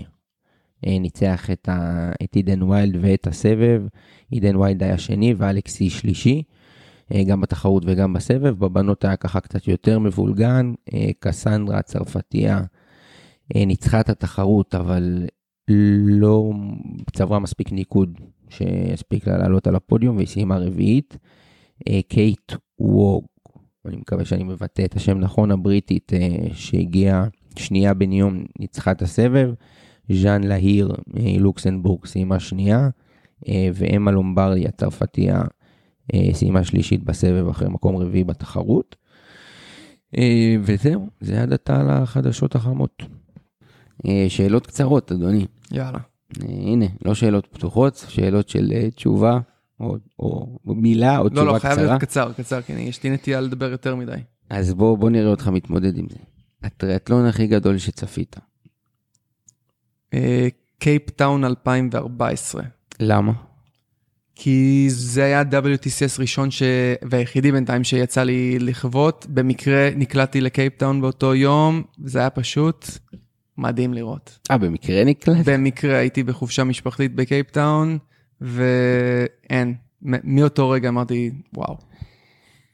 ניצח 0.85 1.51
את, 1.51 1.69
ה, 1.69 2.11
את 2.23 2.35
עידן 2.35 2.63
ויילד 2.63 2.97
ואת 3.01 3.27
הסבב. 3.27 3.83
עידן 4.29 4.55
ויילד 4.55 4.83
היה 4.83 4.97
שני 4.97 5.33
ואלכסי 5.37 5.89
שלישי, 5.89 6.43
אה, 7.13 7.23
גם 7.23 7.41
בתחרות 7.41 7.83
וגם 7.85 8.13
בסבב. 8.13 8.65
בבנות 8.65 9.05
היה 9.05 9.15
ככה 9.15 9.39
קצת 9.39 9.67
יותר 9.67 9.99
מבולגן. 9.99 10.73
אה, 10.93 11.09
קסנדרה 11.19 11.77
הצרפתייה 11.77 12.61
אה, 13.55 13.65
ניצחה 13.65 13.99
את 13.99 14.09
התחרות, 14.09 14.75
אבל 14.75 15.27
לא 16.05 16.51
צברה 17.13 17.39
מספיק 17.39 17.71
ניקוד 17.71 18.19
שהספיק 18.49 19.27
לה 19.27 19.37
לעלות 19.37 19.67
על 19.67 19.75
הפודיום 19.75 20.15
והיא 20.15 20.27
סיימה 20.27 20.57
רביעית. 20.57 21.17
אה, 21.87 21.99
קייט 22.07 22.51
ווג, 22.79 23.25
אני 23.85 23.97
מקווה 23.97 24.25
שאני 24.25 24.43
מבטא 24.43 24.85
את 24.85 24.95
השם 24.95 25.19
נכון, 25.19 25.51
הבריטית 25.51 26.13
אה, 26.13 26.53
שהגיעה 26.53 27.27
שנייה 27.55 27.93
בן 27.93 28.11
יום 28.11 28.43
ניצחה 28.59 28.91
את 28.91 29.01
הסבב. 29.01 29.53
ז'אן 30.09 30.43
להיר 30.43 30.91
אה, 31.17 31.35
לוקסנבורג 31.39 32.05
סיימה 32.05 32.39
שנייה, 32.39 32.89
אה, 33.47 33.69
ואמה 33.73 34.11
לומברדי 34.11 34.67
הצרפתייה 34.67 35.41
אה, 36.13 36.29
סיימה 36.33 36.63
שלישית 36.63 37.03
בסבב 37.03 37.47
אחרי 37.47 37.69
מקום 37.69 37.95
רביעי 37.97 38.23
בתחרות. 38.23 38.95
אה, 40.17 40.55
וזהו, 40.61 41.07
זה 41.21 41.41
עד 41.41 41.53
עתה 41.53 41.83
לחדשות 41.83 42.55
החמות. 42.55 43.03
אה, 44.07 44.25
שאלות 44.29 44.67
קצרות, 44.67 45.11
אדוני. 45.11 45.45
יאללה. 45.71 45.97
אה, 46.43 46.47
הנה, 46.49 46.85
לא 47.05 47.15
שאלות 47.15 47.47
פתוחות, 47.51 48.05
שאלות 48.09 48.49
של 48.49 48.71
אה, 48.75 48.91
תשובה, 48.91 49.39
או, 49.79 49.97
או 50.19 50.47
מילה, 50.65 51.17
או 51.17 51.23
לא, 51.23 51.29
תשובה 51.29 51.45
לא, 51.45 51.59
חייב 51.59 51.73
קצרה. 51.73 51.85
להיות 51.87 52.01
קצר, 52.01 52.31
קצר, 52.37 52.61
כי 52.61 52.73
אני- 52.73 52.81
יש 52.81 53.03
לי 53.03 53.09
נטייה 53.09 53.41
לדבר 53.41 53.71
יותר 53.71 53.95
מדי. 53.95 54.17
אז 54.49 54.73
בוא, 54.73 54.97
בוא 54.97 55.09
נראה 55.09 55.29
אותך 55.29 55.47
מתמודד 55.47 55.97
עם 55.97 56.05
זה. 56.09 56.17
הטריאטלון 56.63 57.25
הכי 57.25 57.47
גדול 57.47 57.77
שצפית. 57.77 58.35
אה, 60.13 60.47
קייפטאון 60.79 61.43
2014. 61.45 62.63
למה? 62.99 63.31
כי 64.35 64.85
זה 64.89 65.23
היה 65.23 65.41
WTCS 65.41 66.19
ראשון 66.19 66.51
ש... 66.51 66.63
והיחידי 67.09 67.51
בינתיים 67.51 67.83
שיצא 67.83 68.23
לי 68.23 68.59
לחוות. 68.59 69.25
במקרה 69.29 69.89
נקלטתי 69.95 70.41
לקייפטאון 70.41 71.01
באותו 71.01 71.35
יום, 71.35 71.83
זה 72.03 72.19
היה 72.19 72.29
פשוט 72.29 72.85
מדהים 73.57 73.93
לראות. 73.93 74.39
אה, 74.51 74.57
במקרה 74.57 75.03
נקלט? 75.03 75.45
במקרה 75.45 75.97
הייתי 75.97 76.23
בחופשה 76.23 76.63
משפחתית 76.63 77.15
בקייפטאון, 77.15 77.97
ואין. 78.41 79.73
מאותו 80.01 80.69
רגע 80.69 80.89
אמרתי, 80.89 81.31
וואו. 81.53 81.77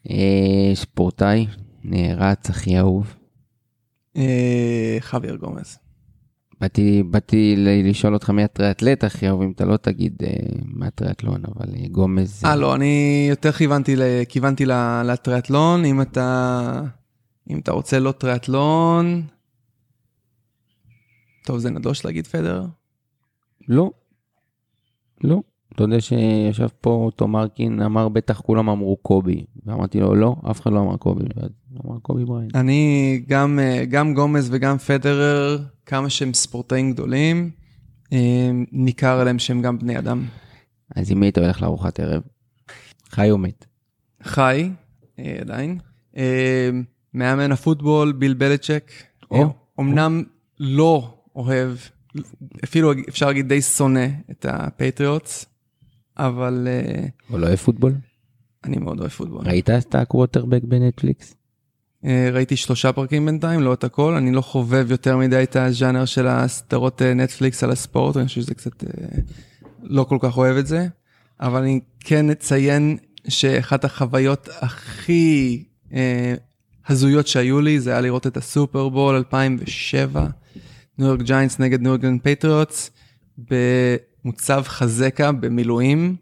אה, 0.10 0.72
ספורטאי, 0.76 1.48
נערץ, 1.84 2.50
הכי 2.50 2.78
אהוב. 2.78 3.16
אה, 4.18 4.98
גומז. 5.40 5.78
באתי, 6.62 7.04
באתי 7.04 7.56
לשאול 7.58 8.14
אותך 8.14 8.30
מי 8.30 8.44
הטריאטלט 8.44 9.04
הכי 9.04 9.28
אהוב, 9.28 9.42
אם 9.42 9.52
אתה 9.52 9.66
לא 9.66 9.78
תגיד 9.78 10.24
אה, 10.24 10.30
מהטריאטלון, 10.66 11.42
אבל 11.46 11.76
אה, 11.76 11.88
גומז... 11.88 12.42
אה, 12.46 12.56
לא, 12.56 12.76
אני 12.76 13.26
יותר 13.30 13.52
כיוונתי, 13.52 13.96
ל... 13.96 14.02
כיוונתי 14.30 14.66
ל... 14.66 14.72
לטריאטלון, 15.04 15.86
אם 15.86 16.02
אתה... 16.02 16.82
אם 17.50 17.60
אתה 17.60 17.72
רוצה 17.72 18.00
לא 18.00 18.12
טריאטלון... 18.12 19.24
טוב, 21.46 21.58
זה 21.58 21.70
נדוש 21.70 22.06
להגיד 22.06 22.28
פדר? 22.28 22.66
לא. 23.68 23.92
לא. 25.24 25.42
אתה 25.74 25.84
יודע 25.84 26.02
שישב 26.02 26.68
פה 26.82 27.10
תומרקין, 27.16 27.82
אמר 27.82 28.10
בטח 28.10 28.42
כולם 28.42 28.70
אמרו 28.70 28.98
קובי. 28.98 29.46
ואמרתי 29.66 30.00
לו, 30.00 30.16
לא, 30.16 30.36
אף 30.52 30.62
אחד 30.62 30.74
לא 30.74 30.80
אמר 30.80 30.98
קובי. 30.98 31.24
הוא 31.84 31.92
אמר 31.92 32.00
קובי 32.00 32.26
בריין. 32.26 32.50
אני, 32.56 33.24
גם, 33.28 33.60
אה, 33.60 33.86
גם 33.86 34.14
גומז 34.14 34.50
וגם 34.52 34.78
פדרר, 34.78 35.64
כמה 35.86 36.10
שהם 36.10 36.34
ספורטאים 36.34 36.92
גדולים, 36.92 37.52
אה, 38.14 38.50
ניכר 38.72 39.20
עליהם 39.20 39.40
שהם 39.40 39.62
גם 39.62 39.80
בני 39.80 40.00
אדם. 40.00 40.26
אז 40.96 41.12
אם 41.12 41.24
היית 41.24 41.38
הולך 41.38 41.62
לארוחת 41.62 42.00
ערב, 42.00 42.22
חי 43.10 43.32
או 43.32 43.38
מת? 43.38 43.66
חי, 44.24 44.70
אה, 45.20 45.38
עדיין. 45.42 45.80
מאמן 47.14 47.52
הפוטבול, 47.52 48.12
ביל 48.12 48.34
בלצ'ק. 48.34 48.92
או. 49.32 49.54
אמנם 49.80 50.24
לא 50.60 51.18
אוהב, 51.36 51.72
אפילו 52.64 52.92
אפשר 53.10 53.28
להגיד 53.28 53.48
די 53.48 53.62
שונא 53.62 54.08
את 54.32 54.46
הפטריוטס, 54.50 55.46
אבל 56.18 56.68
או 57.32 57.38
לא 57.38 57.48
אוהב 57.48 57.58
פוטבול? 57.58 57.94
אני 58.64 58.78
מאוד 58.78 59.00
אוהב 59.00 59.12
פוטבול. 59.12 59.48
ראית 59.48 59.70
את 59.70 59.96
הקווטרבק 59.96 60.64
בנטפליקס? 60.64 61.36
אה, 62.06 62.30
ראיתי 62.34 62.56
שלושה 62.56 62.92
פרקים 62.94 63.26
בינתיים, 63.26 63.62
לא 63.62 63.74
את 63.74 63.84
הכל, 63.84 64.14
אני 64.14 64.32
לא 64.32 64.42
חובב 64.42 64.92
יותר 64.92 65.18
מדי 65.18 65.44
את 65.44 65.56
הז'אנר 65.56 66.06
של 66.06 66.28
הסדרות 66.28 67.02
אה, 67.02 67.14
נטפליקס 67.14 67.64
על 67.64 67.72
הספורט, 67.72 68.18
אני 68.18 68.28
חושב 68.28 68.42
שזה 68.42 68.54
קצת 68.54 68.84
אה, 68.84 68.90
לא 69.84 70.04
כל 70.04 70.18
כך 70.22 70.38
אוהב 70.38 70.58
את 70.58 70.68
זה, 70.68 70.88
אבל 71.40 71.62
אני 71.62 71.80
כן 72.00 72.30
אציין 72.30 72.98
שאחת 73.28 73.86
החוויות 73.86 74.50
הכי 74.62 75.64
אה, 75.94 76.34
הזויות 76.88 77.28
שהיו 77.28 77.62
לי, 77.62 77.80
זה 77.80 77.92
היה 77.92 78.02
לראות 78.02 78.28
את 78.28 78.38
הסופרבול 78.38 79.16
2007, 79.16 80.28
ניו 80.98 81.08
יורק 81.08 81.22
ג'יינטס 81.22 81.60
נגד 81.60 81.82
ניו 81.82 81.92
יורק 81.92 82.22
פטריוטס, 82.24 82.92
במוצב 83.38 84.64
חזקה 84.68 85.32
במילואים, 85.32 86.16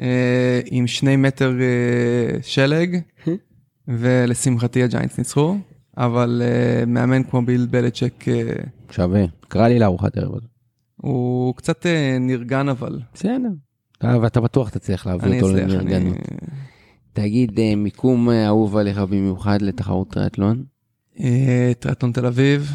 אה, 0.00 0.60
עם 0.70 0.86
שני 0.86 1.16
מטר 1.16 1.52
אה, 1.60 2.42
שלג. 2.42 3.00
ולשמחתי 3.88 4.82
הג'יינטס 4.82 5.18
ניצחו, 5.18 5.56
אבל 5.96 6.42
אה, 6.44 6.86
מאמן 6.86 7.22
כמו 7.22 7.42
ביל 7.42 7.66
בלצ'ק, 7.70 8.24
אה, 8.24 8.92
שווה. 8.94 9.24
קרא 9.48 9.68
לי 9.68 9.78
לארוחת 9.78 10.16
ערב. 10.18 10.40
הוא 10.96 11.54
קצת 11.54 11.82
אה, 11.86 11.88
נרגן 12.20 12.68
אבל. 12.68 13.00
בסדר. 13.14 13.48
אתה- 13.98 14.16
ואתה 14.22 14.40
בטוח 14.40 14.68
תצליח 14.68 15.06
להביא 15.06 15.34
אותו 15.42 15.50
אצליח, 15.50 15.64
אני... 15.64 15.74
לנרגנות. 15.74 16.16
תגיד, 17.12 17.58
אה, 17.58 17.74
מיקום 17.76 18.30
אה, 18.30 18.46
אהוב 18.46 18.76
עליך 18.76 18.98
במיוחד 18.98 19.62
לתחרות 19.62 20.10
טריאטלון? 20.10 20.64
אה, 21.16 21.20
טריאטלון 21.78 22.12
תל 22.12 22.26
אביב, 22.26 22.70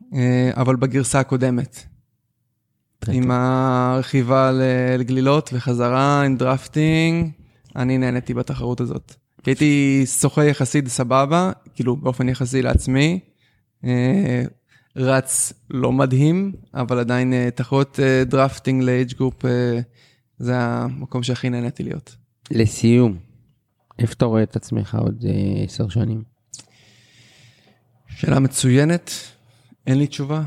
אה, 0.00 0.14
אבל 0.56 0.76
בגרסה 0.76 1.20
הקודמת, 1.20 1.86
טריאטלון. 2.98 3.24
עם 3.24 3.30
הרכיבה 3.30 4.50
לגלילות 4.98 5.50
וחזרה 5.52 6.22
עם 6.22 6.36
drafting, 6.36 7.30
אני 7.76 7.98
נהניתי 7.98 8.34
בתחרות 8.34 8.80
הזאת. 8.80 9.14
כי 9.42 9.50
הייתי 9.50 10.02
שוחה 10.06 10.44
יחסית 10.44 10.88
סבבה, 10.88 11.52
כאילו 11.74 11.96
באופן 11.96 12.28
יחסי 12.28 12.62
לעצמי. 12.62 13.20
אה, 13.84 14.42
רץ 14.96 15.52
לא 15.70 15.92
מדהים, 15.92 16.52
אבל 16.74 16.98
עדיין 16.98 17.32
אה, 17.32 17.48
תחרות 17.54 17.98
drafting 18.26 18.82
ל 18.82 18.89
age 18.89 19.12
group, 19.14 19.44
זה 20.38 20.58
המקום 20.58 21.22
שהכי 21.22 21.50
נהניתי 21.50 21.82
להיות. 21.82 22.16
לסיום, 22.50 23.16
איפה 23.98 24.12
אתה 24.12 24.24
רואה 24.24 24.42
את 24.42 24.56
עצמך 24.56 24.98
עוד 25.00 25.24
אה, 25.28 25.64
עשר 25.64 25.88
שנים? 25.88 26.22
שאלה 28.08 28.38
מצוינת, 28.38 29.10
אין 29.86 29.98
לי 29.98 30.06
תשובה. 30.06 30.42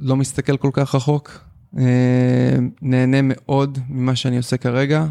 לא 0.00 0.16
מסתכל 0.16 0.56
כל 0.56 0.70
כך 0.72 0.94
רחוק. 0.94 1.44
נהנה 2.82 3.22
מאוד 3.22 3.78
ממה 3.88 4.16
שאני 4.16 4.36
עושה 4.36 4.56
כרגע, 4.56 5.06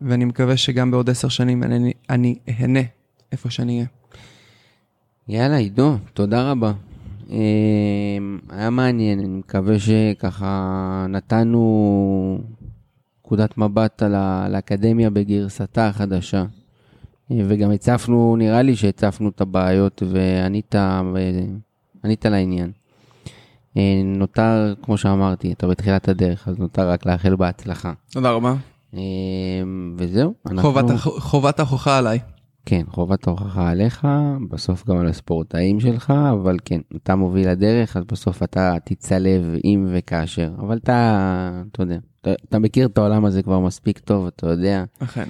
ואני 0.00 0.24
מקווה 0.24 0.56
שגם 0.56 0.90
בעוד 0.90 1.10
עשר 1.10 1.28
שנים 1.28 1.62
אני, 1.62 1.92
אני 2.10 2.38
אהנה 2.48 2.80
איפה 3.32 3.50
שאני 3.50 3.74
אהיה. 3.74 3.86
יאללה, 5.28 5.56
עידו, 5.56 5.96
תודה 6.14 6.50
רבה. 6.50 6.72
אה, 7.30 7.36
היה 8.50 8.70
מעניין, 8.70 9.18
אני 9.18 9.28
מקווה 9.28 9.76
שככה 9.78 11.06
נתנו 11.08 12.38
נקודת 13.20 13.58
מבט 13.58 14.02
על 14.02 14.54
האקדמיה 14.54 15.10
בגרסתה 15.10 15.88
החדשה. 15.88 16.44
אה, 17.30 17.36
וגם 17.48 17.70
הצפנו, 17.70 18.36
נראה 18.36 18.62
לי 18.62 18.76
שהצפנו 18.76 19.28
את 19.28 19.40
הבעיות 19.40 20.02
וענית, 20.12 20.74
ענית 22.04 22.26
לעניין. 22.26 22.72
אה, 23.76 24.02
נותר, 24.04 24.74
כמו 24.82 24.96
שאמרתי, 24.96 25.52
אתה 25.52 25.66
בתחילת 25.66 26.08
הדרך, 26.08 26.48
אז 26.48 26.58
נותר 26.58 26.90
רק 26.90 27.06
לאחל 27.06 27.36
בהצלחה. 27.36 27.92
תודה 28.10 28.30
רבה. 28.30 28.54
אה, 28.96 29.02
וזהו, 29.98 30.34
אנחנו... 30.46 30.62
חובת, 30.72 30.90
הח- 30.90 31.18
חובת 31.18 31.58
ההוכחה 31.58 31.98
עליי. 31.98 32.18
כן, 32.66 32.82
חובת 32.90 33.26
ההוכחה 33.26 33.70
עליך, 33.70 34.06
בסוף 34.50 34.86
גם 34.88 34.96
על 34.98 35.06
הספורטאים 35.06 35.80
שלך, 35.80 36.12
אבל 36.32 36.56
כן, 36.64 36.80
אתה 36.96 37.14
מוביל 37.16 37.48
לדרך, 37.50 37.96
אז 37.96 38.02
בסוף 38.12 38.42
אתה 38.42 38.74
תצלב 38.84 39.42
אם 39.64 39.86
וכאשר. 39.92 40.50
אבל 40.58 40.76
אתה, 40.76 41.20
אתה 41.72 41.82
יודע, 41.82 41.96
אתה, 42.20 42.30
אתה 42.48 42.58
מכיר 42.58 42.86
את 42.86 42.98
העולם 42.98 43.24
הזה 43.24 43.42
כבר 43.42 43.60
מספיק 43.60 43.98
טוב, 43.98 44.26
אתה 44.26 44.46
יודע, 44.46 44.84
אכן. 44.98 45.28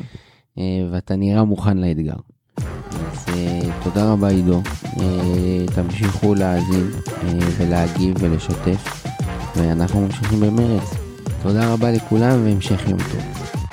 אה, 0.58 0.62
ואתה 0.90 1.16
נראה 1.16 1.44
מוכן 1.44 1.76
לאתגר. 1.78 2.16
אז 2.56 3.26
אה, 3.28 3.60
תודה 3.84 4.12
רבה 4.12 4.28
עידו, 4.28 4.62
אה, 5.00 5.66
תמשיכו 5.74 6.34
להאזין 6.34 6.90
ולהגיב 7.58 8.16
ולשתף, 8.20 9.06
ואנחנו 9.56 10.00
ממשיכים 10.00 10.40
במרץ. 10.40 11.03
תודה 11.44 11.72
רבה 11.72 11.90
לכולם 11.90 12.44
והמשך 12.44 12.88
יום 12.88 12.98
טוב. 12.98 13.63